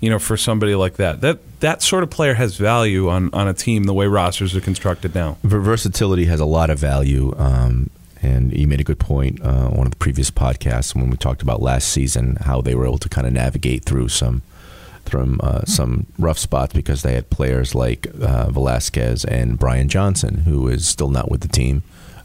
you 0.00 0.10
know 0.10 0.18
for 0.18 0.36
somebody 0.36 0.74
like 0.74 0.94
that. 0.96 1.20
That 1.20 1.38
that 1.60 1.82
sort 1.82 2.02
of 2.02 2.10
player 2.10 2.34
has 2.34 2.56
value 2.56 3.08
on 3.08 3.30
on 3.32 3.48
a 3.48 3.54
team 3.54 3.84
the 3.84 3.94
way 3.94 4.06
rosters 4.06 4.54
are 4.56 4.60
constructed 4.60 5.14
now. 5.14 5.38
Versatility 5.44 6.24
has 6.26 6.40
a 6.40 6.44
lot 6.44 6.70
of 6.70 6.78
value. 6.78 7.34
Um, 7.38 7.90
and 8.24 8.52
you 8.56 8.68
made 8.68 8.80
a 8.80 8.84
good 8.84 9.00
point 9.00 9.40
uh, 9.44 9.48
on 9.66 9.76
one 9.76 9.86
of 9.86 9.90
the 9.90 9.96
previous 9.96 10.30
podcasts 10.30 10.94
when 10.94 11.10
we 11.10 11.16
talked 11.16 11.42
about 11.42 11.60
last 11.60 11.88
season 11.88 12.36
how 12.42 12.60
they 12.60 12.72
were 12.76 12.86
able 12.86 12.98
to 12.98 13.08
kind 13.08 13.26
of 13.26 13.32
navigate 13.32 13.84
through 13.84 14.08
some 14.08 14.42
from 15.04 15.40
uh, 15.42 15.62
some 15.64 16.06
rough 16.20 16.38
spots 16.38 16.72
because 16.72 17.02
they 17.02 17.14
had 17.14 17.28
players 17.30 17.74
like 17.74 18.06
uh, 18.22 18.48
Velazquez 18.50 19.24
and 19.24 19.58
Brian 19.58 19.88
Johnson, 19.88 20.38
who 20.46 20.68
is 20.68 20.86
still 20.86 21.08
not 21.10 21.30
with 21.32 21.40
the 21.40 21.48
team. 21.48 21.82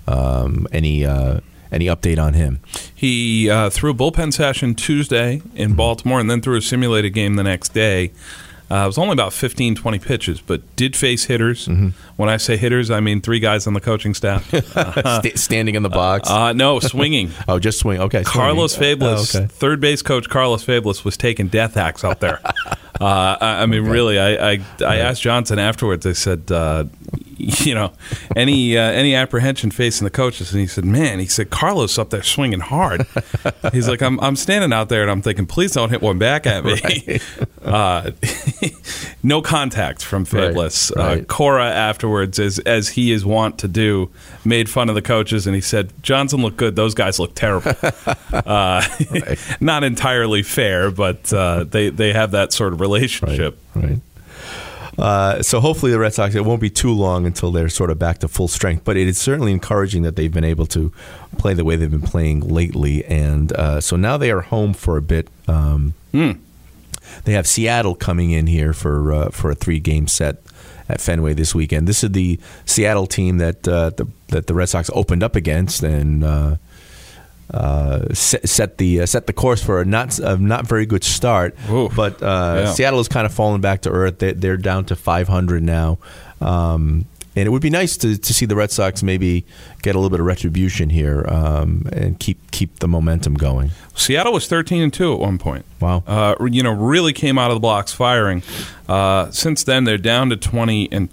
Um, 0.08 0.68
any 0.72 1.06
uh, 1.06 1.40
any 1.72 1.86
update 1.86 2.18
on 2.20 2.34
him? 2.34 2.60
He 2.94 3.50
uh, 3.50 3.70
threw 3.70 3.92
a 3.92 3.94
bullpen 3.94 4.34
session 4.34 4.74
Tuesday 4.76 5.42
in 5.56 5.74
Baltimore 5.76 6.20
and 6.20 6.30
then 6.30 6.42
threw 6.42 6.56
a 6.58 6.62
simulated 6.62 7.14
game 7.14 7.36
the 7.36 7.44
next 7.44 7.74
day. 7.74 8.12
Uh, 8.70 8.84
it 8.84 8.88
was 8.88 8.98
only 8.98 9.14
about 9.14 9.32
15, 9.32 9.76
20 9.76 10.00
pitches, 10.00 10.42
but 10.42 10.62
did 10.76 10.94
face 10.94 11.24
hitters. 11.24 11.68
When 11.68 12.28
I 12.28 12.36
say 12.36 12.58
hitters, 12.58 12.92
I 12.92 13.00
mean 13.00 13.22
three 13.22 13.40
guys 13.40 13.66
on 13.66 13.74
the 13.74 13.80
coaching 13.80 14.14
staff. 14.14 14.46
Sta- 14.54 15.36
standing 15.36 15.76
in 15.76 15.84
the 15.84 15.90
box. 15.90 16.30
Uh, 16.30 16.52
no, 16.52 16.82
swinging. 16.82 17.32
oh, 17.48 17.60
just 17.60 17.80
swing. 17.80 18.02
Okay, 18.02 18.24
swinging. 18.24 18.42
Carlos 18.42 18.76
Febles, 18.76 19.34
Oh, 19.36 19.40
okay. 19.40 19.48
third 19.48 19.80
base 19.80 20.02
coach 20.02 20.28
Carlos 20.28 20.66
Febles 20.66 21.06
was 21.06 21.16
taking 21.16 21.48
death 21.48 21.76
hacks 21.76 22.04
out 22.04 22.20
there. 22.20 22.42
uh, 23.00 23.38
I, 23.40 23.62
I 23.62 23.66
mean, 23.68 23.84
really, 23.86 24.20
I, 24.20 24.52
I, 24.52 24.60
I 24.86 24.98
asked 24.98 25.22
Johnson 25.22 25.60
afterwards. 25.60 26.06
I 26.06 26.12
said, 26.12 26.52
uh, 26.52 26.84
you 27.60 27.74
know, 27.74 27.94
any 28.36 28.78
uh, 28.78 28.82
any 28.82 29.16
apprehension 29.16 29.72
facing 29.72 30.04
the 30.04 30.12
coaches, 30.12 30.52
and 30.52 30.60
he 30.60 30.68
said, 30.68 30.84
man, 30.84 31.20
he 31.20 31.28
said 31.28 31.50
Carlos 31.50 31.98
up 31.98 32.10
there 32.10 32.22
swinging 32.22 32.60
hard. 32.60 33.06
He's 33.72 33.88
like, 33.88 34.02
I'm 34.02 34.20
I'm 34.20 34.36
standing 34.36 34.74
out 34.74 34.90
there 34.90 35.02
and 35.02 35.10
I'm 35.10 35.22
thinking, 35.22 35.46
please 35.46 35.72
don't 35.72 35.90
hit 35.90 36.02
one 36.02 36.18
back 36.20 36.46
at 36.46 36.66
me. 36.66 37.20
uh, 37.64 38.12
no 39.24 39.42
contact 39.42 40.04
from 40.04 40.24
Right, 40.24 40.50
Febles. 40.50 40.92
Uh, 40.92 41.00
right. 41.02 41.28
Cora 41.28 41.70
afterwards, 41.70 42.38
as 42.38 42.60
as 42.60 42.90
he 42.90 43.14
is 43.14 43.24
wont 43.24 43.58
to 43.60 43.70
do, 43.70 44.10
made 44.44 44.70
fun 44.70 44.90
of 44.90 44.96
the 44.96 45.02
coaches 45.02 45.48
and 45.48 45.56
he 45.56 45.62
said 45.62 45.94
Johnson 46.04 46.42
looked 46.42 46.58
good. 46.58 46.76
Those 46.76 46.96
guys 46.96 47.18
look 47.18 47.34
terrible. 47.34 47.72
uh, 48.34 48.86
Not 49.62 49.86
entirely 49.86 50.44
fair, 50.44 50.92
but 50.92 51.32
uh, 51.32 51.64
they 51.64 51.90
they 51.92 52.12
have 52.12 52.32
that 52.32 52.52
sort 52.52 52.74
of 52.74 52.82
relationship. 52.82 53.58
Right. 53.74 54.00
Uh, 54.98 55.44
so 55.44 55.60
hopefully 55.60 55.92
the 55.92 56.00
Red 56.00 56.14
Sox 56.14 56.34
it 56.34 56.44
won't 56.44 56.60
be 56.62 56.70
too 56.72 56.92
long 56.92 57.26
until 57.26 57.52
they're 57.52 57.70
sort 57.70 57.92
of 57.92 58.00
back 58.00 58.18
to 58.20 58.28
full 58.28 58.48
strength. 58.48 58.84
But 58.84 58.98
it 58.98 59.08
is 59.08 59.20
certainly 59.20 59.52
encouraging 59.52 60.02
that 60.04 60.16
they've 60.16 60.34
been 60.34 60.44
able 60.44 60.66
to 60.68 60.92
play 61.38 61.54
the 61.54 61.64
way 61.64 61.76
they've 61.76 61.92
been 61.92 62.02
playing 62.02 62.42
lately, 62.42 63.06
and 63.06 63.52
uh, 63.54 63.80
so 63.80 63.96
now 63.96 64.18
they 64.18 64.32
are 64.32 64.42
home 64.42 64.74
for 64.74 64.98
a 64.98 65.02
bit. 65.02 65.28
Um, 65.48 65.94
They 67.24 67.34
have 67.34 67.48
Seattle 67.48 67.96
coming 67.96 68.32
in 68.32 68.48
here 68.48 68.74
for 68.74 69.14
uh, 69.14 69.30
for 69.30 69.52
a 69.52 69.56
three 69.56 69.80
game 69.80 70.08
set 70.08 70.38
at 70.90 71.00
Fenway 71.00 71.34
this 71.34 71.54
weekend. 71.56 71.88
This 71.88 72.04
is 72.04 72.12
the 72.12 72.40
Seattle 72.66 73.08
team 73.08 73.38
that 73.38 73.68
uh, 73.68 73.92
the, 73.92 74.08
that 74.30 74.48
the 74.48 74.54
Red 74.54 74.70
Sox 74.70 74.90
opened 74.94 75.24
up 75.24 75.36
against 75.36 75.84
and. 75.84 76.24
Uh, 77.54 78.14
set, 78.14 78.48
set 78.48 78.78
the 78.78 79.02
uh, 79.02 79.06
set 79.06 79.26
the 79.26 79.32
course 79.34 79.64
for 79.64 79.80
a 79.80 79.86
not 79.86 80.20
a 80.20 80.36
not 80.36 80.68
very 80.68 80.86
good 80.86 81.04
start, 81.04 81.56
Oof. 81.70 81.96
but 81.96 82.22
uh, 82.22 82.64
Yeah. 82.66 82.72
Seattle 82.74 83.00
has 83.00 83.08
kind 83.08 83.26
of 83.26 83.34
fallen 83.34 83.62
back 83.62 83.82
to 83.84 83.90
earth. 83.90 84.20
They, 84.20 84.34
they're 84.34 84.58
down 84.58 84.84
to 84.86 84.98
500 84.98 85.64
now, 85.64 85.98
um, 86.42 87.06
and 87.38 87.48
it 87.48 87.50
would 87.50 87.62
be 87.62 87.70
nice 87.70 87.96
to, 87.98 88.18
to 88.18 88.34
see 88.34 88.46
the 88.46 88.56
Red 88.58 88.70
Sox 88.72 89.02
maybe 89.02 89.46
get 89.82 89.96
a 89.96 89.98
little 90.00 90.10
bit 90.10 90.20
of 90.20 90.26
retribution 90.26 90.90
here 90.90 91.24
um, 91.30 91.88
and 91.94 92.20
keep 92.20 92.52
keep 92.52 92.80
the 92.80 92.88
momentum 92.88 93.36
going. 93.36 93.72
Seattle 93.96 94.34
was 94.34 94.46
thirteen 94.48 94.82
and 94.84 94.94
two 94.94 95.14
at 95.14 95.20
one 95.20 95.38
point. 95.38 95.64
Wow. 95.80 96.04
Uh, 96.06 96.36
you 96.52 96.64
know, 96.64 96.72
really 96.74 97.14
came 97.14 97.38
out 97.38 97.50
of 97.50 97.56
the 97.56 97.62
blocks 97.62 97.94
firing. 97.94 98.44
Uh, 98.90 99.32
since 99.32 99.64
then, 99.64 99.86
they're 99.86 99.98
down 99.98 100.30
to 100.32 100.36
twenty 100.36 100.92
and 100.92 101.10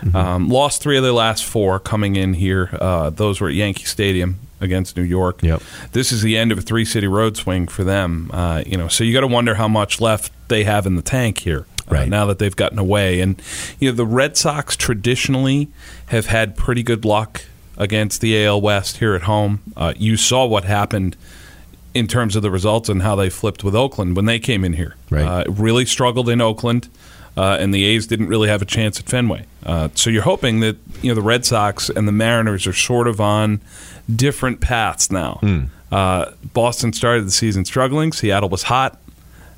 twenty. 0.00 0.16
Um, 0.16 0.48
lost 0.48 0.82
three 0.82 0.96
of 0.96 1.02
their 1.02 1.12
last 1.12 1.44
four 1.44 1.78
coming 1.80 2.16
in 2.16 2.34
here. 2.34 2.70
Uh, 2.80 3.10
those 3.10 3.40
were 3.40 3.48
at 3.48 3.54
Yankee 3.54 3.84
Stadium 3.84 4.38
against 4.60 4.96
New 4.96 5.02
York. 5.04 5.42
Yep. 5.42 5.62
This 5.92 6.10
is 6.12 6.22
the 6.22 6.36
end 6.36 6.50
of 6.52 6.58
a 6.58 6.62
three 6.62 6.84
city 6.84 7.06
road 7.06 7.36
swing 7.36 7.68
for 7.68 7.84
them. 7.84 8.30
Uh, 8.32 8.62
you 8.66 8.76
know, 8.76 8.88
so 8.88 9.04
you 9.04 9.12
got 9.12 9.20
to 9.20 9.26
wonder 9.28 9.54
how 9.54 9.68
much 9.68 10.00
left 10.00 10.32
they 10.48 10.64
have 10.64 10.86
in 10.86 10.96
the 10.96 11.02
tank 11.02 11.38
here. 11.38 11.60
uh, 11.88 11.94
Right. 11.94 12.08
now 12.08 12.26
that 12.26 12.38
they've 12.38 12.54
gotten 12.56 12.78
away, 12.78 13.20
and 13.20 13.40
you 13.78 13.90
know 13.90 13.96
the 13.96 14.04
Red 14.06 14.36
Sox 14.36 14.76
traditionally 14.76 15.68
have 16.06 16.26
had 16.26 16.56
pretty 16.56 16.82
good 16.82 17.04
luck 17.04 17.42
against 17.76 18.20
the 18.20 18.44
AL 18.44 18.60
West 18.60 18.96
here 18.98 19.14
at 19.14 19.22
home. 19.22 19.60
Uh, 19.76 19.94
you 19.96 20.16
saw 20.16 20.44
what 20.44 20.64
happened 20.64 21.16
in 21.94 22.06
terms 22.06 22.36
of 22.36 22.42
the 22.42 22.50
results 22.50 22.88
and 22.88 23.02
how 23.02 23.14
they 23.16 23.30
flipped 23.30 23.64
with 23.64 23.74
Oakland 23.74 24.16
when 24.16 24.26
they 24.26 24.38
came 24.38 24.64
in 24.64 24.74
here. 24.74 24.96
Right. 25.10 25.24
Uh, 25.24 25.44
really 25.50 25.86
struggled 25.86 26.28
in 26.28 26.40
Oakland, 26.42 26.88
uh, 27.36 27.56
and 27.60 27.72
the 27.72 27.84
A's 27.84 28.06
didn't 28.06 28.26
really 28.28 28.48
have 28.48 28.60
a 28.60 28.66
chance 28.66 28.98
at 29.00 29.06
Fenway. 29.08 29.46
Uh, 29.68 29.88
so 29.94 30.08
you're 30.10 30.22
hoping 30.22 30.60
that 30.60 30.76
you 31.02 31.10
know 31.10 31.14
the 31.14 31.22
Red 31.22 31.44
Sox 31.44 31.90
and 31.90 32.08
the 32.08 32.12
Mariners 32.12 32.66
are 32.66 32.72
sort 32.72 33.06
of 33.06 33.20
on 33.20 33.60
different 34.14 34.60
paths 34.60 35.10
now. 35.12 35.40
Uh, 35.92 36.32
Boston 36.54 36.92
started 36.92 37.26
the 37.26 37.30
season 37.30 37.64
struggling. 37.64 38.12
Seattle 38.12 38.48
was 38.48 38.64
hot. 38.64 38.98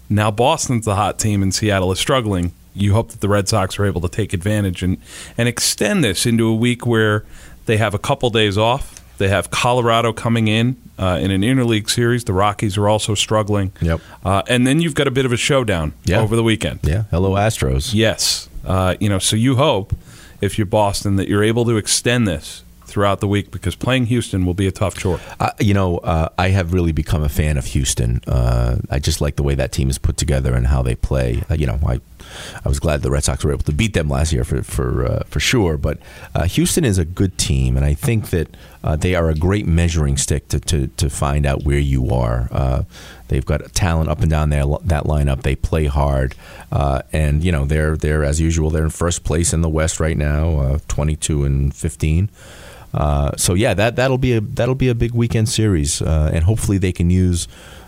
Now 0.08 0.30
Boston's 0.32 0.84
the 0.84 0.96
hot 0.96 1.18
team, 1.18 1.42
and 1.42 1.54
Seattle 1.54 1.92
is 1.92 2.00
struggling. 2.00 2.52
You 2.74 2.92
hope 2.92 3.10
that 3.12 3.20
the 3.20 3.28
Red 3.28 3.48
Sox 3.48 3.78
are 3.78 3.84
able 3.86 4.00
to 4.00 4.08
take 4.08 4.32
advantage 4.32 4.82
and 4.82 4.98
and 5.38 5.48
extend 5.48 6.02
this 6.04 6.26
into 6.26 6.46
a 6.48 6.54
week 6.54 6.84
where 6.84 7.24
they 7.66 7.76
have 7.76 7.94
a 7.94 7.98
couple 7.98 8.30
days 8.30 8.58
off. 8.58 8.96
They 9.18 9.28
have 9.28 9.50
Colorado 9.50 10.12
coming 10.12 10.48
in 10.48 10.76
uh, 10.98 11.18
in 11.22 11.30
an 11.30 11.42
interleague 11.42 11.88
series. 11.88 12.24
The 12.24 12.32
Rockies 12.32 12.76
are 12.76 12.88
also 12.88 13.14
struggling. 13.14 13.70
Yep. 13.80 14.00
Uh, 14.24 14.42
and 14.48 14.66
then 14.66 14.80
you've 14.80 14.94
got 14.96 15.06
a 15.06 15.10
bit 15.12 15.24
of 15.26 15.32
a 15.32 15.36
showdown 15.36 15.92
Yeah. 16.04 16.20
over 16.20 16.34
the 16.34 16.42
weekend. 16.42 16.80
Yeah. 16.82 17.04
Hello, 17.12 17.32
Astros. 17.34 17.92
Yes. 17.94 18.48
Uh, 18.64 18.94
you 19.00 19.08
know, 19.08 19.18
so 19.18 19.36
you 19.36 19.56
hope 19.56 19.94
if 20.40 20.58
you're 20.58 20.66
Boston 20.66 21.16
that 21.16 21.28
you're 21.28 21.44
able 21.44 21.64
to 21.64 21.76
extend 21.76 22.26
this 22.26 22.64
throughout 22.90 23.20
the 23.20 23.28
week 23.28 23.50
because 23.50 23.76
playing 23.76 24.06
Houston 24.06 24.44
will 24.44 24.54
be 24.54 24.66
a 24.66 24.72
tough 24.72 24.96
chore. 24.96 25.20
Uh, 25.38 25.52
you 25.60 25.72
know, 25.72 25.98
uh, 25.98 26.28
I 26.36 26.48
have 26.48 26.72
really 26.72 26.92
become 26.92 27.22
a 27.22 27.28
fan 27.28 27.56
of 27.56 27.66
Houston. 27.66 28.20
Uh, 28.26 28.78
I 28.90 28.98
just 28.98 29.20
like 29.20 29.36
the 29.36 29.42
way 29.42 29.54
that 29.54 29.72
team 29.72 29.88
is 29.88 29.96
put 29.96 30.16
together 30.16 30.54
and 30.54 30.66
how 30.66 30.82
they 30.82 30.96
play. 30.96 31.42
Uh, 31.48 31.54
you 31.54 31.66
know, 31.66 31.78
I 31.86 32.00
I 32.64 32.68
was 32.68 32.80
glad 32.80 33.02
the 33.02 33.10
Red 33.10 33.24
Sox 33.24 33.44
were 33.44 33.52
able 33.52 33.62
to 33.62 33.72
beat 33.72 33.94
them 33.94 34.08
last 34.08 34.32
year 34.32 34.44
for 34.44 34.62
for 34.62 35.06
uh, 35.06 35.22
for 35.26 35.40
sure. 35.40 35.76
But 35.78 35.98
uh, 36.34 36.44
Houston 36.44 36.84
is 36.84 36.98
a 36.98 37.04
good 37.04 37.38
team, 37.38 37.76
and 37.76 37.86
I 37.86 37.94
think 37.94 38.30
that 38.30 38.48
they 38.98 39.14
are 39.14 39.28
a 39.30 39.34
great 39.34 39.66
measuring 39.66 40.16
stick 40.16 40.48
to 40.48 40.60
to, 40.60 40.88
to 40.88 41.08
find 41.08 41.46
out 41.46 41.62
where 41.62 41.78
you 41.78 42.10
are. 42.10 42.84
They've 43.28 43.46
got 43.46 43.72
talent 43.72 44.10
up 44.10 44.20
and 44.22 44.30
down 44.30 44.50
there 44.50 44.64
that 44.82 45.04
lineup. 45.04 45.42
They 45.42 45.54
play 45.54 45.86
hard, 45.86 46.34
and 47.12 47.44
you 47.44 47.52
know 47.52 47.64
they're 47.64 47.96
they're 47.96 48.24
as 48.24 48.40
usual. 48.40 48.70
They're 48.70 48.84
in 48.84 48.90
first 48.90 49.22
place 49.22 49.52
in 49.52 49.60
the 49.60 49.68
West 49.68 50.00
right 50.00 50.16
now, 50.16 50.78
twenty 50.88 51.16
two 51.16 51.44
and 51.44 51.74
fifteen. 51.74 52.28
Uh, 52.92 53.30
so 53.36 53.54
yeah, 53.54 53.74
that 53.74 53.96
that'll 53.96 54.18
be 54.18 54.32
a 54.34 54.40
that'll 54.40 54.74
be 54.74 54.88
a 54.88 54.94
big 54.94 55.12
weekend 55.12 55.48
series, 55.48 56.02
uh, 56.02 56.30
and 56.34 56.44
hopefully 56.44 56.78
they 56.78 56.92
can 56.92 57.08
use 57.10 57.46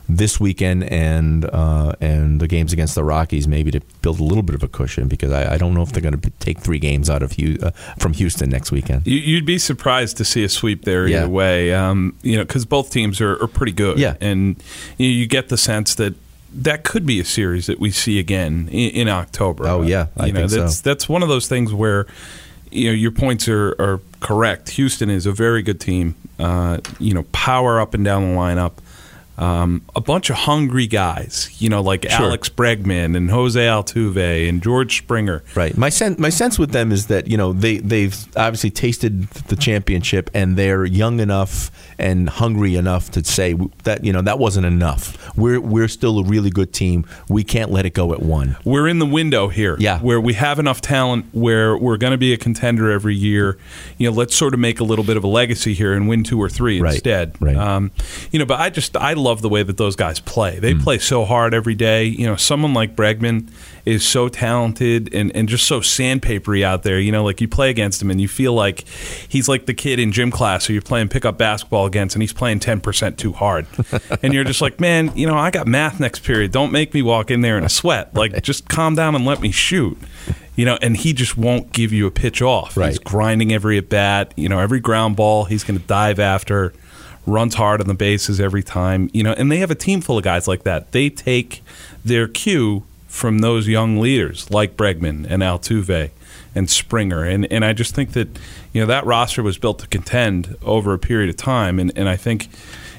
this 0.09 0.39
weekend 0.41 0.85
and 0.85 1.45
uh, 1.47 1.93
and 2.01 2.41
the 2.41 2.47
games 2.49 2.73
against 2.73 2.95
the 2.95 3.03
Rockies 3.05 3.47
maybe 3.49 3.71
to 3.71 3.81
build 4.03 4.21
a 4.21 4.25
little 4.25 4.43
bit 4.43 4.55
of 4.55 4.63
a 4.63 4.69
cushion 4.69 5.09
because 5.09 5.31
I, 5.33 5.55
I 5.55 5.57
don't 5.59 5.75
know 5.75 5.83
if 5.83 5.93
they're 5.93 6.03
going 6.03 6.21
to 6.21 6.31
take 6.41 6.59
three 6.61 6.79
games 6.79 7.09
out 7.09 7.23
of 7.23 7.33
uh, 7.39 7.71
from 7.99 8.13
Houston 8.15 8.51
next 8.51 8.71
weekend. 8.73 9.07
You- 9.07 9.19
You'd 9.19 9.47
be 9.47 9.59
surprised 9.59 10.17
to 10.19 10.25
see 10.25 10.45
a 10.45 10.49
sweep 10.49 10.85
there 10.85 11.07
Yeah. 11.07 11.19
either 11.23 11.29
way, 11.31 11.73
um, 11.73 12.15
you 12.23 12.37
know, 12.37 12.45
because 12.45 12.65
both 12.65 12.91
teams 12.91 13.21
are, 13.21 13.41
are 13.43 13.47
pretty 13.49 13.73
good. 13.73 13.99
Yeah. 13.99 14.17
and 14.21 14.63
you, 14.99 15.09
you 15.09 15.27
get 15.27 15.49
the 15.49 15.57
sense 15.57 15.95
that 15.95 16.15
that 16.55 16.85
could 16.85 17.07
be 17.07 17.19
a 17.19 17.25
series 17.25 17.67
that 17.67 17.79
we 17.81 17.91
see 17.91 18.19
again 18.19 18.69
in, 18.71 18.91
in 18.91 19.09
October. 19.09 19.67
Oh, 19.67 19.83
yeah, 19.83 20.09
I 20.19 20.27
you 20.27 20.33
know, 20.33 20.41
think 20.41 20.51
so. 20.51 20.61
that's 20.61 20.81
that's 20.83 21.09
one 21.09 21.23
of 21.23 21.29
those 21.31 21.47
things 21.49 21.73
where 21.73 22.07
you 22.73 22.89
know 22.89 22.95
your 22.95 23.11
points 23.11 23.49
are, 23.49 23.71
are 23.79 24.01
correct. 24.21 24.71
Houston 24.71 25.11
is 25.11 25.27
a 25.27 25.33
very 25.33 25.63
good 25.63 25.81
team. 25.81 26.15
Uh, 26.39 26.79
you 26.99 27.15
know, 27.15 27.25
power 27.33 27.81
up 27.81 27.95
and 27.95 28.05
down 28.05 28.23
the 28.23 28.37
lineup. 28.37 28.73
Um, 29.39 29.83
a 29.97 30.01
bunch 30.01 30.29
of 30.31 30.37
hungry 30.37 30.87
guys, 30.87 31.49
you 31.59 31.69
know, 31.69 31.81
like 31.81 32.03
Sure. 32.09 32.27
Alex 32.27 32.49
Bregman 32.51 33.17
and 33.17 33.31
Jose 33.31 33.59
Altuve 33.61 34.49
and 34.49 34.63
George 34.63 34.99
Springer. 34.99 35.43
Right. 35.55 35.77
My 35.77 35.89
sense 35.89 36.19
my 36.19 36.29
sense 36.29 36.59
with 36.59 36.73
them 36.73 36.93
is 36.93 37.07
that 37.07 37.29
you 37.29 37.37
know 37.37 37.53
they 37.53 37.79
they've 37.79 38.15
obviously 38.37 38.71
tasted 38.71 39.23
the 39.49 39.57
championship 39.57 40.31
and 40.35 40.57
they're 40.57 40.85
young 40.85 41.19
enough 41.19 41.71
and 41.99 42.29
hungry 42.29 42.77
enough 42.77 43.11
to 43.13 43.25
say 43.25 43.55
that 43.85 44.05
you 44.05 44.13
know 44.13 44.21
that 44.23 44.39
wasn't 44.39 44.67
enough. 44.67 45.17
We're 45.37 45.61
we're 45.61 45.89
still 45.89 46.19
a 46.19 46.25
really 46.25 46.51
good 46.51 46.73
team. 46.73 47.07
We 47.29 47.43
can't 47.43 47.71
let 47.71 47.87
it 47.87 47.95
go 47.95 48.13
at 48.13 48.21
one. 48.21 48.57
we're 48.65 48.87
in 48.89 48.99
the 48.99 49.07
window 49.07 49.49
here 49.49 49.77
Yeah. 49.79 49.99
where 50.01 50.21
we 50.21 50.35
have 50.35 50.59
enough 50.59 50.81
talent 50.83 51.27
where 51.33 51.77
we're 51.77 51.97
going 51.97 52.11
to 52.13 52.19
be 52.19 52.33
a 52.33 52.37
contender 52.37 52.91
every 52.91 53.15
year 53.15 53.57
you 53.99 54.09
know 54.11 54.15
let's 54.15 54.37
sort 54.37 54.53
of 54.55 54.61
make 54.61 54.79
a 54.81 54.85
little 54.85 55.05
bit 55.05 55.17
of 55.17 55.25
a 55.25 55.27
legacy 55.27 55.73
here 55.75 55.93
and 55.95 56.09
win 56.09 56.23
two 56.25 56.41
or 56.41 56.49
three 56.49 56.81
Right, 56.81 56.95
instead 56.95 57.41
right. 57.41 57.57
Um, 57.57 57.91
you 58.31 58.39
know 58.39 58.45
but 58.45 58.61
i 58.61 58.69
just 58.71 58.97
i 58.97 59.13
love 59.23 59.41
the 59.43 59.49
way 59.49 59.63
that 59.63 59.77
those 59.77 59.97
guys 59.97 60.21
play. 60.21 60.59
They 60.59 60.75
Mm. 60.75 60.83
play 60.83 60.99
so 60.99 61.25
hard 61.25 61.55
every 61.55 61.75
day. 61.75 62.05
You 62.05 62.27
know 62.27 62.37
someone 62.37 62.75
like 62.75 62.97
bregman 62.97 63.49
is 63.85 64.05
so 64.05 64.29
talented 64.29 65.13
and, 65.15 65.35
and 65.35 65.49
just 65.49 65.67
so 65.67 65.81
sandpapery 65.81 66.63
out 66.63 66.83
there. 66.83 66.99
You 67.01 67.13
know 67.13 67.25
like 67.25 67.41
you 67.41 67.49
play 67.49 67.71
against 67.71 68.03
him 68.03 68.11
and 68.11 68.21
you 68.21 68.29
feel 68.29 68.53
like 68.53 68.85
he's 69.29 69.49
like 69.49 69.67
the 69.67 69.75
kid 69.75 69.99
in 69.99 70.13
gym 70.13 70.31
class 70.31 70.67
who 70.67 70.73
you're 70.73 70.83
playing 70.83 71.09
pickup 71.09 71.39
basketball 71.39 71.87
against 71.87 72.15
and 72.15 72.23
he's 72.23 72.33
playing 72.33 72.61
10% 72.61 73.17
too 73.17 73.33
hard. 73.33 73.67
And 74.23 74.33
you're 74.35 74.45
just 74.45 74.61
like 74.61 74.81
man 74.81 75.11
you 75.17 75.27
know 75.27 75.37
i 75.37 75.51
got 75.51 75.67
math 75.67 75.99
next 76.01 76.23
period. 76.25 76.53
Don't 76.53 76.73
make 76.73 76.93
me 76.95 77.03
walk 77.03 77.31
in 77.31 77.41
there 77.41 77.57
in 77.59 77.65
a 77.65 77.69
sweat. 77.69 78.15
Like 78.15 78.43
just 78.43 78.69
calm 78.69 78.95
down 78.95 79.15
and 79.15 79.25
let 79.25 79.41
me 79.41 79.51
shoot. 79.51 79.97
You 80.55 80.65
know 80.67 80.79
and 80.83 80.97
he 80.97 81.13
just 81.13 81.37
won't 81.37 81.73
give 81.73 81.93
you 81.93 82.07
a 82.07 82.11
pitch 82.11 82.43
off. 82.43 82.77
He's 82.91 82.99
grinding 82.99 83.53
every 83.53 83.79
at 83.79 83.89
bat. 83.89 84.33
You 84.37 84.49
know 84.49 84.59
every 84.59 84.81
ground 84.81 85.17
ball 85.17 85.45
he's 85.45 85.65
going 85.65 85.79
to 85.81 85.87
dive 85.87 86.19
after 86.21 86.73
runs 87.27 87.55
hard 87.55 87.81
on 87.81 87.87
the 87.87 87.95
bases 87.95 88.41
every 88.41 88.63
time 88.63 89.09
you 89.13 89.23
know 89.23 89.33
and 89.35 89.51
they 89.51 89.59
have 89.59 89.71
a 89.71 89.77
team 89.77 90.01
full 90.01 90.19
of 90.19 90.25
guys 90.25 90.49
like 90.49 90.65
that. 90.65 90.93
They 90.93 91.09
take 91.11 91.63
their 92.05 92.27
cue 92.29 92.85
from 93.07 93.41
those 93.41 93.69
young 93.69 93.99
leaders 93.99 94.51
like 94.51 94.77
Bregman 94.77 95.27
and 95.29 95.43
Altuve 95.43 96.11
and 96.55 96.69
Springer. 96.69 97.25
And 97.25 97.51
and 97.53 97.65
I 97.65 97.73
just 97.73 97.95
think 97.95 98.13
that 98.13 98.29
you 98.73 98.81
know 98.81 98.87
that 98.87 99.05
roster 99.07 99.43
was 99.43 99.59
built 99.59 99.79
to 99.81 99.87
contend 99.87 100.57
over 100.63 100.93
a 100.95 100.99
period 100.99 101.31
of 101.31 101.37
time. 101.37 101.79
And 101.79 101.93
and 101.97 102.09
I 102.09 102.17
think 102.17 102.49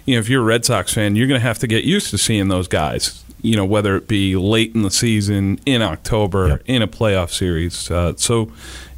you 0.06 0.16
know 0.16 0.20
if 0.20 0.30
you're 0.30 0.42
a 0.42 0.46
Red 0.46 0.66
Sox 0.66 0.94
fan 0.94 1.16
you're 1.16 1.28
going 1.28 1.40
to 1.40 1.46
have 1.48 1.60
to 1.60 1.68
get 1.68 1.84
used 1.84 2.10
to 2.12 2.18
seeing 2.18 2.48
those 2.50 2.68
guys 2.68 3.24
you 3.42 3.58
know 3.58 3.66
whether 3.66 3.98
it 3.98 4.08
be 4.08 4.36
late 4.38 4.74
in 4.74 4.84
the 4.84 4.92
season 4.92 5.60
in 5.66 5.82
October 5.82 6.48
Yep. 6.48 6.62
in 6.66 6.82
a 6.82 6.88
playoff 6.88 7.30
series. 7.32 7.90
Uh, 7.92 8.14
so 8.16 8.44
you 8.44 8.52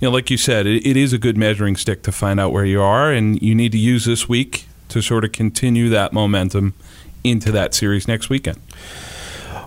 know 0.03 0.11
like 0.11 0.29
you 0.29 0.37
said 0.37 0.67
it, 0.67 0.85
it 0.85 0.97
is 0.97 1.13
a 1.13 1.17
good 1.17 1.37
measuring 1.37 1.75
stick 1.75 2.03
to 2.03 2.11
find 2.11 2.39
out 2.39 2.51
where 2.51 2.65
you 2.65 2.81
are. 2.81 3.11
And 3.11 3.41
you 3.41 3.55
need 3.55 3.71
to 3.71 3.79
use 3.79 4.05
this 4.05 4.27
week 4.29 4.67
to 4.95 5.01
sort 5.01 5.23
of 5.25 5.31
continue 5.31 5.89
that 5.89 6.13
momentum 6.13 6.73
into 7.23 7.51
that 7.51 7.73
series 7.73 8.07
next 8.07 8.29
weekend 8.29 8.59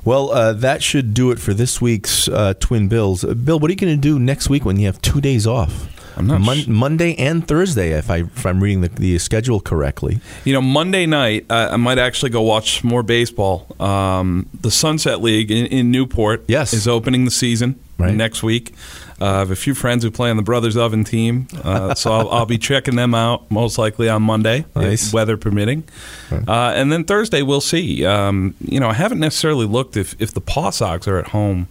Well, 0.04 0.30
uh, 0.30 0.52
that 0.54 0.82
should 0.82 1.12
do 1.12 1.30
it 1.30 1.38
for 1.38 1.52
this 1.52 1.80
week's 1.80 2.28
uh, 2.28 2.54
Twin 2.60 2.88
Bills. 2.88 3.24
Uh, 3.24 3.34
Bill, 3.34 3.58
what 3.58 3.68
are 3.68 3.72
you 3.72 3.76
going 3.76 3.94
to 3.94 4.00
do 4.00 4.18
next 4.18 4.48
week 4.48 4.64
when 4.64 4.78
you 4.78 4.86
have 4.86 5.00
two 5.02 5.20
days 5.20 5.46
off? 5.46 5.94
I'm 6.16 6.26
not 6.26 6.40
Mon- 6.40 6.72
Monday 6.72 7.14
and 7.16 7.46
Thursday, 7.46 7.90
if 7.92 8.10
I 8.10 8.18
if 8.22 8.44
I'm 8.46 8.60
reading 8.62 8.80
the, 8.80 8.88
the 8.88 9.18
schedule 9.18 9.60
correctly. 9.60 10.20
You 10.44 10.52
know, 10.54 10.60
Monday 10.62 11.04
night, 11.06 11.46
uh, 11.50 11.68
I 11.72 11.76
might 11.76 11.98
actually 11.98 12.30
go 12.30 12.42
watch 12.42 12.80
some 12.80 12.90
more 12.90 13.02
baseball. 13.04 13.66
Um, 13.80 14.46
the 14.62 14.70
Sunset 14.70 15.20
League 15.20 15.50
in, 15.50 15.66
in 15.66 15.90
Newport 15.90 16.44
Yes. 16.48 16.72
is 16.72 16.88
opening 16.88 17.24
the 17.24 17.30
season 17.30 17.78
Right. 17.98 18.14
next 18.14 18.42
week. 18.42 18.74
Uh, 19.20 19.24
I 19.24 19.38
have 19.40 19.50
a 19.50 19.56
few 19.56 19.74
friends 19.74 20.04
who 20.04 20.10
play 20.10 20.30
on 20.30 20.36
the 20.36 20.42
Brothers 20.42 20.76
Oven 20.76 21.02
team, 21.04 21.48
uh, 21.64 21.94
so 21.94 22.12
I'll, 22.12 22.28
I'll 22.30 22.46
be 22.46 22.58
checking 22.58 22.94
them 22.96 23.14
out 23.14 23.50
most 23.50 23.76
likely 23.78 24.08
on 24.08 24.22
Monday, 24.22 24.58
if 24.60 24.76
Nice. 24.76 25.12
weather 25.12 25.36
permitting. 25.36 25.84
Uh, 26.30 26.72
and 26.76 26.92
then 26.92 27.04
Thursday, 27.04 27.42
we'll 27.42 27.60
see. 27.60 28.04
Um, 28.04 28.54
you 28.60 28.78
know, 28.78 28.88
I 28.88 28.94
haven't 28.94 29.18
necessarily 29.20 29.66
looked 29.66 29.96
if, 29.96 30.14
if 30.20 30.32
the 30.32 30.40
Paw 30.40 30.70
Sox 30.70 31.08
are 31.08 31.18
at 31.18 31.28
home 31.28 31.66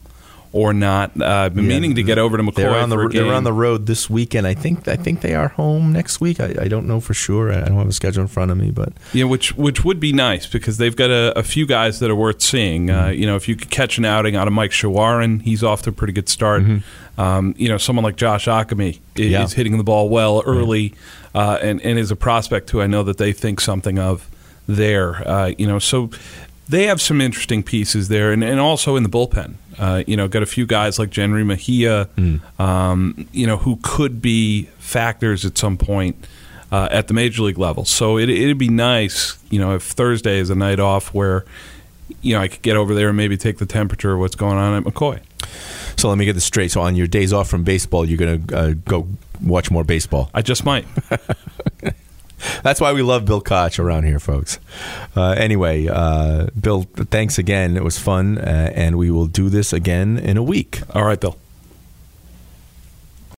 or 0.53 0.73
not. 0.73 1.11
Uh, 1.21 1.25
I've 1.25 1.55
been 1.55 1.65
Yeah, 1.65 1.69
meaning 1.69 1.95
to 1.95 2.03
get 2.03 2.17
over 2.17 2.37
to 2.37 2.41
McCoy 2.43 2.55
They're 2.55 2.75
on 2.75 2.89
the 2.89 3.09
they're 3.11 3.33
on 3.33 3.43
the 3.43 3.51
road 3.53 3.85
this 3.85 4.09
weekend. 4.09 4.47
I 4.47 4.53
think 4.53 4.87
I 4.87 4.95
think 4.95 5.19
they 5.21 5.35
are 5.35 5.49
home 5.49 5.91
next 5.91 6.19
week. 6.21 6.39
I, 6.39 6.55
I 6.61 6.67
don't 6.69 6.87
know 6.87 6.99
for 7.01 7.13
sure. 7.13 7.51
I 7.51 7.61
don't 7.67 7.77
have 7.77 7.87
a 7.89 7.91
schedule 7.93 8.21
in 8.21 8.27
front 8.29 8.49
of 8.49 8.57
me, 8.57 8.71
but 8.71 8.93
Yeah, 9.13 9.25
which 9.25 9.55
which 9.57 9.83
would 9.83 9.99
be 9.99 10.13
nice 10.13 10.47
because 10.47 10.77
they've 10.77 10.95
got 10.95 11.09
a, 11.11 11.37
a 11.37 11.43
few 11.43 11.65
guys 11.67 11.99
that 11.99 12.09
are 12.09 12.15
worth 12.15 12.41
seeing. 12.41 12.89
Uh, 12.89 12.97
Mm-hmm. 13.07 13.19
you 13.21 13.25
know, 13.27 13.35
if 13.35 13.47
you 13.49 13.55
could 13.55 13.69
catch 13.69 13.97
an 13.97 14.05
outing 14.05 14.35
out 14.37 14.47
of 14.47 14.53
Mike 14.53 14.71
Shawaryn, 14.71 15.41
he's 15.41 15.63
off 15.63 15.81
to 15.83 15.89
a 15.89 15.93
pretty 15.93 16.13
good 16.13 16.29
start. 16.29 16.63
Um, 17.17 17.55
you 17.57 17.67
know, 17.67 17.77
someone 17.77 18.03
like 18.03 18.15
Josh 18.15 18.45
Ockimey 18.47 18.99
is. 19.15 19.31
Yeah. 19.31 19.47
hitting 19.47 19.77
the 19.77 19.83
ball 19.83 20.07
well 20.09 20.43
early, 20.45 20.93
uh, 21.33 21.57
and 21.61 21.81
and 21.81 21.97
is 21.97 22.11
a 22.11 22.15
prospect 22.15 22.69
who 22.69 22.81
I 22.81 22.87
know 22.87 23.03
that 23.03 23.17
they 23.17 23.33
think 23.33 23.59
something 23.59 23.97
of 23.99 24.29
there. 24.67 25.27
Uh, 25.27 25.51
you 25.57 25.65
know, 25.67 25.79
so 25.79 26.09
they 26.69 26.83
have 26.87 27.01
some 27.01 27.19
interesting 27.21 27.63
pieces 27.63 28.07
there, 28.09 28.31
and, 28.31 28.43
and 28.43 28.59
also 28.59 28.95
in 28.95 29.03
the 29.03 29.09
bullpen. 29.09 29.55
Uh, 29.79 30.03
you 30.07 30.17
know, 30.17 30.27
got 30.27 30.41
a 30.43 30.47
few 30.47 30.65
guys 30.65 30.97
like 30.99 31.09
Jenry 31.11 31.45
Mejia, 31.45 32.09
Mm. 32.17 32.59
um, 32.59 33.27
you 33.31 33.45
know, 33.47 33.57
who 33.57 33.77
could 33.83 34.21
be 34.21 34.63
factors 34.79 35.45
at 35.45 35.57
some 35.57 35.77
point 35.77 36.15
uh, 36.71 36.87
at 36.91 37.07
the 37.07 37.13
major 37.13 37.43
league 37.43 37.57
level. 37.59 37.85
So 37.85 38.17
it, 38.17 38.27
it'd 38.29 38.57
be 38.57 38.69
nice, 38.69 39.37
you 39.51 39.59
know, 39.59 39.75
if 39.75 39.83
Thursday 39.83 40.39
is 40.39 40.49
a 40.49 40.55
night 40.55 40.79
off 40.79 41.13
where, 41.13 41.45
you 42.21 42.33
know, 42.35 42.41
I 42.41 42.47
could 42.47 42.63
get 42.63 42.75
over 42.75 42.95
there 42.95 43.09
and 43.09 43.17
maybe 43.17 43.37
take 43.37 43.59
the 43.59 43.65
temperature 43.67 44.13
of 44.13 44.19
what's 44.19 44.35
going 44.35 44.57
on 44.57 44.75
at 44.75 44.83
McCoy. 44.83 45.19
So 45.95 46.09
let 46.09 46.17
me 46.17 46.25
get 46.25 46.33
this 46.33 46.45
straight. 46.45 46.71
So 46.71 46.81
on 46.81 46.95
your 46.95 47.07
days 47.07 47.33
off 47.33 47.49
from 47.49 47.63
baseball, 47.63 48.05
you're 48.05 48.17
going 48.17 48.47
to 48.47 48.57
uh, 48.57 48.73
go 48.85 49.07
watch 49.41 49.71
more 49.71 49.83
baseball. 49.83 50.29
I 50.33 50.41
just 50.41 50.63
might. 50.65 50.85
That's 52.63 52.79
why 52.79 52.93
we 52.93 53.01
love 53.01 53.25
Bill 53.25 53.41
Koch 53.41 53.79
around 53.79 54.03
here, 54.03 54.19
folks. 54.19 54.59
Uh, 55.15 55.31
anyway, 55.31 55.87
uh, 55.87 56.47
Bill, 56.59 56.83
thanks 56.83 57.39
again. 57.39 57.75
It 57.75 57.83
was 57.83 57.97
fun, 57.97 58.37
uh, 58.37 58.71
and 58.75 58.97
we 58.97 59.09
will 59.09 59.25
do 59.25 59.49
this 59.49 59.73
again 59.73 60.19
in 60.19 60.37
a 60.37 60.43
week. 60.43 60.81
All 60.93 61.03
right, 61.03 61.19
Bill. 61.19 61.37